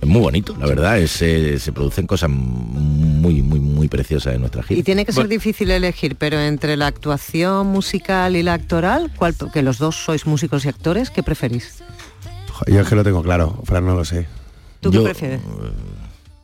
es 0.00 0.08
muy 0.08 0.20
bonito, 0.20 0.56
la 0.58 0.66
verdad, 0.66 0.98
es, 0.98 1.20
eh, 1.20 1.58
se 1.58 1.72
producen 1.72 2.06
cosas 2.06 2.30
muy, 2.30 3.42
muy, 3.42 3.60
muy 3.60 3.88
preciosas 3.88 4.34
en 4.34 4.40
nuestra 4.40 4.62
gira. 4.62 4.80
Y 4.80 4.82
tiene 4.82 5.04
que 5.04 5.12
ser 5.12 5.28
difícil 5.28 5.70
elegir, 5.70 6.16
pero 6.16 6.40
entre 6.40 6.76
la 6.76 6.86
actuación 6.86 7.66
musical 7.66 8.34
y 8.34 8.42
la 8.42 8.54
actoral, 8.54 9.10
¿cuál, 9.14 9.34
que 9.52 9.62
los 9.62 9.78
dos 9.78 9.96
sois 9.96 10.26
músicos 10.26 10.64
y 10.64 10.68
actores, 10.68 11.10
¿qué 11.10 11.22
preferís? 11.22 11.82
Yo 12.66 12.80
es 12.80 12.88
que 12.88 12.96
lo 12.96 13.04
tengo 13.04 13.22
claro, 13.22 13.60
Fran 13.64 13.84
no 13.84 13.94
lo 13.94 14.04
sé. 14.04 14.26
¿Tú 14.80 14.90
qué 14.90 15.00
prefieres? 15.00 15.40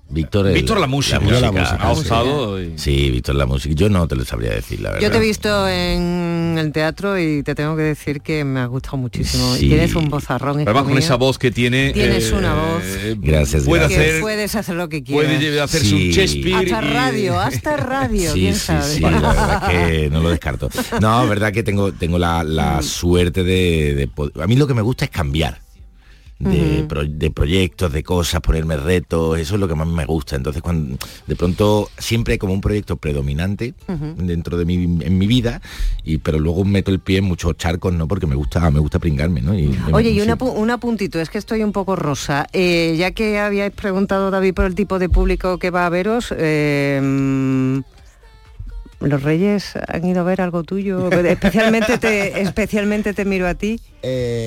Víctor, 0.08 0.46
el- 0.46 0.54
Víctor 0.54 0.78
la 0.78 0.86
música, 0.86 1.18
música, 1.18 1.48
ha 1.80 1.94
sí. 1.94 2.00
optado 2.02 2.62
y- 2.62 2.78
Sí, 2.78 3.10
Víctor 3.10 3.34
la 3.34 3.44
música. 3.46 3.74
Yo 3.74 3.88
no 3.88 4.06
te 4.06 4.14
lo 4.14 4.24
sabría 4.24 4.50
decir, 4.52 4.80
la 4.80 4.90
verdad. 4.90 5.02
Yo 5.02 5.10
te 5.10 5.16
he 5.16 5.20
visto 5.20 5.68
en 5.68 6.56
el 6.58 6.70
teatro 6.72 7.18
y 7.18 7.42
te 7.42 7.54
tengo 7.56 7.74
que 7.76 7.82
decir 7.82 8.20
que 8.20 8.44
me 8.44 8.60
ha 8.60 8.66
gustado 8.66 8.98
muchísimo. 8.98 9.54
Sí. 9.56 9.68
Tienes 9.68 9.94
un 9.96 10.08
vozarrón. 10.08 10.60
Además 10.60 10.84
con 10.84 10.92
mío. 10.92 10.98
esa 11.00 11.16
voz 11.16 11.38
que 11.38 11.50
tiene. 11.50 11.92
Tienes 11.92 12.30
una 12.30 12.54
voz. 12.54 12.82
Gracias, 13.18 13.64
Puede 13.64 13.80
gracias. 13.82 14.00
Hacer, 14.00 14.20
puedes 14.20 14.54
hacer 14.54 14.74
lo 14.76 14.88
que 14.88 15.02
quieras. 15.02 15.26
puede 15.36 15.60
hacerse 15.60 15.94
un 15.94 16.00
Sí. 16.00 16.12
Shakespeare. 16.12 16.54
Hasta 16.72 16.86
y- 16.86 16.92
radio, 16.94 17.40
hasta 17.40 17.76
radio, 17.76 18.32
Sí, 18.32 18.40
quién 18.40 18.54
sí, 18.54 18.60
sabe. 18.60 18.82
sí, 18.94 19.00
la 19.00 19.10
verdad 19.10 19.68
que 19.68 20.08
no 20.10 20.20
lo 20.20 20.30
descarto. 20.30 20.70
No, 21.00 21.26
verdad 21.26 21.52
que 21.52 21.62
tengo, 21.64 21.92
tengo 21.92 22.18
la, 22.18 22.44
la 22.44 22.80
suerte 22.82 23.42
de, 23.42 24.08
A 24.40 24.46
mí 24.46 24.54
lo 24.56 24.66
que 24.68 24.74
me 24.74 24.82
gusta 24.82 25.04
es 25.04 25.10
cambiar. 25.10 25.65
De, 26.38 26.84
pro- 26.86 27.04
de 27.06 27.30
proyectos, 27.30 27.90
de 27.90 28.02
cosas, 28.02 28.42
ponerme 28.42 28.76
retos, 28.76 29.38
eso 29.38 29.54
es 29.54 29.60
lo 29.60 29.66
que 29.68 29.74
más 29.74 29.86
me 29.88 30.04
gusta. 30.04 30.36
Entonces, 30.36 30.60
cuando 30.60 30.98
de 31.26 31.34
pronto 31.34 31.88
siempre 31.96 32.32
hay 32.32 32.38
como 32.38 32.52
un 32.52 32.60
proyecto 32.60 32.96
predominante 32.96 33.72
dentro 34.18 34.58
de 34.58 34.66
mi, 34.66 34.74
en 34.84 35.16
mi 35.16 35.26
vida, 35.26 35.62
y 36.04 36.18
pero 36.18 36.38
luego 36.38 36.62
meto 36.66 36.90
el 36.90 36.98
pie 37.00 37.18
en 37.18 37.24
muchos 37.24 37.56
charcos, 37.56 37.94
¿no? 37.94 38.06
Porque 38.06 38.26
me 38.26 38.34
gusta, 38.34 38.70
me 38.70 38.80
gusta 38.80 38.98
pringarme, 38.98 39.40
¿no? 39.40 39.58
Y, 39.58 39.74
Oye, 39.94 40.10
y 40.10 40.20
una 40.20 40.34
un 40.34 40.70
apuntito, 40.70 41.18
es 41.20 41.30
que 41.30 41.38
estoy 41.38 41.62
un 41.62 41.72
poco 41.72 41.96
rosa. 41.96 42.46
Eh, 42.52 42.96
ya 42.98 43.12
que 43.12 43.38
habíais 43.38 43.72
preguntado, 43.72 44.30
David, 44.30 44.52
por 44.52 44.66
el 44.66 44.74
tipo 44.74 44.98
de 44.98 45.08
público 45.08 45.56
que 45.58 45.70
va 45.70 45.86
a 45.86 45.88
veros, 45.88 46.34
eh, 46.36 47.00
mm, 47.02 47.78
¿los 49.00 49.22
reyes 49.22 49.72
han 49.88 50.04
ido 50.06 50.20
a 50.20 50.24
ver 50.24 50.40
algo 50.40 50.64
tuyo? 50.64 51.08
Especialmente 51.24 51.96
te, 51.98 52.42
especialmente 52.42 53.14
te 53.14 53.24
miro 53.24 53.46
a 53.48 53.54
ti. 53.54 53.80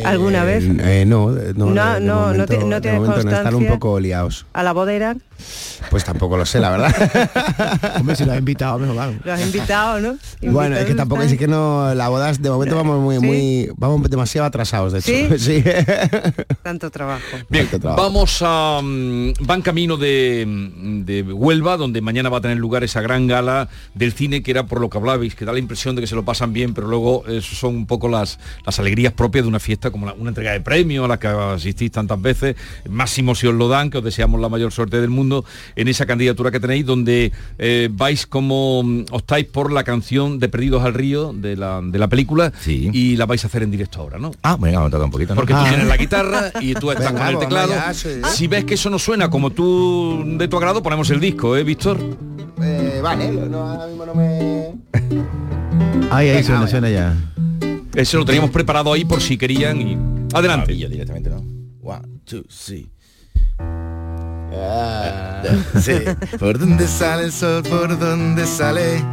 ¿Alguna 0.06 0.44
vez? 0.44 0.64
Eh, 0.66 1.04
no, 1.08 1.30
no, 1.32 1.32
No, 1.32 1.36
de- 1.36 1.44
de 1.46 1.54
no, 1.54 1.74
no 2.00 2.22
momento- 2.22 2.46
te- 2.46 2.58
no 2.66 2.80
de 2.80 2.92
momento 2.94 3.24
no 3.24 3.32
están 3.32 3.56
un 3.56 3.68
poco 3.68 4.00
liados. 4.00 4.46
¿A 4.54 4.64
la 4.64 4.72
boda 4.74 4.94
irán? 4.94 5.22
Pues 5.90 6.04
tampoco 6.04 6.36
lo 6.36 6.46
sé, 6.46 6.60
la 6.60 6.70
verdad. 6.70 6.94
Hombre, 8.00 8.16
si 8.16 8.26
lo 8.26 8.34
has 8.34 8.40
invitado, 8.40 8.78
mejor 8.78 8.96
van. 8.96 9.22
Lo 9.24 9.32
has 9.34 9.42
invitado, 9.42 10.00
¿no? 10.02 10.18
Bueno, 10.52 10.76
es 10.78 10.86
que 10.86 10.96
tampoco 10.96 11.22
es 11.22 11.38
que 11.38 11.48
no 11.48 11.94
la 11.96 12.10
bodas 12.10 12.42
de 12.42 12.50
momento 12.50 12.76
vamos 12.76 13.00
muy 13.02 13.16
¿Sí? 13.20 13.26
muy 13.26 13.72
vamos 13.78 14.10
demasiado 14.10 14.46
atrasados 14.48 14.92
de 14.94 15.00
hecho. 15.00 15.38
¿Sí? 15.38 15.40
Sí. 15.64 15.64
Tanto 16.64 16.90
trabajo. 16.92 17.22
Bien, 17.50 17.66
Tanto 17.68 17.80
trabajo. 17.88 18.04
vamos 18.04 18.40
a... 18.42 18.82
mm, 18.84 19.34
van 19.42 19.62
camino 19.62 19.98
de, 19.98 20.46
mm, 20.48 21.06
de 21.06 21.24
Huelva, 21.24 21.78
donde 21.78 22.02
mañana 22.02 22.30
va 22.30 22.38
a 22.40 22.42
tener 22.42 22.58
lugar 22.58 22.84
esa 22.84 23.02
gran 23.02 23.28
gala 23.28 23.70
del 23.96 24.14
cine 24.14 24.44
que 24.44 24.52
era 24.52 24.66
por 24.66 24.82
lo 24.82 24.90
que 24.90 24.98
hablabais, 24.98 25.36
que 25.36 25.46
da 25.46 25.54
la 25.54 25.60
impresión 25.60 25.96
de 25.96 26.02
que 26.02 26.08
se 26.08 26.16
lo 26.16 26.26
pasan 26.26 26.54
bien, 26.54 26.74
pero 26.74 26.88
luego 26.88 27.24
eh, 27.28 27.42
son 27.42 27.76
un 27.76 27.86
poco 27.88 28.08
las, 28.10 28.40
las 28.66 28.80
alegrías 28.80 29.14
propias 29.14 29.46
de 29.46 29.49
una 29.50 29.60
fiesta 29.60 29.92
como 29.92 30.06
la- 30.06 30.14
una 30.14 30.30
entrega 30.30 30.52
de 30.54 30.62
premios 30.62 31.04
a 31.06 31.08
la 31.08 31.20
que 31.20 31.28
asistís 31.28 31.92
tantas 31.92 32.22
veces. 32.22 32.56
Máximo 32.90 33.36
si 33.36 33.48
os 33.48 33.54
lo 33.56 33.68
dan, 33.68 33.90
que 33.90 33.98
os 33.98 34.04
deseamos 34.04 34.40
la 34.40 34.48
mayor 34.50 34.72
suerte 34.72 35.02
del 35.02 35.10
mundo 35.10 35.44
en 35.76 35.88
esa 35.88 36.06
candidatura 36.06 36.52
que 36.52 36.60
tenéis, 36.60 36.86
donde 36.86 37.32
eh, 37.58 37.90
vais 37.92 38.26
como 38.26 38.84
mm, 38.84 39.06
optáis 39.12 39.46
por 39.48 39.72
la 39.74 39.84
canción 39.84 40.40
de 40.40 40.48
Perdidos 40.50 40.84
al 40.86 40.94
Río 40.94 41.34
de 41.34 41.56
la, 41.58 41.82
de 41.84 42.00
la 42.00 42.08
película 42.08 42.52
y 42.66 43.16
la 43.18 43.26
vais 43.26 43.44
a 43.44 43.48
hacer 43.48 43.64
en 43.64 43.72
directo 43.72 44.00
ahora, 44.02 44.18
¿no? 44.20 44.32
Ah, 44.44 44.58
venga, 44.60 44.80
vamos 44.80 44.94
a 44.94 45.04
un 45.04 45.12
poquito. 45.12 45.34
¿no? 45.34 45.42
Porque 45.42 45.54
tú 45.54 45.60
Ah. 45.60 45.66
tienes 45.70 45.88
la 45.88 45.98
guitarra 45.98 46.52
y 46.62 46.74
tú 46.76 46.92
estás 46.92 47.12
Venga, 47.14 47.20
con 47.26 47.28
el 47.30 47.36
vamos, 47.36 47.50
teclado. 47.50 47.70
ya, 47.74 47.94
sí. 47.94 48.10
Si 48.34 48.48
ves 48.48 48.66
que 48.66 48.76
eso 48.76 48.90
no 48.90 49.00
suena 49.00 49.30
como 49.30 49.50
tú 49.50 50.24
de 50.38 50.48
tu 50.48 50.58
agrado, 50.58 50.82
ponemos 50.84 51.10
el 51.10 51.20
disco, 51.20 51.56
¿eh, 51.58 51.64
Víctor? 51.64 51.98
Eh, 52.62 53.00
vale, 53.02 53.32
no, 53.32 53.58
ahora 53.60 53.88
mismo 53.88 54.06
no 54.06 54.14
me 54.16 54.74
Ahí, 56.12 56.28
ahí 56.30 56.36
Venga, 56.36 56.44
suena, 56.44 56.60
vaya. 56.62 56.72
suena 56.72 56.90
ya. 56.90 57.16
Ese 57.94 58.18
lo 58.18 58.26
teníamos 58.26 58.52
preparado 58.52 58.94
ahí 58.94 59.06
por 59.06 59.22
si 59.22 59.38
querían 59.38 59.82
y. 59.82 59.98
Adelante. 60.34 60.68
Maravilla, 60.68 60.90
directamente, 60.90 61.30
¿no? 61.30 61.44
One, 61.82 62.08
two, 62.26 62.44
three. 62.44 62.90
Sí. 65.82 65.94
¿Por 66.40 66.58
dónde 66.58 66.88
sale 66.88 67.26
el 67.26 67.32
sol? 67.32 67.64
¿Por 67.64 67.98
dónde 67.98 68.46
sale? 68.46 69.04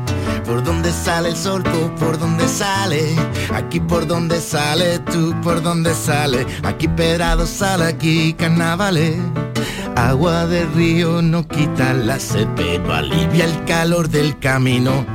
¿Por 0.45 0.63
dónde 0.63 0.91
sale 0.93 1.29
el 1.31 1.37
sol? 1.37 1.63
¿Por, 1.63 1.95
por 1.95 2.19
dónde 2.19 2.49
sale? 2.49 3.15
Aquí 3.53 3.81
por 3.81 4.07
dónde 4.07 4.41
sale, 4.41 4.99
tú 5.01 5.35
por 5.43 5.63
dónde 5.63 5.95
sale. 5.95 6.47
Aquí 6.63 6.89
pedrado 6.89 7.47
sale, 7.47 7.85
aquí 7.85 8.35
carnavales. 8.35 9.17
Agua 9.97 10.47
de 10.47 10.65
río 10.67 11.23
no 11.23 11.47
quita 11.47 11.95
la 11.95 12.19
sed, 12.19 12.47
pero 12.57 12.93
alivia 12.93 13.45
el 13.45 13.65
calor 13.65 14.09
del 14.09 14.39
camino. 14.39 15.07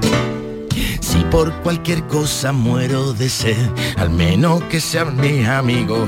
Si 1.02 1.18
por 1.30 1.52
cualquier 1.62 2.08
cosa 2.08 2.54
muero 2.54 3.12
de 3.14 3.28
sed, 3.28 3.70
al 3.98 4.10
menos 4.10 4.64
que 4.70 4.80
seas 4.80 5.14
mi 5.14 5.44
amigo. 5.44 6.08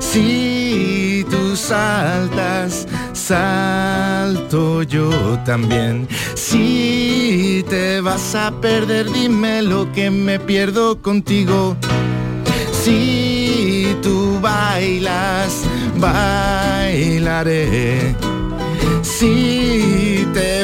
Si 0.00 1.24
tú 1.30 1.54
saltas, 1.54 2.88
salto 3.12 4.82
yo 4.82 5.10
también. 5.44 6.08
Si 6.34 7.64
te 7.68 8.00
vas 8.00 8.34
a 8.34 8.50
perder, 8.60 9.10
dime 9.12 9.62
lo 9.62 9.92
que 9.92 10.10
me 10.10 10.40
pierdo 10.40 11.00
contigo. 11.00 11.76
Si 12.72 13.96
tú 14.02 14.40
bailas, 14.40 15.62
bailaré. 15.98 17.54
Si 19.02 20.13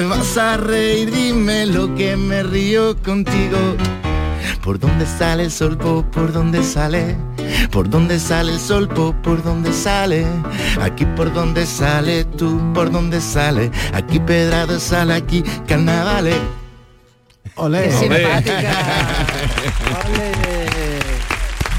te 0.00 0.06
vas 0.06 0.38
a 0.38 0.56
reír, 0.56 1.10
dime 1.10 1.66
lo 1.66 1.94
que 1.94 2.16
me 2.16 2.42
río 2.42 2.96
contigo. 3.02 3.58
¿Por 4.62 4.78
dónde 4.78 5.04
sale 5.04 5.42
el 5.44 5.50
sol? 5.50 5.76
¿Por, 5.76 6.06
por 6.06 6.32
dónde 6.32 6.62
sale? 6.62 7.18
¿Por 7.70 7.90
dónde 7.90 8.18
sale 8.18 8.54
el 8.54 8.60
sol? 8.60 8.88
¿Por, 8.88 9.14
por 9.16 9.42
dónde 9.42 9.74
sale? 9.74 10.24
Aquí 10.80 11.04
por 11.04 11.34
dónde 11.34 11.66
sale, 11.66 12.24
tú 12.24 12.72
por 12.72 12.90
dónde 12.90 13.20
sale. 13.20 13.70
Aquí 13.92 14.18
pedrado 14.20 14.80
sale, 14.80 15.12
aquí 15.12 15.44
carnavales. 15.68 16.36
Olé. 17.56 17.82
Qué 17.82 17.92
simpática. 17.92 18.72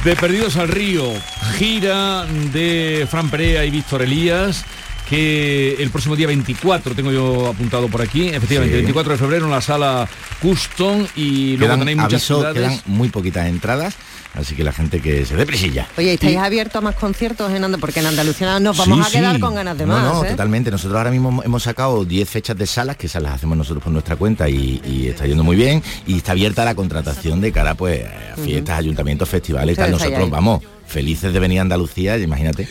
De 0.04 0.16
Perdidos 0.16 0.58
al 0.58 0.68
Río, 0.68 1.12
gira 1.58 2.26
de 2.54 3.08
Fran 3.10 3.30
Perea 3.30 3.66
y 3.66 3.72
Víctor 3.72 4.02
Elías, 4.04 4.66
que 5.12 5.76
el 5.78 5.90
próximo 5.90 6.16
día 6.16 6.28
24, 6.28 6.96
tengo 6.96 7.12
yo 7.12 7.48
apuntado 7.48 7.90
por 7.90 8.02
aquí, 8.02 8.30
efectivamente, 8.30 8.76
Sí. 8.76 8.84
24 8.84 9.12
de 9.12 9.18
febrero 9.20 9.46
en 9.46 9.52
la 9.52 9.60
sala 9.60 10.08
Custom 10.42 11.06
y 11.18 11.58
luego 11.58 11.66
Quedan, 11.66 11.80
tenéis 11.80 11.98
muchas 11.98 12.14
aviso, 12.14 12.36
ciudades. 12.38 12.56
quedan 12.62 12.82
muy 12.86 13.10
poquitas 13.10 13.46
entradas, 13.48 13.96
así 14.36 14.56
que 14.56 14.64
la 14.64 14.72
gente 14.72 15.02
que 15.02 15.26
se 15.26 15.36
dé 15.36 15.46
prisilla. 15.46 15.86
Oye, 15.98 16.14
¿estáis 16.14 16.38
abiertos 16.38 16.78
a 16.78 16.82
más 16.82 16.96
conciertos 16.96 17.50
en 17.52 17.58
Andalucía? 17.58 17.82
Porque 17.82 18.00
en 18.00 18.06
Andalucía 18.06 18.60
nos 18.62 18.78
vamos 18.78 19.06
Sí, 19.10 19.18
a 19.18 19.20
quedar 19.20 19.36
sí. 19.36 19.42
con 19.42 19.54
ganas 19.56 19.78
de 19.78 19.86
no, 19.86 19.94
más. 19.94 20.04
No, 20.14 20.24
¿eh? 20.24 20.30
totalmente. 20.30 20.72
Nosotros 20.72 20.98
ahora 20.98 21.12
mismo 21.12 21.44
hemos 21.44 21.62
sacado 21.64 22.06
10 22.06 22.30
fechas 22.30 22.58
de 22.58 22.66
salas, 22.66 22.96
que 22.96 23.08
esas 23.08 23.22
las 23.22 23.34
hacemos 23.34 23.58
nosotros 23.58 23.84
por 23.84 23.92
nuestra 23.92 24.16
cuenta 24.16 24.48
y, 24.50 24.82
y 24.86 25.08
está 25.10 25.28
yendo 25.28 25.44
muy 25.44 25.58
bien. 25.58 25.84
Y 26.08 26.18
está 26.18 26.32
abierta 26.32 26.64
la 26.64 26.74
contratación 26.74 27.42
de 27.42 27.52
cara 27.52 27.76
pues, 27.76 28.02
a 28.06 28.38
fiestas, 28.42 28.80
ayuntamientos, 28.80 29.28
festivales 29.28 29.74
y 29.74 29.76
tal. 29.78 29.92
Nosotros 29.92 30.20
ahí. 30.24 30.30
vamos 30.30 30.62
felices 30.92 31.34
de 31.34 31.40
venir 31.40 31.60
a 31.60 31.62
Andalucía, 31.64 32.18
imagínate. 32.18 32.68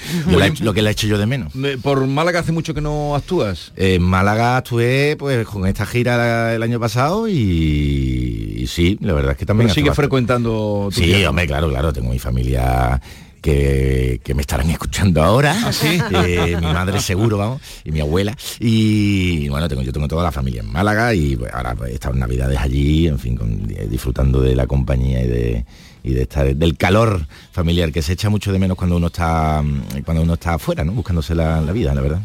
Lo 0.61 0.73
que 0.75 0.83
le 0.83 0.91
he 0.91 0.93
hecho 0.93 1.07
yo 1.07 1.19
de 1.19 1.27
menos. 1.27 1.55
Me- 1.55 1.79
Por 1.79 2.07
Málaga 2.07 2.41
hace 2.41 2.53
mucho 2.53 2.75
que 2.75 2.81
no 2.81 3.15
actúas. 3.17 3.73
En 3.77 4.03
Málaga 4.03 4.59
estuve 4.59 5.17
pues 5.19 5.47
con 5.47 5.67
esta 5.67 5.87
gira 5.87 6.55
el 6.55 6.63
año 6.63 6.79
pasado 6.79 7.27
y, 7.29 8.55
y 8.59 8.67
sí, 8.67 8.99
la 9.01 9.13
verdad 9.15 9.33
es 9.33 9.39
que 9.39 9.47
también... 9.47 9.69
Pero 9.69 9.75
sigue 9.75 9.95
frecuentando 9.95 10.89
tu 10.95 11.01
Sí, 11.01 11.25
hombre, 11.25 11.47
claro, 11.47 11.69
claro, 11.69 11.93
tengo 11.93 12.11
mi 12.11 12.19
familia 12.19 13.01
que, 13.43 14.21
que 14.23 14.35
me 14.35 14.43
estarán 14.43 14.71
escuchando 14.71 15.23
ahora. 15.23 15.57
¿Ah, 15.65 15.73
sí? 15.73 15.99
Eh, 16.13 16.57
mi 16.61 16.67
madre 16.67 17.01
seguro, 17.01 17.39
vamos, 17.39 17.63
y 17.85 17.91
mi 17.93 18.01
abuela. 18.01 18.37
Y 18.59 19.49
bueno, 19.49 19.69
tengo, 19.69 19.83
yo 19.83 19.93
tengo 19.93 20.07
toda 20.09 20.23
la 20.23 20.33
familia 20.33 20.61
en 20.61 20.71
Málaga 20.71 21.15
y 21.15 21.37
pues, 21.37 21.53
ahora 21.53 21.75
pues, 21.75 21.99
en 22.05 22.19
Navidades 22.19 22.59
allí, 22.59 23.07
en 23.09 23.19
fin, 23.19 23.37
con- 23.37 23.67
eh, 23.71 23.87
disfrutando 23.91 24.41
de 24.41 24.55
la 24.55 24.67
compañía 24.67 25.23
y 25.25 25.29
de 25.29 25.65
y 26.03 26.15
de 26.15 26.23
estar 26.23 26.55
del 26.55 26.77
calor 26.77 27.27
familiar 27.53 27.93
que 27.93 28.03
se 28.03 28.13
echa 28.13 28.31
mucho 28.31 28.53
de 28.53 28.59
menos 28.59 28.77
cuando 28.77 28.97
uno 28.97 29.09
está 29.09 29.63
mm, 29.63 30.03
cuando 30.05 30.23
uno 30.23 30.35
está 30.35 30.55
afuera, 30.55 30.85
¿no? 30.85 30.93
Buscándose 30.93 31.35
la, 31.35 31.61
la 31.61 31.73
vida, 31.73 31.95
la 31.95 32.01
verdad. 32.01 32.21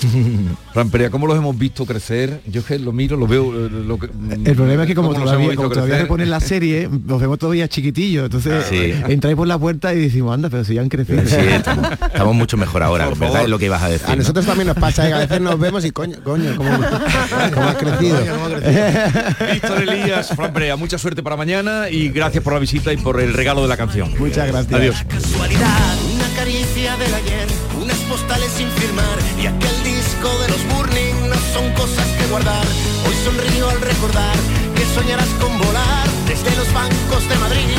Perea, 0.90 1.10
¿cómo 1.10 1.26
los 1.26 1.36
hemos 1.36 1.56
visto 1.56 1.86
crecer? 1.86 2.40
Yo 2.46 2.60
es 2.60 2.66
que 2.66 2.78
lo 2.78 2.92
miro, 2.92 3.16
lo 3.16 3.26
veo... 3.26 3.66
eh, 3.66 3.70
Lo 3.70 3.98
que, 3.98 4.06
El 4.44 4.56
problema 4.56 4.82
es 4.82 4.88
que 4.88 4.94
como 4.94 5.08
¿cómo 5.08 5.20
los 5.20 5.28
todavía, 5.30 5.54
como 5.56 5.68
todavía 5.68 5.86
crecer? 5.94 6.02
reponen 6.02 6.30
la 6.30 6.40
serie, 6.40 6.88
nos 7.06 7.20
vemos 7.20 7.38
todavía 7.38 7.68
chiquitillos, 7.68 8.24
entonces 8.24 8.64
Sí. 8.68 8.92
entráis 9.08 9.36
por 9.36 9.46
la 9.46 9.58
puerta 9.58 9.94
y 9.94 10.00
decimos, 10.00 10.34
anda, 10.34 10.48
pero 10.50 10.64
si 10.64 10.74
ya 10.74 10.80
han 10.80 10.88
crecido. 10.88 11.22
Sí, 11.26 11.36
estamos, 11.38 11.88
estamos 11.92 12.34
mucho 12.34 12.56
mejor 12.56 12.82
ahora, 12.82 13.04
Por 13.08 13.14
¿verdad? 13.18 13.26
favor. 13.32 13.44
Es 13.44 13.50
lo 13.50 13.58
que 13.58 13.66
ibas 13.66 13.82
a 13.82 13.88
decir. 13.88 14.06
A 14.08 14.10
¿no? 14.10 14.16
nosotros 14.16 14.44
también 14.46 14.68
nos 14.68 14.76
pasa, 14.76 15.08
¿eh? 15.08 15.12
a 15.12 15.18
veces 15.18 15.40
nos 15.40 15.58
vemos 15.58 15.84
y 15.84 15.90
coño, 15.90 16.16
coño, 16.24 16.56
cómo, 16.56 16.70
cómo 17.54 17.66
has 17.68 17.76
crecido. 17.76 18.18
Víctor 19.52 19.82
Elías, 19.82 20.28
Fran 20.34 20.52
Perea, 20.52 20.76
mucha 20.76 20.98
suerte 20.98 21.22
para 21.22 21.36
mañana 21.36 21.88
y 21.90 22.08
gracias 22.08 22.42
por 22.42 22.52
la 22.54 22.58
visita 22.58 22.92
y 22.92 22.96
por 22.96 23.20
el 23.20 23.32
regalo 23.34 23.62
de 23.62 23.68
la 23.68 23.76
canción. 23.76 24.12
Muchas 24.18 24.48
gracias. 24.48 24.72
Adiós. 24.80 24.96
Casualidad, 25.08 25.96
una 26.14 26.26
caricia 26.36 26.96
del 26.96 27.14
ayer, 27.14 27.46
una 27.80 27.92
postales 28.08 28.50
sin 28.52 28.68
firmar 28.68 29.18
y 29.42 29.46
aquel 29.46 29.81
de 30.22 30.48
los 30.48 30.64
Burning 30.68 31.28
no 31.28 31.34
son 31.52 31.72
cosas 31.72 32.06
que 32.16 32.26
guardar. 32.28 32.64
Hoy 33.08 33.14
sonrío 33.24 33.68
al 33.68 33.80
recordar 33.80 34.36
que 34.76 34.84
soñarás 34.94 35.28
con 35.40 35.58
volar 35.58 36.08
desde 36.28 36.54
los 36.54 36.72
bancos 36.72 37.28
de 37.28 37.36
Madrid. 37.38 37.71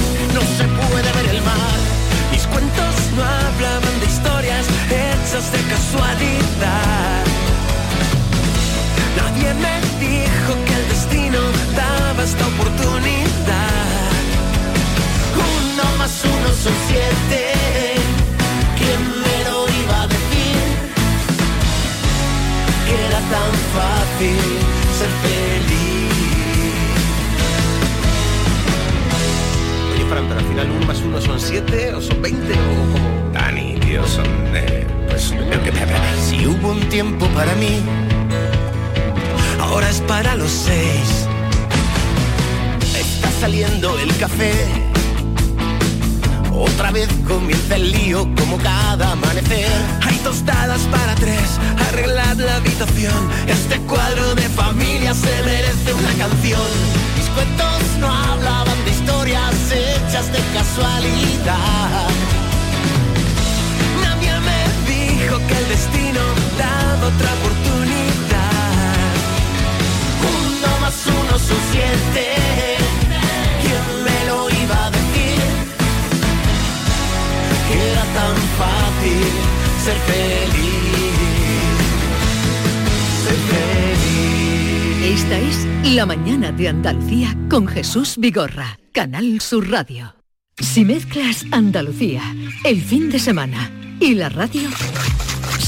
Jesús 87.93 88.17
Vigorra, 88.17 88.79
Canal 88.91 89.39
Sur 89.39 89.69
Radio. 89.69 90.15
Si 90.57 90.83
mezclas 90.83 91.45
Andalucía, 91.51 92.23
el 92.63 92.81
fin 92.81 93.11
de 93.11 93.19
semana 93.19 93.69
y 93.99 94.15
la 94.15 94.29
radio, 94.29 94.67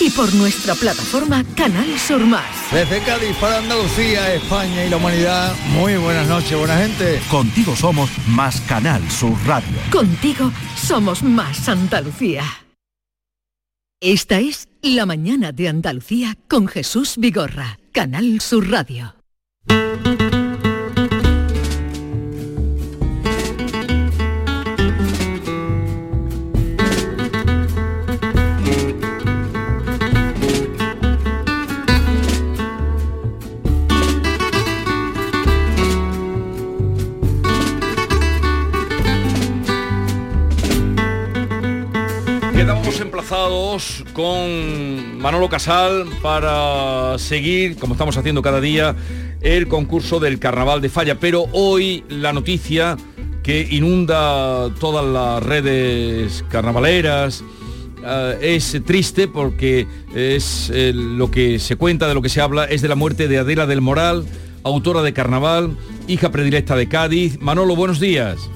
y 0.00 0.10
por 0.10 0.34
nuestra 0.34 0.74
plataforma 0.74 1.44
Canal 1.54 1.98
Sur 1.98 2.24
Más. 2.24 2.72
Desde 2.72 3.00
Cádiz 3.02 3.36
para 3.36 3.58
Andalucía, 3.58 4.34
España 4.34 4.86
y 4.86 4.88
la 4.88 4.96
humanidad, 4.96 5.54
muy 5.74 5.96
buenas 5.96 6.26
noches, 6.26 6.58
buena 6.58 6.78
gente. 6.78 7.20
Contigo 7.30 7.76
somos 7.76 8.10
más 8.28 8.60
Canal 8.62 9.02
Sur 9.10 9.36
Radio. 9.46 9.76
Contigo 9.92 10.50
somos 10.74 11.22
más 11.22 11.68
Andalucía. 11.68 12.44
Esta 14.00 14.40
es 14.40 14.68
La 14.80 15.04
Mañana 15.04 15.52
de 15.52 15.68
Andalucía 15.68 16.36
con 16.48 16.66
Jesús 16.66 17.16
Vigorra, 17.18 17.78
Canal 17.92 18.40
Sur 18.40 18.70
Radio. 18.70 19.14
Emplazados 43.00 44.04
con 44.12 45.18
Manolo 45.18 45.48
Casal 45.48 46.06
para 46.22 47.16
seguir, 47.18 47.76
como 47.78 47.94
estamos 47.94 48.16
haciendo 48.16 48.42
cada 48.42 48.60
día, 48.60 48.94
el 49.40 49.68
concurso 49.68 50.20
del 50.20 50.38
Carnaval 50.38 50.80
de 50.80 50.88
Falla. 50.90 51.18
Pero 51.18 51.46
hoy 51.52 52.04
la 52.08 52.32
noticia 52.32 52.96
que 53.42 53.66
inunda 53.70 54.68
todas 54.78 55.04
las 55.06 55.42
redes 55.42 56.44
carnavaleras 56.50 57.42
eh, 58.06 58.38
es 58.42 58.78
triste 58.84 59.28
porque 59.28 59.86
es 60.14 60.70
eh, 60.74 60.92
lo 60.94 61.30
que 61.30 61.58
se 61.58 61.76
cuenta, 61.76 62.06
de 62.06 62.14
lo 62.14 62.22
que 62.22 62.28
se 62.28 62.40
habla, 62.40 62.66
es 62.66 62.82
de 62.82 62.88
la 62.88 62.96
muerte 62.96 63.28
de 63.28 63.38
Adela 63.38 63.66
del 63.66 63.80
Moral, 63.80 64.26
autora 64.62 65.02
de 65.02 65.12
Carnaval, 65.12 65.76
hija 66.06 66.30
predilecta 66.30 66.76
de 66.76 66.88
Cádiz. 66.88 67.40
Manolo, 67.40 67.76
buenos 67.76 67.98
días. 67.98 68.50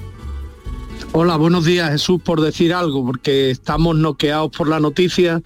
Hola, 1.17 1.37
buenos 1.37 1.63
días 1.63 1.91
Jesús 1.91 2.21
por 2.21 2.41
decir 2.41 2.73
algo, 2.73 3.05
porque 3.05 3.49
estamos 3.49 3.95
noqueados 3.95 4.51
por 4.51 4.67
la 4.67 4.81
noticia. 4.81 5.41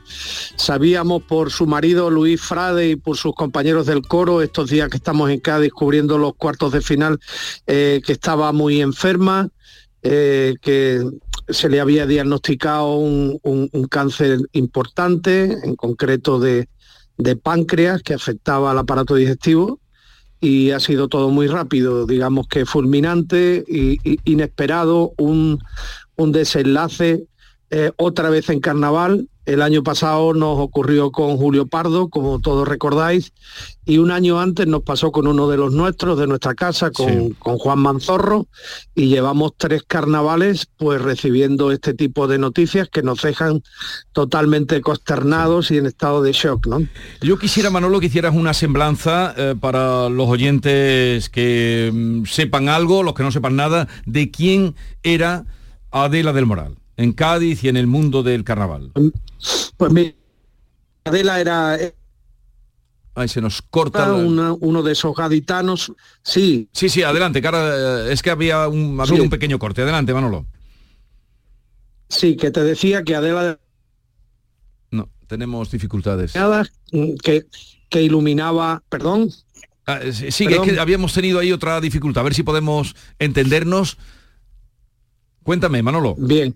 Sabíamos 0.56 1.22
por 1.22 1.52
su 1.52 1.68
marido 1.68 2.10
Luis 2.10 2.42
Frade 2.42 2.90
y 2.90 2.96
por 2.96 3.18
sus 3.18 3.36
compañeros 3.36 3.86
del 3.86 4.02
coro 4.02 4.42
estos 4.42 4.72
días 4.72 4.90
que 4.90 4.98
estamos 4.98 5.30
en 5.30 5.40
Cádiz 5.40 5.72
cubriendo 5.72 6.18
los 6.18 6.34
cuartos 6.34 6.72
de 6.72 6.82
final, 6.82 7.20
eh, 7.68 8.02
que 8.04 8.14
estaba 8.14 8.52
muy 8.52 8.82
enferma, 8.82 9.50
eh, 10.02 10.56
que 10.60 11.04
se 11.50 11.70
le 11.70 11.80
había 11.80 12.08
diagnosticado 12.08 12.96
un, 12.96 13.38
un- 13.44 13.70
un 13.72 13.84
cáncer 13.88 14.40
importante, 14.54 15.56
en 15.64 15.76
concreto 15.76 16.40
de, 16.40 16.68
de 17.20 17.36
páncreas, 17.36 18.02
que 18.02 18.16
afectaba 18.16 18.72
al 18.72 18.80
aparato 18.80 19.14
digestivo 19.14 19.80
y 20.42 20.72
ha 20.72 20.80
sido 20.80 21.08
todo 21.08 21.30
muy 21.30 21.48
rápido, 21.48 22.06
digamos 22.06 22.48
que 22.48 22.66
fulminante 22.66 23.64
y, 23.68 24.00
inesperado, 24.24 25.14
un, 25.18 25.60
un 26.16 26.32
desenlace 26.32 27.24
eh, 27.72 27.92
otra 27.98 28.30
vez 28.30 28.50
en 28.50 28.60
carnaval. 28.60 29.28
El 29.46 29.64
año 29.64 29.82
pasado 29.82 30.36
nos 30.36 30.60
ocurrió 30.60 31.12
con 31.12 31.38
Julio 31.38 31.66
Pardo, 31.66 32.10
como 32.10 32.40
todos 32.40 32.68
recordáis, 32.68 33.34
y 33.84 33.98
un 33.98 34.12
año 34.12 34.40
antes 34.40 34.68
nos 34.68 34.84
pasó 34.84 35.12
con 35.12 35.26
uno 35.26 35.48
de 35.48 35.58
los 35.58 35.74
nuestros, 35.74 36.20
de 36.20 36.28
nuestra 36.28 36.54
casa, 36.54 36.92
con, 36.92 37.32
con 37.32 37.58
Juan 37.58 37.80
Manzorro, 37.80 38.46
y 38.94 39.08
llevamos 39.08 39.54
tres 39.58 39.82
carnavales 39.88 40.68
pues 40.78 41.02
recibiendo 41.02 41.72
este 41.72 41.96
tipo 41.96 42.28
de 42.28 42.38
noticias 42.38 42.90
que 42.90 43.02
nos 43.02 43.24
dejan 43.24 43.64
totalmente 44.12 44.82
consternados 44.82 45.72
y 45.72 45.78
en 45.78 45.88
estado 45.88 46.22
de 46.22 46.32
shock, 46.32 46.68
¿no? 46.68 46.86
Yo 47.22 47.40
quisiera, 47.40 47.72
Manolo, 47.72 48.00
que 48.00 48.06
hicieras 48.06 48.36
una 48.36 48.54
semblanza 48.54 49.34
eh, 49.36 49.56
para 49.60 50.10
los 50.10 50.28
oyentes 50.28 51.30
que 51.30 51.90
mm, 51.92 52.26
sepan 52.26 52.70
algo, 52.70 53.02
los 53.02 53.16
que 53.16 53.24
no 53.24 53.32
sepan 53.32 53.56
nada, 53.56 53.88
de 54.06 54.30
quién 54.30 54.76
era 55.02 55.46
Adela 55.92 56.34
del 56.34 56.46
Moral, 56.46 56.76
en 57.00 57.14
Cádiz 57.14 57.64
y 57.64 57.70
en 57.70 57.78
el 57.78 57.88
mundo 57.88 58.24
del 58.24 58.44
carnaval. 58.44 58.92
Pues 59.78 59.92
mi 59.94 60.14
Adela 61.06 61.40
era 61.40 61.78
Ahí 63.16 63.28
se 63.28 63.42
nos 63.42 63.62
corta. 63.62 64.08
La- 64.08 64.14
una- 64.14 64.54
uno 64.54 64.82
de 64.84 64.92
esos 64.94 65.16
gaditanos, 65.16 65.92
sí. 66.24 66.70
Sí, 66.72 66.88
sí, 66.90 67.04
adelante, 67.04 67.42
cara, 67.42 68.08
eh, 68.08 68.14
es 68.14 68.22
que 68.22 68.30
había 68.30 68.68
un, 68.68 69.00
había 69.00 69.16
Sí. 69.16 69.20
un 69.22 69.30
pequeño 69.30 69.60
corte. 69.60 69.82
Adelante, 69.82 70.14
Manolo. 70.14 70.46
Sí, 72.08 72.36
que 72.38 72.52
te 72.52 72.64
decía 72.64 73.04
que 73.04 73.16
Adela 73.16 73.44
de 73.44 73.60
No, 74.92 75.10
tenemos 75.28 75.70
dificultades. 75.72 76.34
Mm, 76.92 77.16
que, 77.24 77.46
que 77.90 78.02
iluminaba, 78.04 78.84
perdón, 78.90 79.30
Ah, 79.86 80.00
eh, 80.04 80.14
sí, 80.14 80.46
que 80.46 80.56
es 80.56 80.62
que 80.62 80.80
habíamos 80.80 81.12
tenido 81.14 81.40
ahí 81.40 81.52
otra 81.52 81.82
dificultad. 81.82 82.22
A 82.22 82.24
ver 82.26 82.36
si 82.36 82.44
podemos 82.44 82.96
entendernos. 83.18 83.98
Cuéntame, 85.44 85.82
Manolo. 85.82 86.14
Bien. 86.16 86.54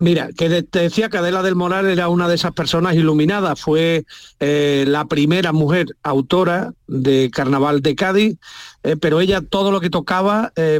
Mira, 0.00 0.28
que 0.36 0.62
te 0.62 0.78
decía 0.78 1.08
que 1.08 1.18
Adela 1.18 1.42
del 1.42 1.56
Moral 1.56 1.86
era 1.86 2.08
una 2.08 2.28
de 2.28 2.36
esas 2.36 2.52
personas 2.52 2.94
iluminadas, 2.94 3.60
fue 3.60 4.04
eh, 4.38 4.84
la 4.86 5.06
primera 5.06 5.52
mujer 5.52 5.96
autora 6.04 6.72
de 6.86 7.30
Carnaval 7.32 7.82
de 7.82 7.96
Cádiz, 7.96 8.38
eh, 8.84 8.96
pero 8.96 9.20
ella 9.20 9.40
todo 9.40 9.72
lo 9.72 9.80
que 9.80 9.90
tocaba 9.90 10.52
eh, 10.54 10.78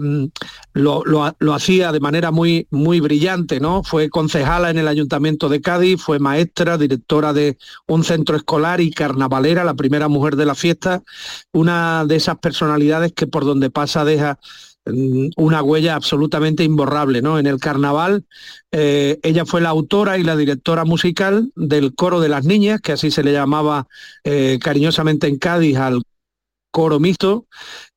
lo, 0.73 1.03
lo 1.05 1.35
lo 1.41 1.55
hacía 1.55 1.91
de 1.91 1.99
manera 1.99 2.31
muy, 2.31 2.69
muy 2.71 3.01
brillante, 3.01 3.59
¿no? 3.59 3.83
Fue 3.83 4.09
concejala 4.09 4.71
en 4.71 4.79
el 4.79 4.87
Ayuntamiento 4.87 5.49
de 5.49 5.61
Cádiz, 5.61 6.01
fue 6.01 6.21
maestra, 6.21 6.79
directora 6.79 7.33
de 7.33 7.59
un 7.89 8.05
centro 8.05 8.37
escolar 8.37 8.81
y 8.81 8.93
carnavalera, 8.93 9.65
la 9.65 9.75
primera 9.75 10.07
mujer 10.07 10.37
de 10.37 10.47
la 10.47 10.55
fiesta, 10.55 11.03
una 11.53 12.05
de 12.07 12.15
esas 12.15 12.39
personalidades 12.39 13.13
que 13.13 13.27
por 13.27 13.45
donde 13.45 13.69
pasa 13.69 14.05
deja 14.05 14.39
una 15.37 15.63
huella 15.63 15.95
absolutamente 15.95 16.65
imborrable, 16.65 17.23
¿no? 17.23 17.39
En 17.39 17.47
el 17.47 17.59
carnaval 17.59 18.25
eh, 18.73 19.19
ella 19.23 19.45
fue 19.45 19.61
la 19.61 19.71
autora 19.71 20.19
y 20.19 20.23
la 20.23 20.37
directora 20.37 20.85
musical 20.85 21.51
del 21.57 21.95
coro 21.95 22.21
de 22.21 22.29
las 22.29 22.45
niñas, 22.45 22.81
que 22.81 22.93
así 22.93 23.11
se 23.11 23.23
le 23.23 23.33
llamaba 23.33 23.87
eh, 24.25 24.59
cariñosamente 24.61 25.27
en 25.27 25.39
Cádiz 25.39 25.77
al 25.77 26.03
coro 26.71 27.01
mixto 27.01 27.47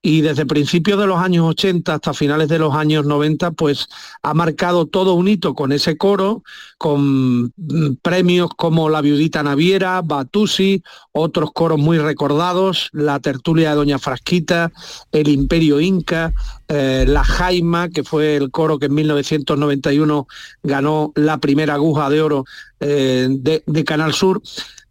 y 0.02 0.22
desde 0.22 0.46
principios 0.46 1.00
de 1.00 1.06
los 1.06 1.20
años 1.20 1.46
80 1.48 1.94
hasta 1.94 2.14
finales 2.14 2.48
de 2.48 2.58
los 2.58 2.74
años 2.74 3.06
90 3.06 3.52
pues 3.52 3.88
ha 4.24 4.34
marcado 4.34 4.88
todo 4.88 5.14
un 5.14 5.28
hito 5.28 5.54
con 5.54 5.72
ese 5.72 5.98
coro 5.98 6.44
con 6.78 7.54
mm, 7.56 7.98
premios 8.02 8.50
como 8.58 8.90
la 8.90 9.02
viudita 9.02 9.44
naviera, 9.44 10.02
Batusi, 10.02 10.82
otros 11.12 11.52
coros 11.54 11.78
muy 11.78 12.00
recordados, 12.00 12.90
la 12.92 13.20
tertulia 13.20 13.70
de 13.70 13.76
Doña 13.76 14.00
Frasquita, 14.00 14.72
el 15.12 15.28
Imperio 15.28 15.80
Inca, 15.80 16.34
eh, 16.68 17.06
la 17.08 17.24
Jaima, 17.24 17.90
que 17.90 18.04
fue 18.04 18.36
el 18.38 18.50
coro 18.50 18.80
que 18.80 18.88
en 18.88 18.96
1991 18.96 20.28
ganó 20.64 21.12
la 21.16 21.38
primera 21.38 21.76
aguja 21.76 22.10
de 22.10 22.22
oro 22.22 22.46
eh, 22.80 23.28
de, 23.30 23.64
de 23.66 23.84
Canal 23.84 24.14
Sur. 24.14 24.42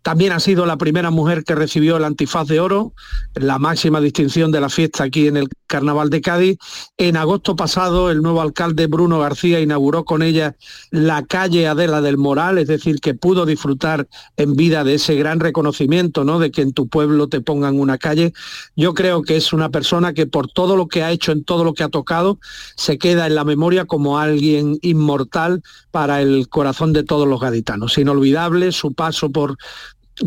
También 0.03 0.33
ha 0.33 0.41
sido 0.41 0.67
la 0.67 0.79
primera 0.79 1.11
mujer 1.11 1.45
que 1.45 1.55
recibió 1.55 1.97
el 1.97 2.05
antifaz 2.05 2.49
de 2.49 2.61
oro, 2.61 2.95
la 3.35 3.59
máxima 3.59 4.01
distinción 4.01 4.51
de 4.51 4.61
la 4.61 4.69
fiesta 4.69 5.05
aquí 5.05 5.27
en 5.27 5.37
el 5.37 5.49
Carnaval 5.67 6.11
de 6.11 6.21
Cádiz. 6.21 6.59
En 6.97 7.17
agosto 7.17 7.55
pasado, 7.57 8.11
el 8.11 8.23
nuevo 8.23 8.41
alcalde 8.41 8.87
Bruno 8.87 9.19
García 9.19 9.61
inauguró 9.61 10.05
con 10.05 10.23
ella 10.23 10.57
la 10.91 11.25
calle 11.25 11.69
Adela 11.69 12.01
del 12.01 12.19
Moral, 12.19 12.59
es 12.59 12.69
decir, 12.69 13.01
que 13.01 13.15
pudo 13.15 13.47
disfrutar 13.47 14.09
en 14.37 14.55
vida 14.55 14.85
de 14.85 14.95
ese 14.95 15.15
gran 15.15 15.39
reconocimiento, 15.41 16.25
¿no? 16.25 16.39
De 16.39 16.51
que 16.51 16.63
en 16.63 16.73
tu 16.73 16.89
pueblo 16.89 17.29
te 17.29 17.41
pongan 17.41 17.79
una 17.79 17.99
calle. 17.99 18.33
Yo 18.77 18.95
creo 18.95 19.23
que 19.23 19.37
es 19.37 19.53
una 19.53 19.71
persona 19.71 20.13
que 20.13 20.27
por 20.27 20.49
todo 20.49 20.77
lo 20.77 20.89
que 20.89 21.03
ha 21.03 21.11
hecho, 21.11 21.33
en 21.33 21.45
todo 21.45 21.65
lo 21.65 21.75
que 21.75 21.85
ha 21.85 21.89
tocado, 21.89 22.39
se 22.77 22.99
queda 22.99 23.27
en 23.27 23.35
la 23.35 23.45
memoria 23.45 23.85
como 23.85 24.19
alguien 24.19 24.79
inmortal 24.83 25.63
para 25.91 26.23
el 26.23 26.49
corazón 26.49 26.93
de 26.93 27.05
todos 27.05 27.29
los 27.29 27.41
gaditanos. 27.41 27.99
Inolvidable 27.99 28.73
su 28.73 28.93
paso 28.95 29.31
por, 29.31 29.57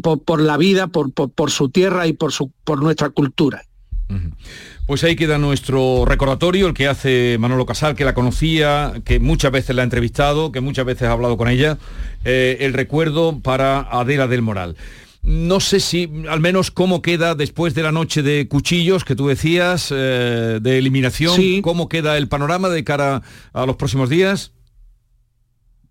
por, 0.01 0.23
por 0.23 0.41
la 0.41 0.57
vida, 0.57 0.87
por, 0.87 1.11
por, 1.13 1.29
por 1.31 1.51
su 1.51 1.69
tierra 1.69 2.07
y 2.07 2.13
por, 2.13 2.31
su, 2.31 2.51
por 2.63 2.81
nuestra 2.81 3.09
cultura. 3.09 3.63
Pues 4.85 5.03
ahí 5.03 5.15
queda 5.15 5.37
nuestro 5.37 6.03
recordatorio, 6.05 6.67
el 6.67 6.73
que 6.73 6.87
hace 6.87 7.37
Manolo 7.39 7.65
Casal, 7.65 7.95
que 7.95 8.05
la 8.05 8.13
conocía, 8.13 8.93
que 9.05 9.19
muchas 9.19 9.51
veces 9.51 9.75
la 9.75 9.81
ha 9.81 9.85
entrevistado, 9.85 10.51
que 10.51 10.61
muchas 10.61 10.85
veces 10.85 11.07
ha 11.07 11.13
hablado 11.13 11.37
con 11.37 11.47
ella, 11.47 11.77
eh, 12.25 12.57
el 12.61 12.73
recuerdo 12.73 13.39
para 13.39 13.79
Adela 13.79 14.27
del 14.27 14.41
Moral. 14.41 14.75
No 15.23 15.61
sé 15.61 15.79
si, 15.79 16.11
al 16.29 16.41
menos, 16.41 16.69
cómo 16.69 17.01
queda 17.01 17.33
después 17.33 17.73
de 17.75 17.81
la 17.81 17.93
noche 17.93 18.21
de 18.23 18.47
cuchillos 18.49 19.05
que 19.05 19.15
tú 19.15 19.27
decías, 19.27 19.87
eh, 19.95 20.59
de 20.61 20.77
eliminación, 20.77 21.35
Sí. 21.37 21.61
cómo 21.63 21.87
queda 21.87 22.17
el 22.17 22.27
panorama 22.27 22.67
de 22.67 22.83
cara 22.83 23.21
a 23.53 23.65
los 23.65 23.77
próximos 23.77 24.09
días. 24.09 24.51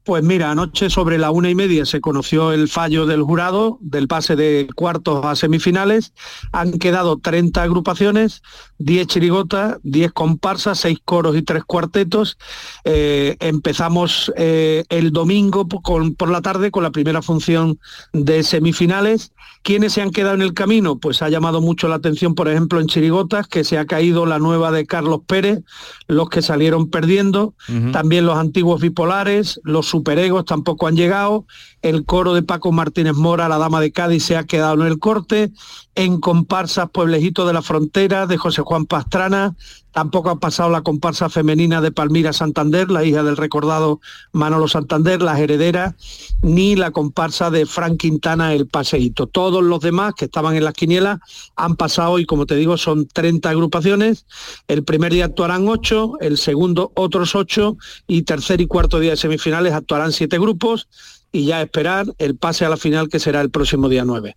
Pues 0.05 0.25
mira, 0.25 0.51
anoche 0.51 0.91
sobre 0.91 1.17
la 1.17 1.31
una 1.31 1.49
y 1.49 1.55
media 1.55 1.87
se 1.87 2.01
conoció 2.01 2.51
el 2.53 2.67
fallo 2.69 3.07
del 3.07 3.23
jurado 3.23 3.79
del 3.81 4.09
pase 4.09 4.35
de 4.35 4.67
cuartos 4.75 5.25
a 5.25 5.37
semifinales. 5.37 6.13
Han 6.51 6.73
quedado 6.81 7.19
30 7.19 7.63
agrupaciones, 7.63 8.43
10 8.79 9.07
chirigotas, 9.07 9.77
10 9.85 10.11
comparsas, 10.13 10.81
6 10.81 10.99
coros 11.05 11.37
y 11.37 11.43
3 11.43 11.63
cuartetos. 11.65 12.37
Eh, 12.83 13.37
empezamos 13.39 14.33
eh, 14.37 14.83
el 14.89 15.13
domingo 15.13 15.69
con- 15.69 16.17
por 16.17 16.31
la 16.31 16.43
tarde 16.43 16.73
con 16.73 16.83
la 16.83 16.91
primera 16.91 17.23
función 17.23 17.79
de 18.13 18.43
semifinales. 18.43 19.31
¿Quiénes 19.63 19.93
se 19.93 20.03
han 20.03 20.11
quedado 20.11 20.35
en 20.35 20.43
el 20.43 20.55
camino? 20.55 20.99
Pues 20.99 21.23
ha 21.23 21.29
llamado 21.29 21.61
mucho 21.61 21.87
la 21.87 21.95
atención, 21.95 22.35
por 22.35 22.49
ejemplo, 22.49 22.81
en 22.81 22.89
Chirigotas, 22.89 23.47
que 23.47 23.63
se 23.63 23.79
ha 23.79 23.87
caído 23.87 24.27
la 24.27 24.41
nueva 24.41 24.73
de 24.73 24.85
Carlos 24.87 25.21
Pérez, 25.25 25.61
los 26.09 26.29
que 26.29 26.43
salieron 26.43 26.91
perdiendo, 26.91 27.55
también 27.93 28.27
los 28.27 28.37
antiguos 28.37 28.81
bipolares, 28.81 29.61
los 29.63 29.92
superegos 29.93 30.45
tampoco 30.45 30.89
han 30.89 30.97
llegado, 30.97 31.47
el 31.83 32.05
coro 32.05 32.35
de 32.35 32.43
Paco 32.43 32.73
Martínez 32.73 33.15
Mora, 33.15 33.49
la 33.49 33.59
dama 33.59 33.81
de 33.81 33.93
Cádiz, 33.93 34.25
se 34.25 34.37
ha 34.37 34.45
quedado 34.45 34.75
en 34.75 34.89
el 34.89 34.99
corte, 34.99 35.53
en 35.95 36.19
comparsas 36.19 36.91
Pueblejito 36.91 37.47
de 37.47 37.53
la 37.53 37.63
Frontera, 37.63 38.27
de 38.27 38.39
José 38.39 38.63
Juan 38.63 38.87
Pastrana, 38.87 39.55
tampoco 39.93 40.31
ha 40.31 40.41
pasado 40.41 40.71
la 40.71 40.83
comparsa 40.83 41.29
femenina 41.29 41.81
de 41.81 41.93
Palmira 41.93 42.33
Santander, 42.33 42.91
la 42.91 43.05
hija 43.05 43.23
del 43.23 43.37
recordado 43.37 44.01
Manolo 44.33 44.69
Santander, 44.69 45.23
las 45.23 45.39
herederas, 45.39 45.95
ni 46.43 46.77
la 46.77 46.91
comparsa 46.91 47.51
de 47.51 47.67
Frank 47.67 47.99
Quintana, 47.99 48.55
el 48.55 48.67
paseíto. 48.67 49.27
Todos 49.27 49.63
los 49.63 49.81
demás 49.81 50.15
que 50.15 50.25
estaban 50.25 50.57
en 50.57 50.65
las 50.65 50.75
quinielas 50.75 51.21
han 51.57 51.77
pasado 51.77 52.19
y 52.19 52.27
como 52.27 52.47
te 52.47 52.57
digo 52.57 52.77
son 52.77 53.07
30 53.07 53.51
agrupaciones. 53.51 54.27
El 54.69 54.83
primer 54.85 55.13
día 55.13 55.27
actuarán 55.27 55.69
8, 55.69 56.15
el 56.21 56.39
segundo 56.39 56.93
otros 56.95 57.35
8 57.35 57.77
y 58.07 58.23
tercer 58.23 58.61
y 58.61 58.67
cuarto 58.67 58.99
día 58.99 59.13
de 59.13 59.17
semifinales 59.17 59.73
actuarán 59.73 60.13
7 60.13 60.39
grupos 60.39 60.89
y 61.33 61.47
ya 61.47 61.63
esperar 61.63 62.07
el 62.19 62.37
pase 62.37 62.65
a 62.65 62.69
la 62.69 62.77
final 62.77 63.09
que 63.09 63.19
será 63.19 63.41
el 63.41 63.51
próximo 63.51 63.89
día 63.89 64.05
9. 64.05 64.37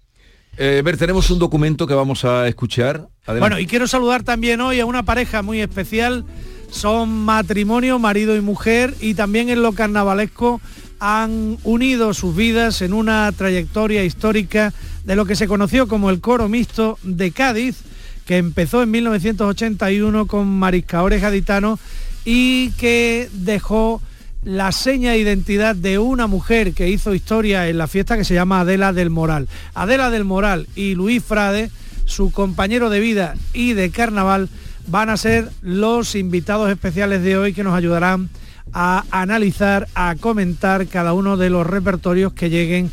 Eh, 0.58 0.82
ver, 0.84 0.98
tenemos 0.98 1.30
un 1.32 1.40
documento 1.40 1.86
que 1.86 1.94
vamos 1.94 2.24
a 2.24 2.48
escuchar. 2.48 3.08
Bueno, 3.26 3.60
y 3.60 3.68
quiero 3.68 3.88
saludar 3.88 4.24
también 4.24 4.62
hoy 4.62 4.80
a 4.80 4.86
una 4.86 5.04
pareja 5.04 5.42
muy 5.42 5.60
especial. 5.62 6.26
Son 6.70 7.10
matrimonio, 7.10 8.00
marido 8.00 8.36
y 8.36 8.42
mujer, 8.42 8.94
y 9.00 9.16
también 9.16 9.50
en 9.50 9.62
lo 9.62 9.74
carnavalesco 9.74 10.62
han 11.00 11.58
unido 11.64 12.14
sus 12.14 12.36
vidas 12.36 12.82
en 12.82 12.94
una 12.94 13.32
trayectoria 13.32 14.04
histórica 14.06 14.74
de 15.04 15.16
lo 15.16 15.26
que 15.26 15.36
se 15.36 15.48
conoció 15.48 15.88
como 15.88 16.10
el 16.10 16.22
coro 16.22 16.48
mixto 16.48 16.98
de 17.04 17.32
Cádiz, 17.32 17.78
que 18.26 18.38
empezó 18.38 18.82
en 18.82 18.92
1981 18.92 20.26
con 20.26 20.48
mariscaores 20.48 21.22
gaditanos 21.22 21.80
y 22.24 22.72
que 22.72 23.30
dejó 23.34 24.02
la 24.46 24.72
seña 24.72 25.12
de 25.12 25.18
identidad 25.18 25.76
de 25.76 25.98
una 25.98 26.28
mujer 26.28 26.74
que 26.74 26.88
hizo 26.88 27.16
historia 27.16 27.68
en 27.68 27.80
la 27.80 27.88
fiesta 27.88 28.16
que 28.16 28.24
se 28.24 28.36
llama 28.36 28.62
Adela 28.62 28.94
del 28.94 29.10
Moral. 29.10 29.48
Adela 29.74 30.12
del 30.12 30.24
Moral 30.24 30.68
y 30.76 30.94
Luis 30.94 31.24
Frade, 31.24 31.72
su 32.06 32.32
compañero 32.32 32.92
de 32.92 33.00
vida 33.00 33.36
y 33.54 33.74
de 33.74 33.90
carnaval, 33.90 34.50
van 34.88 35.10
a 35.10 35.18
ser 35.18 35.50
los 35.64 36.14
invitados 36.14 36.70
especiales 36.70 37.24
de 37.24 37.38
hoy 37.38 37.54
que 37.54 37.64
nos 37.64 37.74
ayudarán 37.74 38.30
a 38.72 39.04
analizar, 39.10 39.88
a 39.96 40.16
comentar 40.20 40.86
cada 40.86 41.14
uno 41.14 41.38
de 41.38 41.50
los 41.50 41.66
repertorios 41.66 42.34
que 42.34 42.52
lleguen 42.52 42.92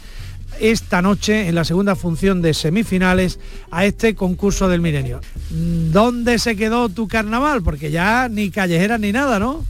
esta 0.58 1.02
noche 1.02 1.48
en 1.48 1.54
la 1.54 1.64
segunda 1.64 1.96
función 1.96 2.40
de 2.40 2.54
semifinales 2.54 3.38
a 3.70 3.84
este 3.84 4.14
concurso 4.14 4.68
del 4.68 4.80
milenio. 4.80 5.20
¿Dónde 5.50 6.38
se 6.38 6.56
quedó 6.56 6.88
tu 6.88 7.08
carnaval? 7.08 7.62
Porque 7.62 7.90
ya 7.90 8.30
ni 8.30 8.50
callejera 8.50 8.96
ni 8.96 9.12
nada, 9.12 9.38
¿no? 9.38 9.66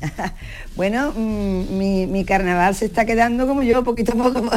Bueno, 0.76 1.12
mm, 1.14 1.78
mi, 1.78 2.06
mi 2.08 2.24
carnaval 2.24 2.74
se 2.74 2.86
está 2.86 3.06
quedando 3.06 3.46
como 3.46 3.62
yo, 3.62 3.84
poquito 3.84 4.12
a 4.12 4.16
poco. 4.16 4.50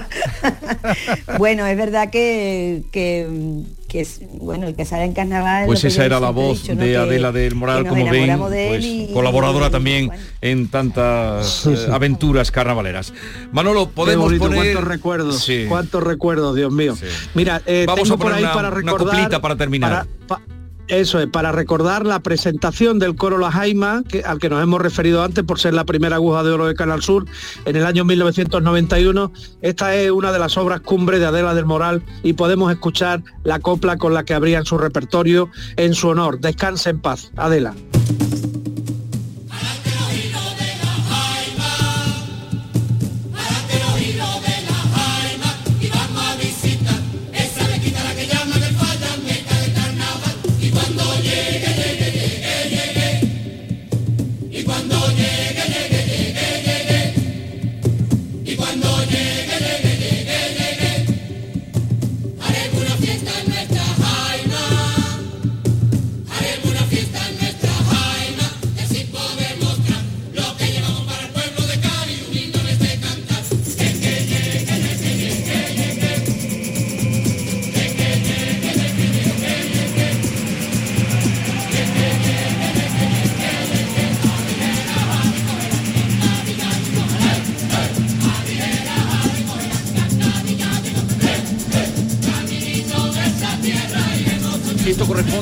bueno, 1.38 1.66
es 1.68 1.78
verdad 1.78 2.10
que, 2.10 2.82
que, 2.92 3.28
que 3.88 4.02
es, 4.02 4.22
bueno, 4.34 4.66
el 4.68 4.76
que 4.76 4.84
sale 4.84 5.04
en 5.04 5.14
carnaval... 5.14 5.62
es 5.64 5.68
Pues 5.68 5.84
esa 5.84 6.06
era 6.06 6.20
la 6.20 6.32
voz 6.32 6.62
dicho, 6.64 6.74
¿no? 6.74 6.82
de 6.82 6.88
Que- 6.90 6.98
Adela 6.98 7.32
del 7.32 7.54
Moral, 7.54 7.84
que 7.84 7.90
como 7.90 8.10
ven, 8.10 8.38
pues, 8.40 8.84
y- 8.84 9.12
colaboradora 9.14 9.68
y- 9.68 9.72
también 9.72 10.10
en 10.42 10.68
tantas 10.70 11.48
Sí, 11.64 11.74
eh, 11.74 11.78
sí. 11.86 11.92
aventuras 11.92 12.50
carnavaleras. 12.52 13.14
Manolo, 13.52 13.88
Qué 13.90 13.94
podemos 13.94 14.26
bonito, 14.26 14.46
poner... 14.46 14.60
cuántos 14.74 14.84
recuerdos, 14.86 15.44
Sí. 15.44 15.66
cuántos 15.70 16.02
recuerdos, 16.04 16.56
Dios 16.56 16.72
mío. 16.74 16.96
Mira, 17.36 17.62
eh, 17.68 17.84
Vamos 17.88 18.04
tengo 18.04 18.16
a 18.16 18.18
por 18.18 18.26
poner 18.32 18.38
ahí 18.40 18.44
una- 18.44 18.54
para 18.54 18.70
una 18.70 18.92
coplita 18.94 19.40
para 19.40 19.56
terminar. 19.56 20.08
para- 20.28 20.40
pa- 20.42 20.42
Eso 20.88 21.20
es, 21.20 21.28
para 21.28 21.52
recordar 21.52 22.06
la 22.06 22.22
presentación 22.22 22.98
del 22.98 23.16
coro 23.16 23.38
La 23.38 23.52
Jaima, 23.52 24.04
al 24.26 24.40
que 24.40 24.50
nos 24.50 24.64
hemos 24.64 24.82
referido 24.82 25.22
antes 25.22 25.44
por 25.44 25.60
ser 25.60 25.74
la 25.74 25.84
primera 25.84 26.16
aguja 26.16 26.44
de 26.44 26.52
oro 26.52 26.66
de 26.66 26.76
Canal 26.76 27.02
Sur 27.02 27.26
en 27.66 27.76
el 27.76 27.86
año 27.86 28.06
1991. 28.06 29.34
Esta 29.62 29.96
es 29.96 30.12
una 30.12 30.32
de 30.32 30.40
las 30.40 30.58
obras 30.58 30.80
cumbre 30.80 31.20
de 31.20 31.26
Adela 31.26 31.54
del 31.54 31.66
Moral 31.66 32.04
y 32.24 32.34
podemos 32.34 32.72
escuchar 32.72 33.22
la 33.44 33.60
copla 33.60 33.98
con 33.98 34.14
la 34.14 34.24
que 34.24 34.34
abrían 34.34 34.66
su 34.66 34.78
repertorio 34.78 35.50
en 35.76 35.94
su 35.94 36.08
honor. 36.08 36.40
Descanse 36.40 36.92
en 36.92 37.02
paz. 37.02 37.32
Adela. 37.36 37.74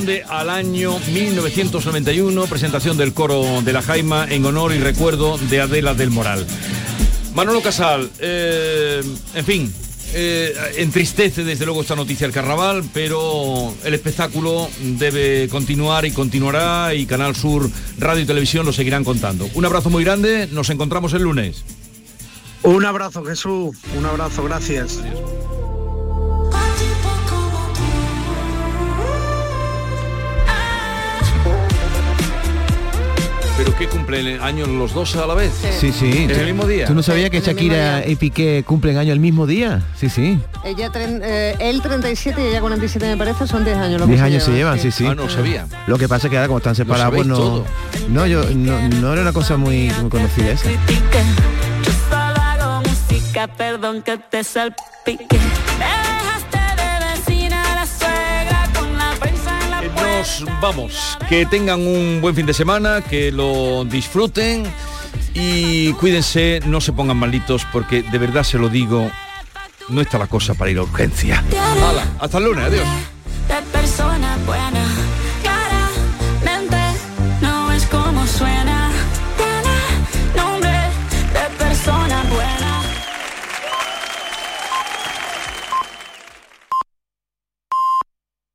Corresponde 0.05 0.23
al 0.27 0.49
año 0.49 0.99
1991, 1.11 2.45
presentación 2.45 2.97
del 2.97 3.13
coro 3.13 3.61
de 3.61 3.73
la 3.73 3.81
Jaima 3.81 4.27
en 4.29 4.45
honor 4.45 4.73
y 4.73 4.79
recuerdo 4.79 5.37
de 5.37 5.61
Adela 5.61 5.93
del 5.93 6.11
Moral. 6.11 6.45
Manolo 7.33 7.61
Casal, 7.61 8.09
eh, 8.19 9.01
en 9.33 9.45
fin, 9.45 9.73
eh, 10.13 10.53
entristece 10.77 11.43
desde 11.43 11.65
luego 11.65 11.81
esta 11.81 11.95
noticia 11.95 12.27
del 12.27 12.33
carnaval, 12.33 12.83
pero 12.93 13.73
el 13.83 13.93
espectáculo 13.93 14.69
debe 14.79 15.47
continuar 15.49 16.05
y 16.05 16.11
continuará 16.11 16.93
y 16.93 17.05
Canal 17.05 17.35
Sur 17.35 17.69
Radio 17.97 18.23
y 18.23 18.25
Televisión 18.25 18.65
lo 18.65 18.73
seguirán 18.73 19.03
contando. 19.03 19.49
Un 19.55 19.65
abrazo 19.65 19.89
muy 19.89 20.03
grande, 20.03 20.47
nos 20.51 20.69
encontramos 20.69 21.13
el 21.13 21.23
lunes. 21.23 21.63
Un 22.63 22.85
abrazo 22.85 23.23
Jesús, 23.23 23.77
un 23.97 24.05
abrazo, 24.05 24.43
gracias. 24.43 24.99
¿Pero 25.01 25.34
qué 33.77 33.87
cumplen 33.87 34.41
años 34.41 34.67
los 34.67 34.93
dos 34.93 35.15
a 35.15 35.25
la 35.25 35.33
vez? 35.33 35.51
Sí, 35.79 35.91
sí. 35.91 36.23
¿En 36.23 36.31
el 36.31 36.45
mismo 36.45 36.65
día? 36.65 36.85
¿Tú 36.87 36.93
no 36.93 37.03
sabías 37.03 37.29
que 37.29 37.41
Shakira 37.41 38.05
y 38.07 38.15
Piqué 38.15 38.63
cumplen 38.65 38.97
año 38.97 39.13
el 39.13 39.19
mismo 39.19 39.45
día? 39.47 39.81
Sí, 39.95 40.09
sí. 40.09 40.39
Ella, 40.63 40.89
tren- 40.91 41.21
eh, 41.23 41.55
él 41.59 41.81
37 41.81 42.41
y 42.41 42.47
ella 42.47 42.61
47 42.61 43.05
me 43.07 43.17
parece, 43.17 43.47
son 43.47 43.65
10 43.65 43.77
años. 43.77 43.99
lo 43.99 44.05
que 44.07 44.13
10 44.13 44.23
años 44.23 44.43
se 44.43 44.51
llevan, 44.51 44.79
sí, 44.79 44.91
sí. 44.91 45.05
Ah, 45.07 45.15
no 45.15 45.29
sabía. 45.29 45.67
Lo 45.87 45.97
que 45.97 46.07
pasa 46.07 46.27
es 46.27 46.31
que 46.31 46.37
ahora 46.37 46.47
como 46.47 46.57
están 46.59 46.75
separados, 46.75 47.13
pues 47.15 47.27
no... 47.27 47.35
todo. 47.37 47.65
No, 48.09 48.25
yo 48.25 48.43
no, 48.55 48.87
no 48.89 49.13
era 49.13 49.21
una 49.21 49.33
cosa 49.33 49.57
muy, 49.57 49.91
muy 50.01 50.09
conocida 50.09 50.51
esa. 50.51 50.69
Perdón 53.57 54.01
que 54.01 54.17
te 54.17 54.43
salpique. 54.43 55.27
vamos. 60.61 61.17
Que 61.29 61.45
tengan 61.45 61.85
un 61.85 62.19
buen 62.21 62.35
fin 62.35 62.45
de 62.45 62.53
semana, 62.53 63.01
que 63.01 63.31
lo 63.31 63.85
disfruten 63.85 64.63
y 65.33 65.91
cuídense, 65.93 66.61
no 66.65 66.81
se 66.81 66.93
pongan 66.93 67.17
malitos 67.17 67.65
porque 67.71 68.01
de 68.03 68.17
verdad 68.17 68.43
se 68.43 68.57
lo 68.57 68.69
digo, 68.69 69.11
no 69.89 70.01
está 70.01 70.17
la 70.17 70.27
cosa 70.27 70.53
para 70.53 70.71
ir 70.71 70.77
a 70.77 70.83
urgencia. 70.83 71.43
Hasta 72.19 72.37
el 72.37 72.45
lunes, 72.45 72.65
adiós. 72.65 72.87